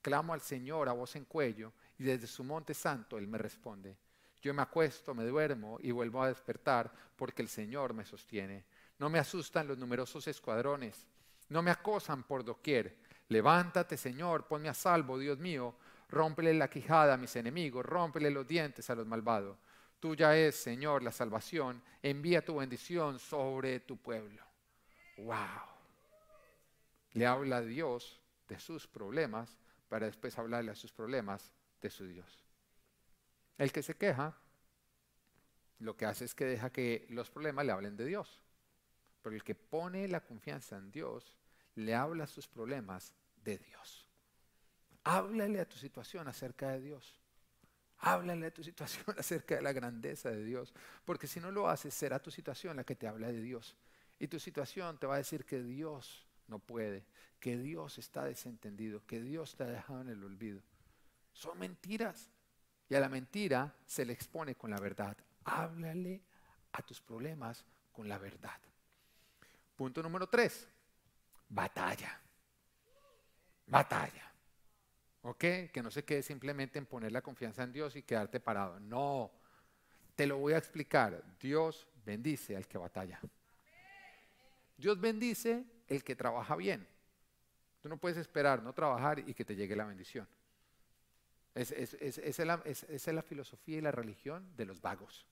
Clamo 0.00 0.32
al 0.32 0.40
Señor 0.40 0.88
a 0.88 0.92
voz 0.92 1.16
en 1.16 1.24
cuello 1.24 1.72
y 1.98 2.04
desde 2.04 2.26
su 2.26 2.44
monte 2.44 2.72
santo 2.72 3.18
Él 3.18 3.26
me 3.26 3.38
responde. 3.38 3.96
Yo 4.40 4.52
me 4.54 4.62
acuesto, 4.62 5.14
me 5.14 5.24
duermo 5.24 5.78
y 5.80 5.90
vuelvo 5.92 6.22
a 6.22 6.28
despertar 6.28 6.92
porque 7.16 7.42
el 7.42 7.48
Señor 7.48 7.94
me 7.94 8.04
sostiene. 8.04 8.64
No 8.98 9.08
me 9.08 9.18
asustan 9.18 9.68
los 9.68 9.78
numerosos 9.78 10.26
escuadrones, 10.26 11.06
no 11.48 11.62
me 11.62 11.70
acosan 11.70 12.24
por 12.24 12.44
doquier. 12.44 12.96
Levántate, 13.28 13.96
Señor, 13.96 14.46
ponme 14.46 14.68
a 14.68 14.74
salvo, 14.74 15.18
Dios 15.18 15.38
mío. 15.38 15.76
Rómpele 16.08 16.52
la 16.54 16.68
quijada 16.68 17.14
a 17.14 17.16
mis 17.16 17.34
enemigos, 17.36 17.86
rómpele 17.86 18.30
los 18.30 18.46
dientes 18.46 18.90
a 18.90 18.94
los 18.94 19.06
malvados. 19.06 19.56
Tuya 19.98 20.36
es, 20.36 20.56
Señor, 20.56 21.02
la 21.02 21.12
salvación. 21.12 21.82
Envía 22.02 22.44
tu 22.44 22.56
bendición 22.56 23.18
sobre 23.18 23.80
tu 23.80 23.96
pueblo. 23.96 24.42
¡Wow! 25.18 25.71
Le 27.14 27.26
habla 27.26 27.58
a 27.58 27.62
Dios 27.62 28.20
de 28.48 28.58
sus 28.58 28.86
problemas 28.86 29.58
para 29.88 30.06
después 30.06 30.38
hablarle 30.38 30.70
a 30.70 30.74
sus 30.74 30.92
problemas 30.92 31.52
de 31.80 31.90
su 31.90 32.06
Dios. 32.06 32.44
El 33.58 33.72
que 33.72 33.82
se 33.82 33.96
queja, 33.96 34.36
lo 35.78 35.96
que 35.96 36.06
hace 36.06 36.24
es 36.24 36.34
que 36.34 36.44
deja 36.44 36.70
que 36.70 37.06
los 37.10 37.30
problemas 37.30 37.66
le 37.66 37.72
hablen 37.72 37.96
de 37.96 38.06
Dios. 38.06 38.42
Pero 39.22 39.36
el 39.36 39.44
que 39.44 39.54
pone 39.54 40.08
la 40.08 40.20
confianza 40.20 40.76
en 40.76 40.90
Dios, 40.90 41.36
le 41.74 41.94
habla 41.94 42.26
sus 42.26 42.48
problemas 42.48 43.12
de 43.44 43.58
Dios. 43.58 44.06
Háblale 45.04 45.60
a 45.60 45.68
tu 45.68 45.76
situación 45.76 46.28
acerca 46.28 46.70
de 46.70 46.80
Dios. 46.80 47.20
Háblale 47.98 48.46
a 48.46 48.54
tu 48.54 48.64
situación 48.64 49.04
acerca 49.18 49.56
de 49.56 49.62
la 49.62 49.72
grandeza 49.72 50.30
de 50.30 50.44
Dios. 50.44 50.72
Porque 51.04 51.26
si 51.26 51.40
no 51.40 51.50
lo 51.50 51.68
haces, 51.68 51.94
será 51.94 52.20
tu 52.20 52.30
situación 52.30 52.76
la 52.76 52.84
que 52.84 52.96
te 52.96 53.06
habla 53.06 53.28
de 53.28 53.40
Dios. 53.40 53.76
Y 54.18 54.28
tu 54.28 54.38
situación 54.38 54.98
te 54.98 55.06
va 55.06 55.14
a 55.14 55.18
decir 55.18 55.44
que 55.44 55.62
Dios 55.62 56.26
no 56.52 56.58
puede, 56.58 57.06
que 57.40 57.56
Dios 57.56 57.98
está 57.98 58.24
desentendido, 58.24 59.04
que 59.06 59.20
Dios 59.20 59.56
te 59.56 59.64
ha 59.64 59.66
dejado 59.66 60.02
en 60.02 60.10
el 60.10 60.22
olvido. 60.22 60.62
Son 61.32 61.58
mentiras. 61.58 62.30
Y 62.88 62.94
a 62.94 63.00
la 63.00 63.08
mentira 63.08 63.74
se 63.86 64.04
le 64.04 64.12
expone 64.12 64.54
con 64.54 64.70
la 64.70 64.78
verdad. 64.78 65.16
Háblale 65.44 66.20
a 66.72 66.82
tus 66.82 67.00
problemas 67.00 67.64
con 67.90 68.06
la 68.06 68.18
verdad. 68.18 68.58
Punto 69.74 70.02
número 70.02 70.28
tres, 70.28 70.68
batalla. 71.48 72.20
Batalla. 73.66 74.30
¿Ok? 75.22 75.38
Que 75.72 75.82
no 75.82 75.90
se 75.90 76.04
quede 76.04 76.22
simplemente 76.22 76.78
en 76.78 76.84
poner 76.84 77.12
la 77.12 77.22
confianza 77.22 77.62
en 77.62 77.72
Dios 77.72 77.96
y 77.96 78.02
quedarte 78.02 78.40
parado. 78.40 78.78
No, 78.78 79.32
te 80.14 80.26
lo 80.26 80.36
voy 80.36 80.52
a 80.52 80.58
explicar. 80.58 81.24
Dios 81.40 81.88
bendice 82.04 82.56
al 82.56 82.68
que 82.68 82.76
batalla. 82.76 83.18
Dios 84.76 85.00
bendice 85.00 85.64
el 85.92 86.04
que 86.04 86.16
trabaja 86.16 86.56
bien. 86.56 86.86
Tú 87.80 87.88
no 87.88 87.96
puedes 87.96 88.18
esperar 88.18 88.62
no 88.62 88.72
trabajar 88.72 89.18
y 89.18 89.34
que 89.34 89.44
te 89.44 89.56
llegue 89.56 89.76
la 89.76 89.84
bendición. 89.84 90.26
esa 91.54 91.74
es 91.74 93.06
la 93.08 93.22
filosofía 93.22 93.78
y 93.78 93.80
la 93.80 93.92
religión 93.92 94.56
de 94.56 94.64
los 94.64 94.80
vagos, 94.80 95.26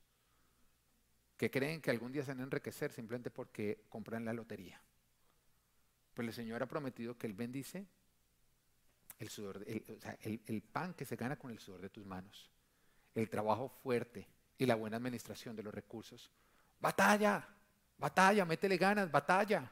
que 1.37 1.51
creen 1.51 1.81
que 1.81 1.91
algún 1.91 2.13
día 2.13 2.25
se 2.25 2.33
van 2.33 2.41
a 2.41 2.45
enriquecer 2.45 2.93
simplemente 2.93 3.31
porque 3.31 3.85
compran 3.89 4.25
la 4.25 4.33
lotería. 4.33 4.81
Pero 6.15 6.29
el 6.29 6.35
Señor 6.35 6.63
ha 6.63 6.67
prometido 6.67 7.17
que 7.17 7.27
Él 7.27 7.35
bendice 7.35 7.87
el, 9.19 9.29
sudor, 9.29 9.65
el 9.67 10.63
pan 10.63 10.95
que 10.95 11.05
se 11.05 11.17
gana 11.17 11.39
con 11.39 11.51
el 11.51 11.59
sudor 11.59 11.81
de 11.81 11.89
tus 11.89 12.05
manos, 12.05 12.51
el 13.15 13.31
trabajo 13.31 13.69
fuerte 13.69 14.29
y 14.59 14.67
la 14.67 14.75
buena 14.75 14.99
administración 14.99 15.57
de 15.57 15.63
los 15.63 15.73
recursos. 15.73 16.31
Batalla, 16.81 17.47
batalla, 17.97 18.45
métele 18.45 18.77
ganas, 18.77 19.11
batalla. 19.11 19.71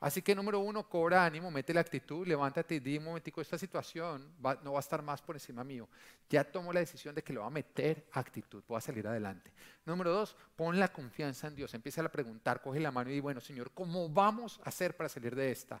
Así 0.00 0.20
que 0.22 0.34
número 0.34 0.60
uno, 0.60 0.88
cobra 0.88 1.24
ánimo, 1.24 1.50
mete 1.50 1.72
la 1.72 1.80
actitud, 1.80 2.26
levántate 2.26 2.76
y 2.76 2.80
di 2.80 2.98
un 2.98 3.04
momentico, 3.04 3.40
esta 3.40 3.56
situación 3.56 4.34
no 4.62 4.72
va 4.72 4.78
a 4.78 4.80
estar 4.80 5.02
más 5.02 5.22
por 5.22 5.36
encima 5.36 5.64
mío. 5.64 5.88
Ya 6.28 6.44
tomo 6.44 6.72
la 6.72 6.80
decisión 6.80 7.14
de 7.14 7.22
que 7.22 7.32
lo 7.32 7.40
va 7.40 7.46
a 7.46 7.50
meter 7.50 8.06
actitud, 8.12 8.62
voy 8.68 8.78
a 8.78 8.80
salir 8.80 9.06
adelante. 9.06 9.52
Número 9.84 10.10
dos, 10.10 10.36
pon 10.54 10.78
la 10.78 10.92
confianza 10.92 11.46
en 11.46 11.54
Dios, 11.54 11.72
empieza 11.74 12.02
a 12.02 12.08
preguntar, 12.08 12.60
coge 12.60 12.80
la 12.80 12.90
mano 12.90 13.10
y 13.10 13.14
di, 13.14 13.20
bueno 13.20 13.40
Señor, 13.40 13.70
¿cómo 13.72 14.08
vamos 14.08 14.60
a 14.64 14.68
hacer 14.68 14.96
para 14.96 15.08
salir 15.08 15.34
de 15.34 15.50
esta? 15.50 15.80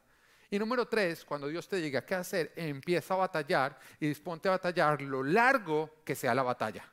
Y 0.50 0.58
número 0.58 0.86
tres, 0.86 1.24
cuando 1.24 1.48
Dios 1.48 1.68
te 1.68 1.76
diga 1.76 2.06
qué 2.06 2.14
hacer, 2.14 2.52
empieza 2.56 3.14
a 3.14 3.18
batallar 3.18 3.78
y 3.98 4.06
disponte 4.08 4.48
a 4.48 4.52
batallar 4.52 5.02
lo 5.02 5.22
largo 5.22 6.02
que 6.04 6.14
sea 6.14 6.34
la 6.34 6.42
batalla. 6.42 6.84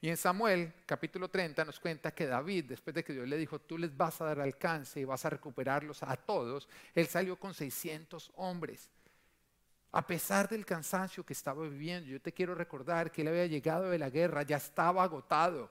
Y 0.00 0.08
en 0.08 0.16
Samuel, 0.16 0.72
capítulo 0.86 1.28
30, 1.28 1.64
nos 1.64 1.80
cuenta 1.80 2.12
que 2.12 2.26
David, 2.26 2.66
después 2.66 2.94
de 2.94 3.02
que 3.02 3.12
Dios 3.12 3.26
le 3.26 3.36
dijo, 3.36 3.58
tú 3.58 3.76
les 3.76 3.96
vas 3.96 4.20
a 4.20 4.26
dar 4.26 4.40
alcance 4.40 5.00
y 5.00 5.04
vas 5.04 5.24
a 5.24 5.30
recuperarlos 5.30 6.04
a 6.04 6.16
todos, 6.16 6.68
él 6.94 7.08
salió 7.08 7.36
con 7.36 7.52
600 7.52 8.30
hombres. 8.36 8.90
A 9.90 10.06
pesar 10.06 10.48
del 10.48 10.64
cansancio 10.64 11.24
que 11.24 11.32
estaba 11.32 11.64
viviendo, 11.64 12.08
yo 12.08 12.20
te 12.20 12.32
quiero 12.32 12.54
recordar 12.54 13.10
que 13.10 13.22
él 13.22 13.28
había 13.28 13.46
llegado 13.46 13.90
de 13.90 13.98
la 13.98 14.08
guerra, 14.08 14.42
ya 14.42 14.58
estaba 14.58 15.02
agotado. 15.02 15.68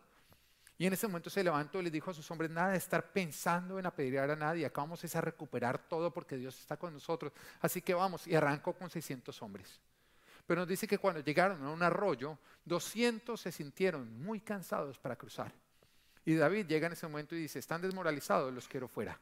Y 0.77 0.85
en 0.85 0.93
ese 0.93 1.07
momento 1.07 1.29
se 1.29 1.43
levantó 1.43 1.79
y 1.79 1.83
le 1.83 1.91
dijo 1.91 2.11
a 2.11 2.13
sus 2.13 2.29
hombres, 2.29 2.51
nada 2.51 2.71
de 2.71 2.77
estar 2.77 3.13
pensando 3.13 3.79
en 3.79 3.85
apedrear 3.85 4.29
a 4.29 4.35
nadie, 4.35 4.65
acá 4.65 4.81
vamos 4.81 5.15
a 5.15 5.21
recuperar 5.21 5.87
todo 5.87 6.11
porque 6.11 6.35
Dios 6.35 6.59
está 6.59 6.75
con 6.75 6.93
nosotros. 6.93 7.31
Así 7.61 7.81
que 7.81 7.93
vamos, 7.93 8.27
y 8.27 8.35
arrancó 8.35 8.73
con 8.73 8.89
600 8.89 9.41
hombres. 9.41 9.79
Pero 10.47 10.61
nos 10.61 10.67
dice 10.67 10.87
que 10.87 10.97
cuando 10.97 11.19
llegaron 11.19 11.61
a 11.63 11.69
un 11.69 11.83
arroyo, 11.83 12.39
200 12.65 13.39
se 13.39 13.51
sintieron 13.51 14.23
muy 14.23 14.39
cansados 14.39 14.97
para 14.97 15.17
cruzar. 15.17 15.53
Y 16.25 16.35
David 16.35 16.65
llega 16.67 16.87
en 16.87 16.93
ese 16.93 17.07
momento 17.07 17.35
y 17.35 17.39
dice, 17.39 17.59
están 17.59 17.81
desmoralizados, 17.81 18.53
los 18.53 18.67
quiero 18.67 18.87
fuera, 18.87 19.19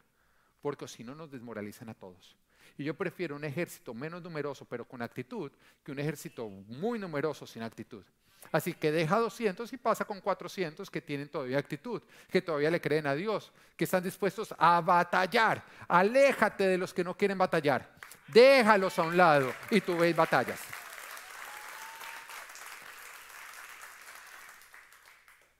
porque 0.61 0.87
si 0.87 1.03
no 1.03 1.15
nos 1.15 1.31
desmoralizan 1.31 1.89
a 1.89 1.95
todos. 1.95 2.37
Y 2.77 2.83
yo 2.83 2.93
prefiero 2.93 3.35
un 3.35 3.43
ejército 3.43 3.93
menos 3.93 4.21
numeroso, 4.21 4.65
pero 4.65 4.85
con 4.85 5.01
actitud, 5.01 5.51
que 5.83 5.91
un 5.91 5.99
ejército 5.99 6.47
muy 6.49 6.99
numeroso 6.99 7.47
sin 7.47 7.63
actitud. 7.63 8.03
Así 8.51 8.73
que 8.73 8.91
deja 8.91 9.17
200 9.17 9.71
y 9.73 9.77
pasa 9.77 10.05
con 10.05 10.21
400 10.21 10.89
que 10.91 11.01
tienen 11.01 11.29
todavía 11.29 11.57
actitud, 11.57 12.01
que 12.29 12.41
todavía 12.41 12.69
le 12.69 12.81
creen 12.81 13.07
a 13.07 13.15
Dios, 13.15 13.51
que 13.75 13.85
están 13.85 14.03
dispuestos 14.03 14.53
a 14.57 14.81
batallar. 14.81 15.63
Aléjate 15.87 16.67
de 16.67 16.77
los 16.77 16.93
que 16.93 17.03
no 17.03 17.17
quieren 17.17 17.37
batallar. 17.37 17.95
Déjalos 18.27 18.97
a 18.99 19.03
un 19.03 19.17
lado 19.17 19.53
y 19.71 19.81
tú 19.81 19.97
ves 19.97 20.15
batallas. 20.15 20.59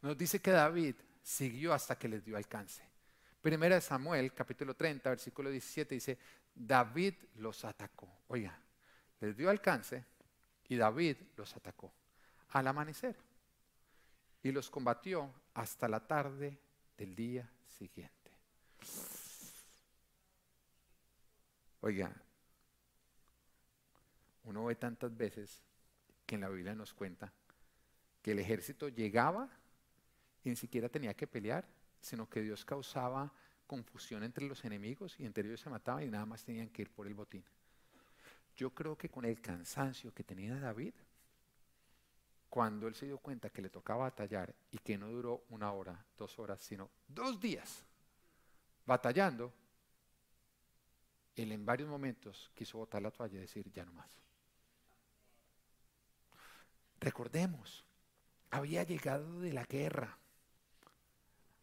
Nos 0.06 0.16
dice 0.16 0.40
que 0.40 0.52
David 0.52 0.94
siguió 1.24 1.74
hasta 1.74 1.98
que 1.98 2.08
les 2.08 2.24
dio 2.24 2.38
alcance. 2.38 2.84
Primera 3.42 3.74
de 3.74 3.82
Samuel, 3.82 4.36
capítulo 4.36 4.76
30, 4.76 5.10
versículo 5.10 5.50
17, 5.50 5.96
dice, 5.96 6.20
David 6.54 7.16
los 7.38 7.66
atacó. 7.66 8.08
Oiga, 8.28 8.56
les 9.20 9.36
dio 9.36 9.50
alcance 9.50 10.06
y 10.70 10.76
David 10.76 11.18
los 11.36 11.56
atacó 11.56 11.92
al 12.50 12.68
amanecer 12.68 13.16
y 14.44 14.52
los 14.52 14.70
combatió 14.70 15.34
hasta 15.56 15.88
la 15.88 16.06
tarde 16.06 16.56
del 16.96 17.16
día 17.16 17.50
siguiente. 17.68 18.32
Oiga, 21.82 22.14
uno 24.44 24.66
ve 24.66 24.76
tantas 24.76 25.18
veces 25.18 25.64
que 26.28 26.36
en 26.36 26.42
la 26.42 26.50
Biblia 26.50 26.76
nos 26.76 26.94
cuenta 26.94 27.34
que 28.22 28.34
el 28.34 28.38
ejército 28.38 28.88
llegaba 28.88 29.50
y 30.46 30.50
ni 30.50 30.56
siquiera 30.56 30.88
tenía 30.88 31.14
que 31.14 31.28
pelear, 31.28 31.68
sino 32.00 32.30
que 32.30 32.42
Dios 32.42 32.64
causaba 32.64 33.34
confusión 33.68 34.24
entre 34.24 34.46
los 34.48 34.64
enemigos 34.64 35.20
y 35.20 35.26
entre 35.26 35.48
ellos 35.48 35.60
se 35.60 35.70
mataban 35.70 36.04
y 36.04 36.10
nada 36.10 36.26
más 36.26 36.44
tenían 36.44 36.70
que 36.70 36.84
ir 36.84 36.92
por 36.92 37.08
el 37.08 37.16
botín. 37.16 37.44
Yo 38.56 38.70
creo 38.70 38.98
que 38.98 39.10
con 39.10 39.26
el 39.26 39.42
cansancio 39.42 40.14
que 40.14 40.24
tenía 40.24 40.58
David, 40.60 40.94
cuando 42.48 42.88
él 42.88 42.96
se 42.96 43.08
dio 43.08 43.18
cuenta 43.18 43.50
que 43.50 43.62
le 43.62 43.70
tocaba 43.70 44.04
batallar 44.04 44.54
y 44.72 44.78
que 44.78 44.98
no 44.98 45.10
duró 45.10 45.44
una 45.50 45.72
hora, 45.74 46.06
dos 46.18 46.38
horas, 46.40 46.62
sino 46.62 46.90
dos 47.08 47.42
días 47.42 47.84
batallando, 48.86 49.52
él 51.36 51.52
en 51.52 51.66
varios 51.66 51.90
momentos 51.90 52.52
quiso 52.54 52.78
botar 52.78 53.02
la 53.02 53.12
toalla 53.12 53.38
y 53.38 53.42
decir, 53.42 53.70
ya 53.74 53.84
no 53.84 53.92
más. 53.94 54.10
Recordemos, 57.00 57.84
había 58.52 58.84
llegado 58.84 59.42
de 59.42 59.52
la 59.52 59.66
guerra, 59.66 60.18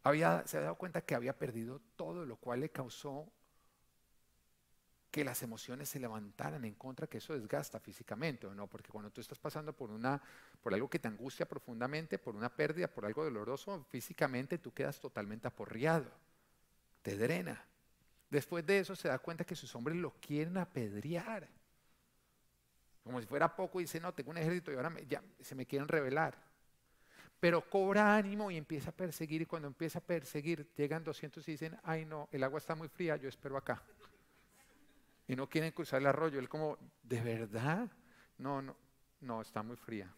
se 0.03 0.09
había 0.09 0.45
dado 0.45 0.75
cuenta 0.77 1.03
que 1.03 1.15
había 1.15 1.37
perdido 1.37 1.81
todo, 1.97 2.27
lo 2.27 2.37
cual 2.37 2.61
le 2.61 2.71
causó 2.71 3.31
que 5.11 5.25
las 5.25 5.43
emociones 5.43 5.91
se 5.91 6.01
levantaran 6.01 6.65
en 6.65 6.75
contra, 6.75 7.07
que 7.07 7.19
eso 7.19 7.35
desgasta 7.35 7.79
físicamente, 7.79 8.47
¿o 8.47 8.55
no? 8.55 8.67
Porque 8.67 8.91
cuando 8.91 9.11
tú 9.11 9.21
estás 9.21 9.39
pasando 9.39 9.75
por, 9.75 9.91
una, 9.91 10.21
por 10.63 10.73
algo 10.73 10.89
que 10.89 10.99
te 10.99 11.07
angustia 11.07 11.47
profundamente, 11.47 12.19
por 12.19 12.35
una 12.35 12.49
pérdida, 12.49 12.89
por 12.89 13.05
algo 13.05 13.23
doloroso, 13.23 13.85
físicamente 13.91 14.57
tú 14.57 14.73
quedas 14.73 14.99
totalmente 14.99 15.47
aporreado, 15.47 16.11
te 17.03 17.17
drena. 17.19 17.63
Después 18.31 18.65
de 18.65 18.79
eso 18.79 18.97
se 18.97 19.09
da 19.09 19.19
cuenta 19.19 19.45
que 19.45 19.55
sus 19.55 19.75
hombres 19.77 19.99
lo 19.99 20.15
quieren 20.15 20.57
apedrear. 20.57 21.47
Como 23.05 23.21
si 23.21 23.27
fuera 23.27 23.55
poco, 23.55 23.81
dice, 23.81 24.01
no, 24.01 24.15
tengo 24.15 24.31
un 24.31 24.39
ejército 24.39 24.73
y 24.73 24.77
ahora 24.77 24.99
ya, 25.07 25.23
se 25.43 25.55
me 25.55 25.67
quieren 25.67 25.89
rebelar 25.89 26.52
pero 27.43 27.69
cobra 27.69 28.15
ánimo 28.15 28.53
y 28.53 28.57
empieza 28.57 28.91
a 28.91 28.93
perseguir 28.93 29.43
y 29.43 29.47
cuando 29.47 29.67
empieza 29.67 29.99
a 29.99 30.01
perseguir 30.01 30.65
llegan 30.77 31.03
200 31.03 31.49
y 31.49 31.51
dicen, 31.51 31.77
ay 31.83 32.05
no, 32.05 32.29
el 32.31 32.45
agua 32.45 32.59
está 32.59 32.77
muy 32.77 32.87
fría, 32.87 33.17
yo 33.17 33.29
espero 33.29 33.57
acá. 33.57 33.83
y 35.27 35.35
no 35.35 35.49
quieren 35.49 35.73
cruzar 35.73 36.01
el 36.01 36.07
arroyo. 36.07 36.39
Él 36.39 36.49
como, 36.49 36.79
¿de 37.03 37.21
verdad? 37.21 37.91
No, 38.39 38.63
no, 38.63 38.77
no, 39.23 39.41
está 39.43 39.61
muy 39.65 39.75
fría. 39.75 40.09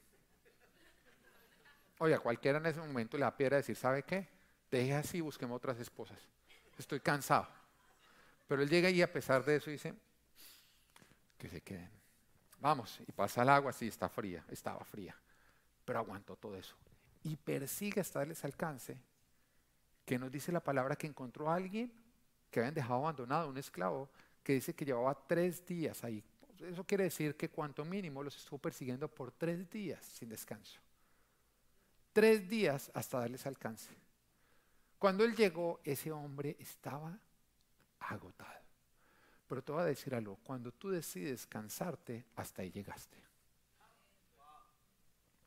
Oye, 1.97 2.15
a 2.15 2.19
cualquiera 2.19 2.59
en 2.59 2.67
ese 2.67 2.81
momento 2.81 3.17
le 3.17 3.25
da 3.25 3.35
piedra 3.35 3.57
decir, 3.57 3.75
¿sabe 3.75 4.03
qué? 4.03 4.29
Deje 4.71 4.93
así, 4.93 5.23
busquemos 5.23 5.57
otras 5.57 5.79
esposas. 5.79 6.21
Estoy 6.77 7.01
cansado. 7.01 7.49
Pero 8.47 8.61
él 8.61 8.69
llega 8.69 8.91
y 8.91 9.01
a 9.01 9.11
pesar 9.11 9.43
de 9.47 9.57
eso 9.57 9.71
dice, 9.71 9.95
que 11.39 11.49
se 11.49 11.63
queden. 11.63 11.91
Vamos, 12.59 13.01
y 13.09 13.13
pasa 13.13 13.41
el 13.45 13.49
agua, 13.49 13.73
sí, 13.73 13.89
está 13.89 14.11
fría, 14.11 14.45
estaba 14.51 14.85
fría. 14.85 15.17
Pero 15.87 16.01
aguantó 16.01 16.37
todo 16.37 16.55
eso. 16.55 16.77
Y 17.25 17.37
persigue 17.37 18.01
hasta 18.01 18.21
darles 18.21 18.45
alcance, 18.45 18.97
que 20.05 20.19
nos 20.19 20.31
dice 20.31 20.53
la 20.53 20.61
palabra 20.61 20.95
que 20.95 21.07
encontró 21.07 21.51
a 21.51 21.57
alguien 21.57 21.93
que 22.51 22.61
habían 22.61 22.75
dejado 22.75 23.01
abandonado, 23.01 23.49
un 23.49 23.59
esclavo, 23.59 24.09
que 24.45 24.53
dice 24.53 24.75
que 24.75 24.85
llevaba 24.85 25.27
tres 25.27 25.67
días 25.67 26.05
ahí. 26.05 26.23
Eso 26.61 26.85
quiere 26.85 27.05
decir 27.05 27.37
que 27.37 27.49
cuanto 27.49 27.85
mínimo 27.85 28.23
los 28.23 28.37
estuvo 28.37 28.59
persiguiendo 28.59 29.09
por 29.09 29.33
tres 29.33 29.69
días 29.69 30.05
sin 30.05 30.29
descanso. 30.29 30.79
Tres 32.13 32.49
días 32.49 32.93
hasta 32.95 33.19
darles 33.19 33.45
alcance. 33.47 33.91
Cuando 35.01 35.25
él 35.25 35.35
llegó, 35.35 35.81
ese 35.83 36.13
hombre 36.13 36.57
estaba 36.61 37.19
agotado. 37.99 38.63
Pero 39.49 39.63
te 39.63 39.73
voy 39.73 39.83
a 39.83 39.87
decir 39.87 40.15
algo, 40.15 40.39
cuando 40.45 40.73
tú 40.73 40.91
decides 40.91 41.47
cansarte, 41.47 42.25
hasta 42.37 42.63
ahí 42.63 42.71
llegaste. 42.71 43.19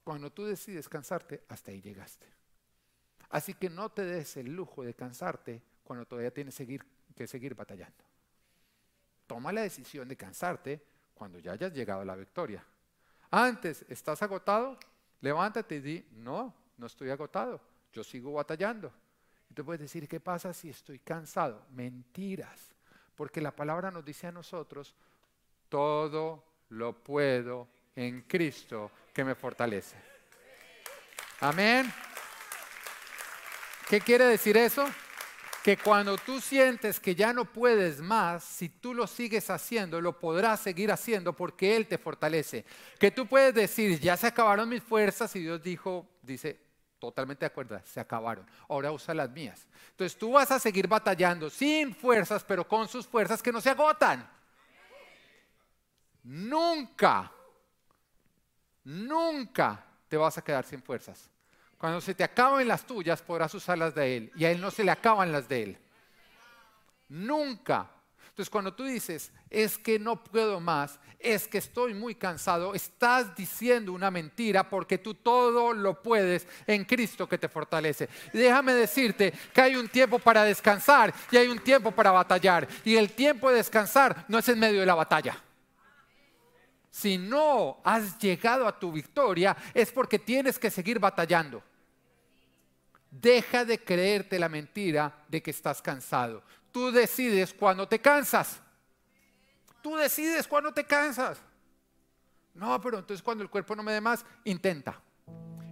Cuando 0.08 0.32
tú 0.32 0.46
decides 0.46 0.88
cansarte, 0.88 1.44
hasta 1.50 1.70
ahí 1.72 1.82
llegaste. 1.82 2.26
Así 3.30 3.56
que 3.56 3.70
no 3.70 3.90
te 3.90 4.06
des 4.06 4.38
el 4.38 4.56
lujo 4.56 4.82
de 4.82 4.94
cansarte 4.94 5.62
cuando 5.84 6.06
todavía 6.06 6.34
tienes 6.34 6.56
que 7.14 7.28
seguir 7.28 7.56
batallando. 7.56 8.06
Toma 9.28 9.52
la 9.52 9.64
decisión 9.64 10.08
de 10.08 10.16
cansarte 10.16 10.82
cuando 11.14 11.40
ya 11.40 11.52
hayas 11.52 11.74
llegado 11.74 12.00
a 12.00 12.06
la 12.06 12.16
victoria. 12.16 12.64
Antes, 13.32 13.84
¿estás 13.90 14.24
agotado? 14.24 14.80
Levántate 15.20 15.76
y 15.76 15.80
di, 15.82 16.06
no, 16.14 16.56
no 16.78 16.88
estoy 16.88 17.10
agotado, 17.10 17.60
yo 17.92 18.02
sigo 18.02 18.32
batallando. 18.32 18.90
Y 19.50 19.56
te 19.56 19.62
puedes 19.62 19.82
decir, 19.82 20.08
¿qué 20.08 20.22
pasa 20.22 20.54
si 20.54 20.70
estoy 20.70 21.00
cansado? 21.00 21.66
Mentiras, 21.72 22.74
porque 23.14 23.42
la 23.42 23.54
palabra 23.54 23.92
nos 23.92 24.06
dice 24.06 24.28
a 24.28 24.32
nosotros, 24.32 24.96
todo 25.68 26.46
lo 26.70 27.04
puedo 27.04 27.68
en 27.98 28.22
Cristo 28.22 28.92
que 29.12 29.26
me 29.26 29.36
fortalece. 29.36 29.98
Amén. 31.42 31.92
¿Qué 33.90 34.00
quiere 34.00 34.26
decir 34.26 34.56
eso? 34.56 34.88
que 35.68 35.76
cuando 35.76 36.16
tú 36.16 36.40
sientes 36.40 36.98
que 36.98 37.14
ya 37.14 37.34
no 37.34 37.44
puedes 37.44 38.00
más, 38.00 38.42
si 38.42 38.70
tú 38.70 38.94
lo 38.94 39.06
sigues 39.06 39.50
haciendo, 39.50 40.00
lo 40.00 40.18
podrás 40.18 40.62
seguir 40.62 40.94
haciendo 40.94 41.34
porque 41.34 41.76
Él 41.76 41.88
te 41.88 41.98
fortalece. 41.98 42.64
Que 42.98 43.12
tú 43.12 43.28
puedes 43.28 43.54
decir, 43.54 44.00
ya 44.00 44.16
se 44.16 44.28
acabaron 44.28 44.70
mis 44.70 44.82
fuerzas 44.82 45.36
y 45.36 45.42
Dios 45.42 45.62
dijo, 45.62 46.08
dice, 46.22 46.58
totalmente 47.00 47.42
de 47.42 47.48
acuerdo, 47.48 47.82
se 47.84 48.00
acabaron, 48.00 48.48
ahora 48.70 48.94
usa 48.94 49.14
las 49.14 49.30
mías. 49.30 49.68
Entonces 49.90 50.18
tú 50.18 50.32
vas 50.32 50.50
a 50.52 50.60
seguir 50.60 50.88
batallando 50.88 51.50
sin 51.50 51.94
fuerzas, 51.94 52.46
pero 52.46 52.66
con 52.66 52.88
sus 52.88 53.06
fuerzas 53.06 53.44
que 53.44 53.52
no 53.52 53.60
se 53.60 53.72
agotan. 53.72 54.26
Nunca, 56.24 57.30
nunca 58.88 59.84
te 60.08 60.16
vas 60.16 60.38
a 60.38 60.42
quedar 60.42 60.66
sin 60.66 60.82
fuerzas. 60.82 61.30
Cuando 61.78 62.00
se 62.00 62.16
te 62.16 62.24
acaben 62.24 62.68
las 62.68 62.86
tuyas, 62.86 63.22
podrás 63.22 63.54
usar 63.54 63.78
las 63.78 63.94
de 63.94 64.18
Él. 64.18 64.32
Y 64.36 64.46
a 64.46 64.52
Él 64.52 64.62
no 64.62 64.72
se 64.72 64.84
le 64.84 64.92
acaban 64.92 65.32
las 65.32 65.48
de 65.48 65.64
Él. 65.64 65.78
Nunca. 67.10 67.90
Entonces, 68.30 68.50
cuando 68.50 68.74
tú 68.74 68.86
dices, 68.86 69.32
es 69.50 69.78
que 69.78 70.00
no 70.00 70.24
puedo 70.24 70.60
más, 70.60 71.00
es 71.20 71.48
que 71.48 71.58
estoy 71.58 71.94
muy 71.94 72.16
cansado, 72.16 72.74
estás 72.76 73.36
diciendo 73.36 73.92
una 73.92 74.10
mentira 74.10 74.70
porque 74.70 75.00
tú 75.00 75.16
todo 75.16 75.74
lo 75.74 76.02
puedes 76.02 76.48
en 76.66 76.86
Cristo 76.86 77.28
que 77.28 77.38
te 77.38 77.50
fortalece. 77.50 78.08
Déjame 78.32 78.74
decirte 78.74 79.34
que 79.54 79.62
hay 79.62 79.76
un 79.76 79.90
tiempo 79.90 80.20
para 80.20 80.44
descansar 80.44 81.14
y 81.32 81.38
hay 81.38 81.48
un 81.48 81.60
tiempo 81.60 81.92
para 81.92 82.12
batallar. 82.12 82.68
Y 82.86 82.96
el 82.96 83.12
tiempo 83.12 83.50
de 83.50 83.58
descansar 83.58 84.26
no 84.28 84.38
es 84.38 84.48
en 84.48 84.60
medio 84.60 84.80
de 84.80 84.86
la 84.86 84.96
batalla 84.96 85.44
si 86.90 87.18
no 87.18 87.80
has 87.84 88.18
llegado 88.18 88.68
a 88.68 88.78
tu 88.78 88.92
victoria, 88.92 89.56
es 89.74 89.92
porque 89.92 90.20
tienes 90.20 90.58
que 90.58 90.72
seguir 90.72 91.00
batallando. 91.00 91.62
Deja 93.10 93.66
de 93.66 93.84
creerte 93.84 94.40
la 94.40 94.50
mentira 94.50 95.24
de 95.28 95.42
que 95.42 95.52
estás 95.52 95.82
cansado. 95.82 96.44
Tú 96.72 96.92
decides 96.92 97.54
cuando 97.54 97.88
te 97.88 98.00
cansas. 98.00 98.62
Tú 99.82 99.96
decides 99.96 100.48
cuando 100.48 100.74
te 100.74 100.84
cansas. 100.86 101.40
No, 102.54 102.82
pero 102.82 103.00
entonces 103.00 103.24
cuando 103.24 103.44
el 103.44 103.50
cuerpo 103.50 103.76
no 103.76 103.84
me 103.84 103.94
dé 103.94 104.02
más, 104.02 104.26
intenta. 104.44 105.00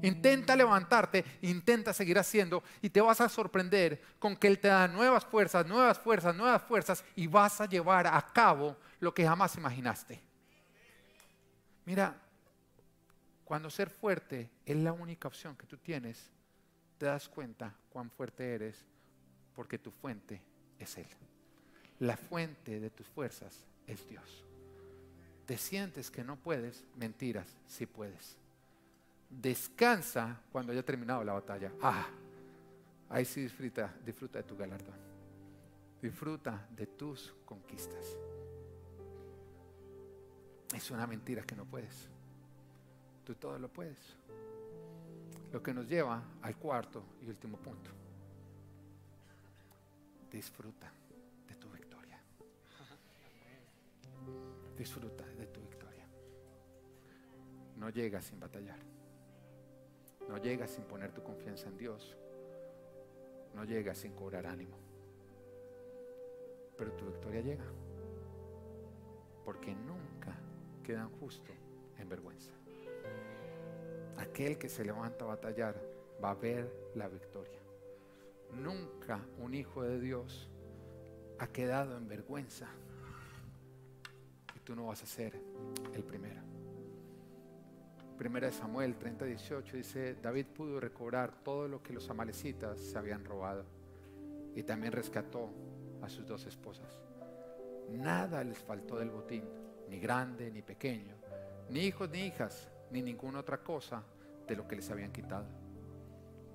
Intenta 0.02 0.56
levantarte, 0.56 1.26
intenta 1.42 1.94
seguir 1.94 2.20
haciendo 2.20 2.64
y 2.82 2.90
te 2.90 3.02
vas 3.02 3.22
a 3.22 3.30
sorprender 3.30 4.02
con 4.20 4.36
que 4.36 4.48
Él 4.48 4.60
te 4.60 4.68
da 4.68 4.88
nuevas 4.88 5.26
fuerzas, 5.26 5.66
nuevas 5.66 5.98
fuerzas, 5.98 6.36
nuevas 6.36 6.62
fuerzas 6.62 7.04
y 7.16 7.26
vas 7.26 7.60
a 7.60 7.66
llevar 7.66 8.06
a 8.06 8.22
cabo 8.22 8.78
lo 9.00 9.14
que 9.14 9.26
jamás 9.26 9.56
imaginaste. 9.56 10.22
Mira, 11.86 12.16
cuando 13.44 13.70
ser 13.70 13.90
fuerte 13.90 14.50
es 14.66 14.76
la 14.76 14.92
única 14.92 15.28
opción 15.28 15.56
que 15.56 15.68
tú 15.68 15.78
tienes, 15.78 16.32
te 16.98 17.06
das 17.06 17.30
cuenta 17.30 17.74
cuán 17.90 18.10
fuerte 18.10 18.56
eres 18.56 18.84
porque 19.56 19.78
tu 19.78 19.92
fuente 19.92 20.42
es 20.80 20.98
Él. 20.98 21.08
La 22.00 22.18
fuente 22.18 22.80
de 22.80 22.90
tus 22.90 23.08
fuerzas 23.08 23.66
es 23.88 24.08
Dios. 24.10 24.44
Te 25.46 25.58
sientes 25.58 26.10
que 26.10 26.24
no 26.24 26.38
puedes, 26.38 26.84
mentiras, 26.96 27.48
si 27.68 27.86
puedes. 27.86 28.36
Descansa 29.30 30.42
cuando 30.52 30.72
haya 30.72 30.84
terminado 30.84 31.24
la 31.24 31.34
batalla. 31.34 31.72
Ah, 31.82 32.08
ahí 33.10 33.26
sí 33.26 33.42
disfruta, 33.42 33.94
disfruta 34.04 34.40
de 34.40 34.44
tu 34.44 34.58
galardón. 34.58 34.96
Disfruta 36.02 36.68
de 36.72 36.88
tus 36.88 37.34
conquistas. 37.46 38.18
Es 40.76 40.92
una 40.92 41.08
mentira 41.08 41.42
que 41.44 41.56
no 41.56 41.64
puedes. 41.64 42.10
Tú 43.24 43.34
todo 43.36 43.58
lo 43.58 43.70
puedes. 43.70 43.98
Lo 45.54 45.64
que 45.64 45.74
nos 45.74 45.88
lleva 45.88 46.22
al 46.42 46.58
cuarto 46.58 47.02
y 47.22 47.30
último 47.30 47.58
punto. 47.58 47.92
Disfruta 50.30 50.92
de 51.48 51.56
tu 51.56 51.70
victoria. 51.70 52.20
Disfruta 54.78 55.26
de 55.26 55.48
tu 55.48 55.62
victoria. 55.62 56.06
No 57.78 57.90
llegas 57.90 58.26
sin 58.26 58.42
batallar. 58.42 58.80
No 60.28 60.38
llegas 60.40 60.72
sin 60.72 60.84
poner 60.84 61.14
tu 61.14 61.24
confianza 61.24 61.70
en 61.70 61.78
Dios. 61.78 62.18
No 63.54 63.64
llegas 63.64 63.98
sin 63.98 64.14
cobrar 64.14 64.46
ánimo. 64.46 64.78
Pero 66.78 66.92
tu 66.98 67.06
victoria 67.06 67.40
llega. 67.40 67.66
Porque 69.46 69.74
nunca 69.74 70.36
quedan 70.86 71.10
justo 71.20 71.52
en 71.98 72.08
vergüenza. 72.08 72.52
Aquel 74.18 74.58
que 74.58 74.70
se 74.70 74.86
levanta 74.86 75.26
a 75.26 75.30
batallar 75.30 75.76
va 76.24 76.30
a 76.30 76.36
ver 76.36 76.72
la 76.94 77.08
victoria. 77.08 77.60
Nunca 78.54 79.20
un 79.40 79.56
hijo 79.56 79.82
de 79.82 80.00
Dios 80.00 80.48
ha 81.40 81.48
quedado 81.48 81.98
en 81.98 82.08
vergüenza 82.08 82.68
y 84.56 84.60
tú 84.60 84.76
no 84.76 84.88
vas 84.88 85.02
a 85.02 85.08
ser 85.08 85.34
el 85.94 86.04
primero. 86.04 86.42
Primera 88.18 88.48
de 88.48 88.54
Samuel 88.54 88.96
30, 88.96 89.26
18 89.26 89.78
dice, 89.78 90.16
David 90.22 90.46
pudo 90.46 90.80
recobrar 90.80 91.44
todo 91.44 91.68
lo 91.68 91.82
que 91.82 91.94
los 91.94 92.10
amalecitas 92.10 92.80
se 92.80 92.98
habían 92.98 93.26
robado 93.26 93.66
y 94.56 94.64
también 94.64 94.94
rescató 94.94 95.50
a 96.02 96.08
sus 96.08 96.26
dos 96.26 96.46
esposas. 96.46 97.02
Nada 97.90 98.44
les 98.44 98.60
faltó 98.60 98.98
del 98.98 99.10
botín 99.10 99.65
ni 99.90 100.00
grande 100.00 100.52
ni 100.52 100.62
pequeño, 100.62 101.16
ni 101.70 101.82
hijos 101.82 102.10
ni 102.10 102.26
hijas, 102.26 102.70
ni 102.92 103.02
ninguna 103.02 103.40
otra 103.40 103.58
cosa 103.64 104.04
de 104.48 104.56
lo 104.56 104.68
que 104.68 104.76
les 104.76 104.90
habían 104.90 105.12
quitado. 105.12 105.48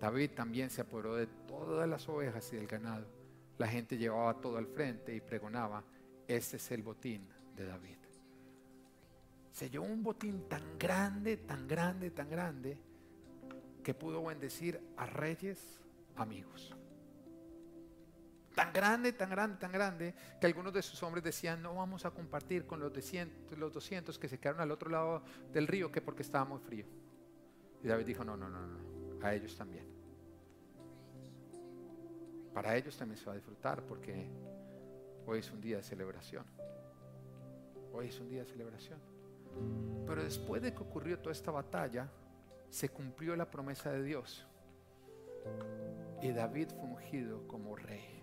David 0.01 0.31
también 0.35 0.70
se 0.70 0.81
apoderó 0.81 1.16
de 1.16 1.26
todas 1.26 1.89
las 1.89 2.09
ovejas 2.09 2.53
y 2.53 2.57
del 2.57 2.66
ganado. 2.66 3.07
La 3.59 3.68
gente 3.68 3.99
llevaba 3.99 4.41
todo 4.41 4.57
al 4.57 4.66
frente 4.66 5.14
y 5.14 5.20
pregonaba, 5.20 5.85
este 6.26 6.57
es 6.57 6.70
el 6.70 6.83
botín 6.83 7.28
de 7.55 7.66
David. 7.66 7.99
Se 9.53 9.68
llevó 9.68 9.85
un 9.85 10.03
botín 10.03 10.49
tan 10.49 10.78
grande, 10.78 11.37
tan 11.37 11.68
grande, 11.68 12.11
tan 12.11 12.31
grande, 12.31 12.78
que 13.83 13.93
pudo 13.93 14.24
bendecir 14.24 14.81
a 14.97 15.07
reyes 15.07 15.81
amigos 16.16 16.74
tan 18.61 18.75
grande, 18.75 19.13
tan 19.15 19.31
grande, 19.31 19.57
tan 19.57 19.73
grande, 19.73 20.15
que 20.39 20.47
algunos 20.47 20.71
de 20.75 20.83
sus 20.83 21.03
hombres 21.03 21.25
decían, 21.25 21.63
no 21.63 21.77
vamos 21.77 22.05
a 22.05 22.11
compartir 22.11 22.67
con 22.67 22.79
los, 22.79 22.93
200, 22.93 23.59
los 23.59 23.73
200 23.73 24.19
que 24.19 24.29
se 24.29 24.39
quedaron 24.39 24.61
al 24.61 24.71
otro 24.71 24.91
lado 24.91 25.23
del 25.51 25.67
río, 25.67 25.91
que 25.91 26.03
porque 26.03 26.21
estaba 26.21 26.45
muy 26.45 26.59
frío. 26.59 26.85
Y 27.83 27.89
David 27.89 28.05
dijo, 28.05 28.23
no, 28.23 28.37
no, 28.37 28.51
no, 28.51 28.61
no, 28.61 29.27
a 29.27 29.35
ellos 29.35 29.57
también. 29.57 29.87
Para 32.53 32.77
ellos 32.77 32.99
también 32.99 33.17
se 33.17 33.25
va 33.25 33.33
a 33.33 33.37
disfrutar 33.37 33.83
porque 33.87 34.29
hoy 35.25 35.39
es 35.39 35.51
un 35.51 35.63
día 35.63 35.79
de 35.79 35.83
celebración. 35.83 36.45
Hoy 37.95 38.09
es 38.09 38.21
un 38.21 38.29
día 38.29 38.41
de 38.45 38.47
celebración. 38.47 38.99
Pero 40.07 40.23
después 40.23 40.61
de 40.61 40.75
que 40.75 40.83
ocurrió 40.83 41.19
toda 41.19 41.33
esta 41.33 41.51
batalla, 41.51 42.11
se 42.69 42.91
cumplió 42.91 43.35
la 43.37 43.51
promesa 43.51 43.91
de 43.91 44.03
Dios. 44.03 44.47
Y 46.21 46.31
David 46.33 46.69
fue 46.69 46.91
ungido 46.91 47.49
como 47.49 47.75
rey. 47.75 48.20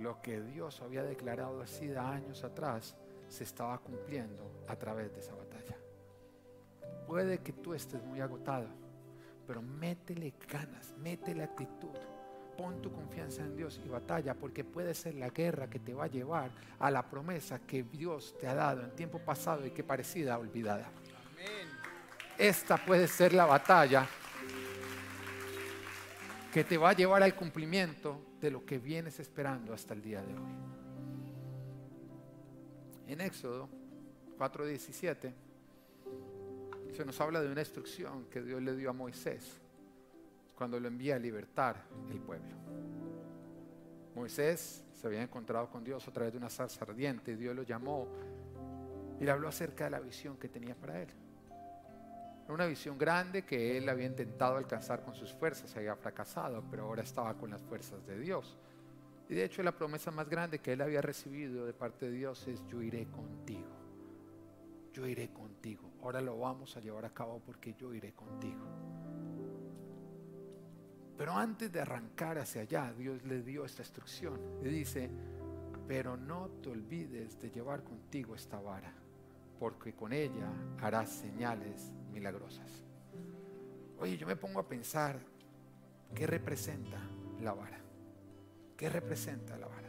Lo 0.00 0.20
que 0.22 0.40
Dios 0.40 0.80
había 0.80 1.02
declarado 1.02 1.60
así 1.60 1.86
de 1.86 1.98
años 1.98 2.42
atrás 2.42 2.96
se 3.28 3.44
estaba 3.44 3.78
cumpliendo 3.78 4.64
a 4.66 4.74
través 4.74 5.12
de 5.12 5.20
esa 5.20 5.34
batalla. 5.34 5.76
Puede 7.06 7.38
que 7.38 7.52
tú 7.52 7.74
estés 7.74 8.02
muy 8.02 8.20
agotado, 8.20 8.68
pero 9.46 9.60
métele 9.60 10.32
ganas, 10.48 10.94
métele 10.98 11.44
actitud 11.44 11.96
pon 12.60 12.82
tu 12.82 12.92
confianza 12.92 13.42
en 13.42 13.56
Dios 13.56 13.80
y 13.84 13.88
batalla, 13.88 14.34
porque 14.34 14.64
puede 14.64 14.92
ser 14.92 15.14
la 15.14 15.30
guerra 15.30 15.70
que 15.70 15.78
te 15.78 15.94
va 15.94 16.04
a 16.04 16.08
llevar 16.08 16.50
a 16.78 16.90
la 16.90 17.02
promesa 17.08 17.60
que 17.60 17.84
Dios 17.84 18.34
te 18.38 18.46
ha 18.46 18.54
dado 18.54 18.82
en 18.82 18.90
tiempo 18.90 19.18
pasado 19.18 19.66
y 19.66 19.70
que 19.70 19.82
parecida 19.82 20.36
olvidada. 20.38 20.90
Esta 22.36 22.76
puede 22.76 23.08
ser 23.08 23.32
la 23.32 23.46
batalla 23.46 24.06
que 26.52 26.64
te 26.64 26.76
va 26.76 26.90
a 26.90 26.92
llevar 26.94 27.22
al 27.22 27.36
cumplimiento 27.36 28.20
de 28.40 28.50
lo 28.50 28.64
que 28.64 28.78
vienes 28.78 29.20
esperando 29.20 29.72
hasta 29.72 29.94
el 29.94 30.02
día 30.02 30.20
de 30.22 30.34
hoy. 30.34 30.52
En 33.06 33.20
Éxodo 33.20 33.68
4:17 34.36 35.32
se 36.96 37.04
nos 37.04 37.20
habla 37.20 37.40
de 37.40 37.50
una 37.50 37.60
instrucción 37.60 38.26
que 38.26 38.42
Dios 38.42 38.60
le 38.62 38.74
dio 38.74 38.90
a 38.90 38.92
Moisés 38.92 39.60
cuando 40.56 40.80
lo 40.80 40.88
envía 40.88 41.16
a 41.16 41.18
libertar 41.18 41.84
el 42.10 42.18
pueblo. 42.20 42.56
Moisés 44.14 44.82
se 44.92 45.06
había 45.06 45.22
encontrado 45.22 45.70
con 45.70 45.84
Dios 45.84 46.06
a 46.08 46.12
través 46.12 46.32
de 46.32 46.38
una 46.38 46.50
zarza 46.50 46.84
ardiente. 46.84 47.36
Dios 47.36 47.54
lo 47.54 47.62
llamó 47.62 48.08
y 49.20 49.24
le 49.24 49.30
habló 49.30 49.48
acerca 49.48 49.84
de 49.84 49.90
la 49.90 50.00
visión 50.00 50.36
que 50.36 50.48
tenía 50.48 50.74
para 50.74 51.00
él. 51.00 51.08
Una 52.50 52.66
visión 52.66 52.98
grande 52.98 53.42
que 53.42 53.78
él 53.78 53.88
había 53.88 54.06
intentado 54.06 54.56
alcanzar 54.56 55.04
con 55.04 55.14
sus 55.14 55.32
fuerzas, 55.32 55.76
había 55.76 55.94
fracasado, 55.94 56.64
pero 56.68 56.84
ahora 56.84 57.02
estaba 57.02 57.34
con 57.34 57.50
las 57.50 57.62
fuerzas 57.62 58.04
de 58.06 58.18
Dios. 58.18 58.58
Y 59.28 59.34
de 59.34 59.44
hecho 59.44 59.62
la 59.62 59.70
promesa 59.70 60.10
más 60.10 60.28
grande 60.28 60.58
que 60.58 60.72
él 60.72 60.80
había 60.80 61.00
recibido 61.00 61.64
de 61.64 61.72
parte 61.72 62.06
de 62.06 62.12
Dios 62.12 62.48
es 62.48 62.66
yo 62.66 62.82
iré 62.82 63.06
contigo. 63.06 63.70
Yo 64.92 65.06
iré 65.06 65.32
contigo. 65.32 65.92
Ahora 66.02 66.20
lo 66.20 66.36
vamos 66.36 66.76
a 66.76 66.80
llevar 66.80 67.04
a 67.04 67.14
cabo 67.14 67.40
porque 67.46 67.74
yo 67.74 67.94
iré 67.94 68.12
contigo. 68.12 68.66
Pero 71.16 71.32
antes 71.32 71.70
de 71.70 71.80
arrancar 71.80 72.38
hacia 72.38 72.62
allá, 72.62 72.92
Dios 72.92 73.22
le 73.22 73.42
dio 73.42 73.64
esta 73.64 73.82
instrucción. 73.82 74.40
Le 74.62 74.70
dice, 74.70 75.08
pero 75.86 76.16
no 76.16 76.48
te 76.62 76.70
olvides 76.70 77.38
de 77.38 77.50
llevar 77.50 77.84
contigo 77.84 78.34
esta 78.34 78.58
vara, 78.58 78.92
porque 79.60 79.92
con 79.92 80.12
ella 80.12 80.50
harás 80.80 81.10
señales 81.10 81.92
milagrosas. 82.10 82.84
Oye, 83.98 84.16
yo 84.16 84.26
me 84.26 84.36
pongo 84.36 84.60
a 84.60 84.66
pensar, 84.66 85.18
¿qué 86.14 86.26
representa 86.26 86.98
la 87.42 87.52
vara? 87.52 87.78
¿Qué 88.76 88.88
representa 88.88 89.56
la 89.58 89.66
vara? 89.66 89.88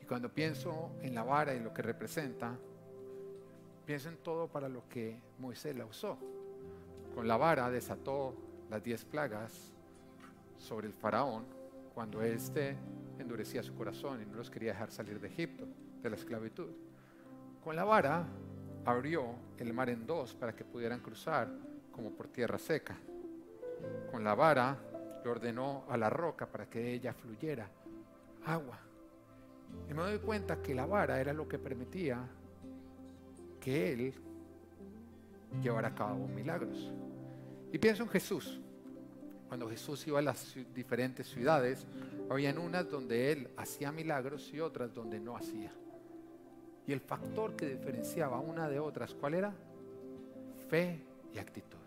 Y 0.00 0.04
cuando 0.04 0.32
pienso 0.32 0.92
en 1.02 1.14
la 1.14 1.24
vara 1.24 1.54
y 1.54 1.60
lo 1.60 1.74
que 1.74 1.82
representa, 1.82 2.56
pienso 3.84 4.08
en 4.08 4.16
todo 4.18 4.48
para 4.48 4.68
lo 4.68 4.88
que 4.88 5.20
Moisés 5.38 5.76
la 5.76 5.86
usó. 5.86 6.18
Con 7.14 7.26
la 7.26 7.36
vara 7.36 7.70
desató 7.70 8.34
las 8.70 8.82
diez 8.82 9.04
plagas 9.04 9.72
sobre 10.58 10.86
el 10.86 10.92
faraón 10.92 11.44
cuando 11.94 12.22
éste 12.22 12.76
endurecía 13.18 13.62
su 13.62 13.74
corazón 13.74 14.22
y 14.22 14.26
no 14.26 14.36
los 14.36 14.50
quería 14.50 14.72
dejar 14.72 14.90
salir 14.90 15.18
de 15.18 15.28
Egipto, 15.28 15.66
de 16.02 16.10
la 16.10 16.16
esclavitud. 16.16 16.68
Con 17.64 17.74
la 17.74 17.84
vara 17.84 18.26
abrió 18.86 19.34
el 19.58 19.72
mar 19.72 19.90
en 19.90 20.06
dos 20.06 20.34
para 20.34 20.54
que 20.54 20.64
pudieran 20.64 21.00
cruzar 21.00 21.48
como 21.92 22.10
por 22.10 22.28
tierra 22.28 22.58
seca. 22.58 22.96
Con 24.10 24.24
la 24.24 24.34
vara 24.34 24.78
le 25.22 25.30
ordenó 25.30 25.84
a 25.88 25.96
la 25.96 26.08
roca 26.08 26.46
para 26.46 26.70
que 26.70 26.92
ella 26.92 27.12
fluyera 27.12 27.68
agua. 28.46 28.78
Y 29.90 29.94
me 29.94 30.02
doy 30.02 30.18
cuenta 30.20 30.62
que 30.62 30.74
la 30.74 30.86
vara 30.86 31.20
era 31.20 31.32
lo 31.32 31.48
que 31.48 31.58
permitía 31.58 32.20
que 33.60 33.92
él 33.92 34.14
llevara 35.60 35.88
a 35.88 35.94
cabo 35.94 36.28
milagros. 36.28 36.92
Y 37.72 37.78
pienso 37.78 38.04
en 38.04 38.08
Jesús. 38.08 38.60
Cuando 39.48 39.68
Jesús 39.68 40.06
iba 40.06 40.20
a 40.20 40.22
las 40.22 40.56
diferentes 40.74 41.28
ciudades, 41.28 41.86
había 42.30 42.52
unas 42.58 42.88
donde 42.88 43.32
él 43.32 43.48
hacía 43.56 43.90
milagros 43.90 44.52
y 44.52 44.60
otras 44.60 44.94
donde 44.94 45.18
no 45.18 45.36
hacía. 45.36 45.72
Y 46.86 46.92
el 46.92 47.00
factor 47.00 47.56
que 47.56 47.66
diferenciaba 47.66 48.38
una 48.38 48.68
de 48.68 48.78
otras, 48.78 49.14
¿cuál 49.14 49.34
era? 49.34 49.52
Fe 50.68 51.00
y 51.34 51.38
actitud. 51.38 51.78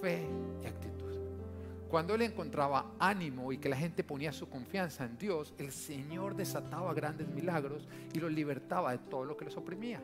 Fe 0.00 0.26
y 0.62 0.66
actitud. 0.66 1.02
Cuando 1.92 2.14
él 2.14 2.22
encontraba 2.22 2.92
ánimo 2.98 3.52
y 3.52 3.58
que 3.58 3.68
la 3.68 3.76
gente 3.76 4.02
ponía 4.02 4.32
su 4.32 4.48
confianza 4.48 5.04
en 5.04 5.18
Dios, 5.18 5.52
el 5.58 5.70
Señor 5.70 6.34
desataba 6.34 6.94
grandes 6.94 7.28
milagros 7.28 7.86
y 8.14 8.18
los 8.18 8.32
libertaba 8.32 8.92
de 8.92 8.98
todo 8.98 9.26
lo 9.26 9.36
que 9.36 9.44
les 9.44 9.56
oprimía. 9.58 10.00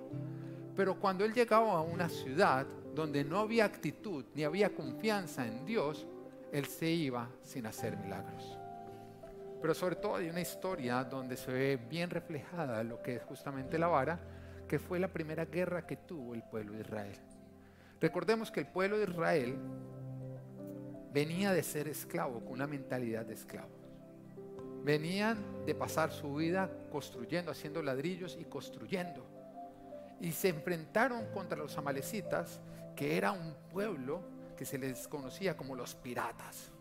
Pero 0.76 1.00
cuando 1.00 1.24
él 1.24 1.32
llegaba 1.32 1.78
a 1.78 1.80
una 1.80 2.10
ciudad 2.10 2.66
donde 2.94 3.24
no 3.24 3.38
había 3.38 3.64
actitud 3.64 4.26
ni 4.34 4.44
había 4.44 4.74
confianza 4.74 5.46
en 5.46 5.64
Dios, 5.64 6.06
él 6.52 6.66
se 6.66 6.90
iba 6.90 7.30
sin 7.42 7.64
hacer 7.64 7.96
milagros. 7.96 8.57
Pero 9.60 9.74
sobre 9.74 9.96
todo 9.96 10.16
hay 10.16 10.28
una 10.28 10.40
historia 10.40 11.02
donde 11.04 11.36
se 11.36 11.52
ve 11.52 11.76
bien 11.76 12.10
reflejada 12.10 12.82
lo 12.84 13.02
que 13.02 13.16
es 13.16 13.22
justamente 13.24 13.78
la 13.78 13.88
vara, 13.88 14.20
que 14.68 14.78
fue 14.78 14.98
la 14.98 15.08
primera 15.08 15.44
guerra 15.44 15.86
que 15.86 15.96
tuvo 15.96 16.34
el 16.34 16.42
pueblo 16.42 16.74
de 16.74 16.80
Israel. 16.80 17.18
Recordemos 18.00 18.50
que 18.50 18.60
el 18.60 18.66
pueblo 18.66 18.98
de 18.98 19.04
Israel 19.10 19.58
venía 21.12 21.52
de 21.52 21.62
ser 21.62 21.88
esclavo, 21.88 22.40
con 22.40 22.52
una 22.52 22.66
mentalidad 22.66 23.26
de 23.26 23.34
esclavo. 23.34 23.70
Venían 24.84 25.64
de 25.66 25.74
pasar 25.74 26.12
su 26.12 26.36
vida 26.36 26.70
construyendo, 26.92 27.50
haciendo 27.50 27.82
ladrillos 27.82 28.38
y 28.40 28.44
construyendo. 28.44 29.26
Y 30.20 30.32
se 30.32 30.48
enfrentaron 30.48 31.26
contra 31.32 31.58
los 31.58 31.76
amalecitas 31.76 32.60
que 32.94 33.16
era 33.16 33.32
un 33.32 33.54
pueblo 33.72 34.22
que 34.56 34.64
se 34.64 34.78
les 34.78 35.08
conocía 35.08 35.56
como 35.56 35.74
los 35.74 35.94
piratas. 35.94 36.72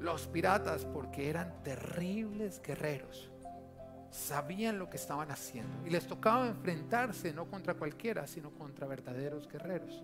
Los 0.00 0.26
piratas 0.26 0.84
porque 0.84 1.28
eran 1.28 1.62
terribles 1.62 2.62
guerreros. 2.62 3.30
Sabían 4.10 4.78
lo 4.78 4.88
que 4.88 4.96
estaban 4.96 5.30
haciendo 5.30 5.86
y 5.86 5.90
les 5.90 6.06
tocaba 6.06 6.46
enfrentarse 6.48 7.32
no 7.32 7.46
contra 7.46 7.74
cualquiera, 7.74 8.26
sino 8.26 8.50
contra 8.50 8.86
verdaderos 8.86 9.48
guerreros. 9.48 10.02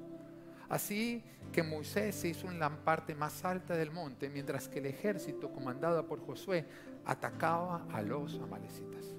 Así 0.69 1.23
que 1.53 1.62
Moisés 1.62 2.15
se 2.15 2.29
hizo 2.29 2.51
en 2.51 2.59
la 2.59 2.71
parte 2.71 3.15
más 3.15 3.45
alta 3.45 3.75
del 3.75 3.91
monte, 3.91 4.29
mientras 4.29 4.69
que 4.69 4.81
el 4.81 4.87
ejército 4.87 5.53
comandado 5.53 6.07
por 6.07 6.25
Josué 6.25 6.67
atacaba 7.05 7.87
a 7.93 8.03
los 8.03 8.41
amalecitas. 8.41 9.15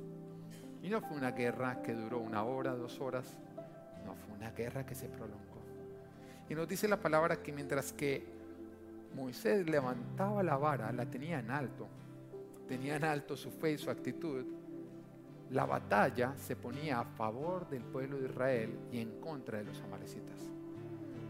Y 0.81 0.89
no 0.89 1.01
fue 1.01 1.17
una 1.17 1.31
guerra 1.31 1.81
que 1.81 1.93
duró 1.93 2.19
una 2.19 2.43
hora, 2.43 2.75
dos 2.75 2.99
horas, 2.99 3.37
no 4.05 4.15
fue 4.15 4.35
una 4.35 4.51
guerra 4.51 4.85
que 4.85 4.95
se 4.95 5.07
prolongó. 5.07 5.55
Y 6.49 6.53
nos 6.53 6.67
dice 6.67 6.87
la 6.87 6.97
palabra 6.97 7.41
que 7.41 7.51
mientras 7.51 7.91
que 7.91 8.34
Moisés 9.15 9.67
levantaba 9.69 10.43
la 10.43 10.57
vara, 10.57 10.91
la 10.91 11.05
tenía 11.05 11.39
en 11.39 11.49
alto, 11.49 11.87
tenía 12.67 12.97
en 12.97 13.05
alto 13.05 13.37
su 13.37 13.49
fe 13.49 13.71
y 13.73 13.77
su 13.77 13.89
actitud, 13.89 14.45
la 15.51 15.65
batalla 15.65 16.33
se 16.37 16.55
ponía 16.55 16.99
a 16.99 17.05
favor 17.05 17.69
del 17.69 17.83
pueblo 17.83 18.17
de 18.17 18.27
Israel 18.27 18.77
y 18.91 18.99
en 18.99 19.19
contra 19.19 19.59
de 19.59 19.63
los 19.63 19.79
amalecitas. 19.81 20.39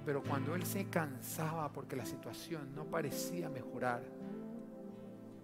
Pero 0.06 0.24
cuando 0.24 0.56
él 0.56 0.66
se 0.66 0.86
cansaba 0.86 1.72
porque 1.72 1.96
la 1.96 2.06
situación 2.06 2.74
no 2.76 2.86
parecía 2.86 3.50
mejorar, 3.50 4.04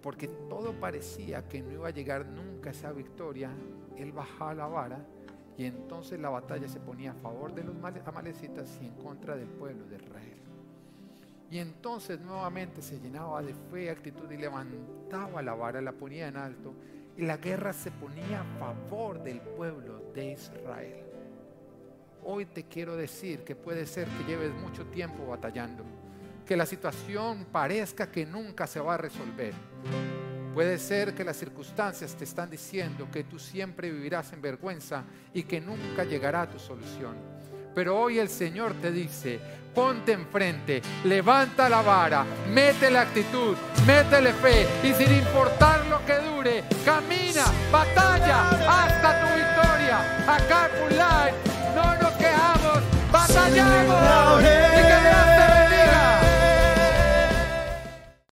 porque 0.02 0.28
todo 0.48 0.72
parecía 0.72 1.46
que 1.48 1.62
no 1.62 1.70
iba 1.70 1.88
a 1.88 1.92
llegar 1.92 2.26
nunca 2.26 2.70
a 2.70 2.72
esa 2.72 2.92
victoria, 2.92 3.50
él 3.96 4.12
bajaba 4.12 4.54
la 4.54 4.66
vara 4.66 5.06
y 5.56 5.64
entonces 5.64 6.18
la 6.18 6.30
batalla 6.30 6.68
se 6.68 6.80
ponía 6.80 7.12
a 7.12 7.14
favor 7.14 7.54
de 7.54 7.62
los 7.64 7.76
amalecitas 8.06 8.78
y 8.80 8.86
en 8.86 8.94
contra 8.94 9.36
del 9.36 9.48
pueblo 9.48 9.86
de 9.86 9.96
Israel. 9.96 10.31
Y 11.52 11.58
entonces 11.58 12.18
nuevamente 12.18 12.80
se 12.80 12.98
llenaba 12.98 13.42
de 13.42 13.52
fe 13.70 13.90
actitud 13.90 14.30
y 14.30 14.38
levantaba 14.38 15.42
la 15.42 15.52
vara, 15.52 15.82
la 15.82 15.92
ponía 15.92 16.28
en 16.28 16.38
alto. 16.38 16.72
Y 17.14 17.26
la 17.26 17.36
guerra 17.36 17.74
se 17.74 17.90
ponía 17.90 18.40
a 18.40 18.58
favor 18.58 19.22
del 19.22 19.38
pueblo 19.38 20.10
de 20.14 20.32
Israel. 20.32 21.04
Hoy 22.24 22.46
te 22.46 22.64
quiero 22.64 22.96
decir 22.96 23.44
que 23.44 23.54
puede 23.54 23.84
ser 23.84 24.08
que 24.08 24.24
lleves 24.24 24.54
mucho 24.54 24.86
tiempo 24.86 25.26
batallando, 25.26 25.84
que 26.46 26.56
la 26.56 26.64
situación 26.64 27.44
parezca 27.52 28.10
que 28.10 28.24
nunca 28.24 28.66
se 28.66 28.80
va 28.80 28.94
a 28.94 28.96
resolver 28.96 29.52
Puede 30.54 30.78
ser 30.78 31.14
que 31.14 31.24
las 31.24 31.38
circunstancias 31.38 32.14
te 32.14 32.24
están 32.24 32.50
diciendo 32.50 33.08
que 33.10 33.24
tú 33.24 33.38
siempre 33.38 33.90
vivirás 33.90 34.34
en 34.34 34.42
vergüenza 34.42 35.02
y 35.32 35.44
que 35.44 35.62
nunca 35.62 36.04
llegará 36.04 36.42
a 36.42 36.48
tu 36.48 36.58
solución. 36.58 37.16
Pero 37.74 37.98
hoy 37.98 38.18
el 38.18 38.28
Señor 38.28 38.74
te 38.80 38.90
dice, 38.90 39.40
ponte 39.74 40.12
enfrente, 40.12 40.82
levanta 41.04 41.68
la 41.68 41.82
vara, 41.82 42.24
métele 42.50 42.98
actitud, 42.98 43.56
métele 43.86 44.32
fe 44.34 44.66
y 44.82 44.92
sin 44.92 45.12
importar 45.14 45.86
lo 45.86 46.04
que 46.04 46.18
dure, 46.18 46.64
camina, 46.84 47.44
batalla 47.70 48.50
hasta 48.68 49.20
tu 49.20 49.26
victoria. 49.34 50.24
Acá 50.28 50.70
en 50.76 50.90
Live 50.90 51.34
no 51.74 52.02
nos 52.02 52.12
quejamos, 52.12 52.82
batallamos. 53.10 54.61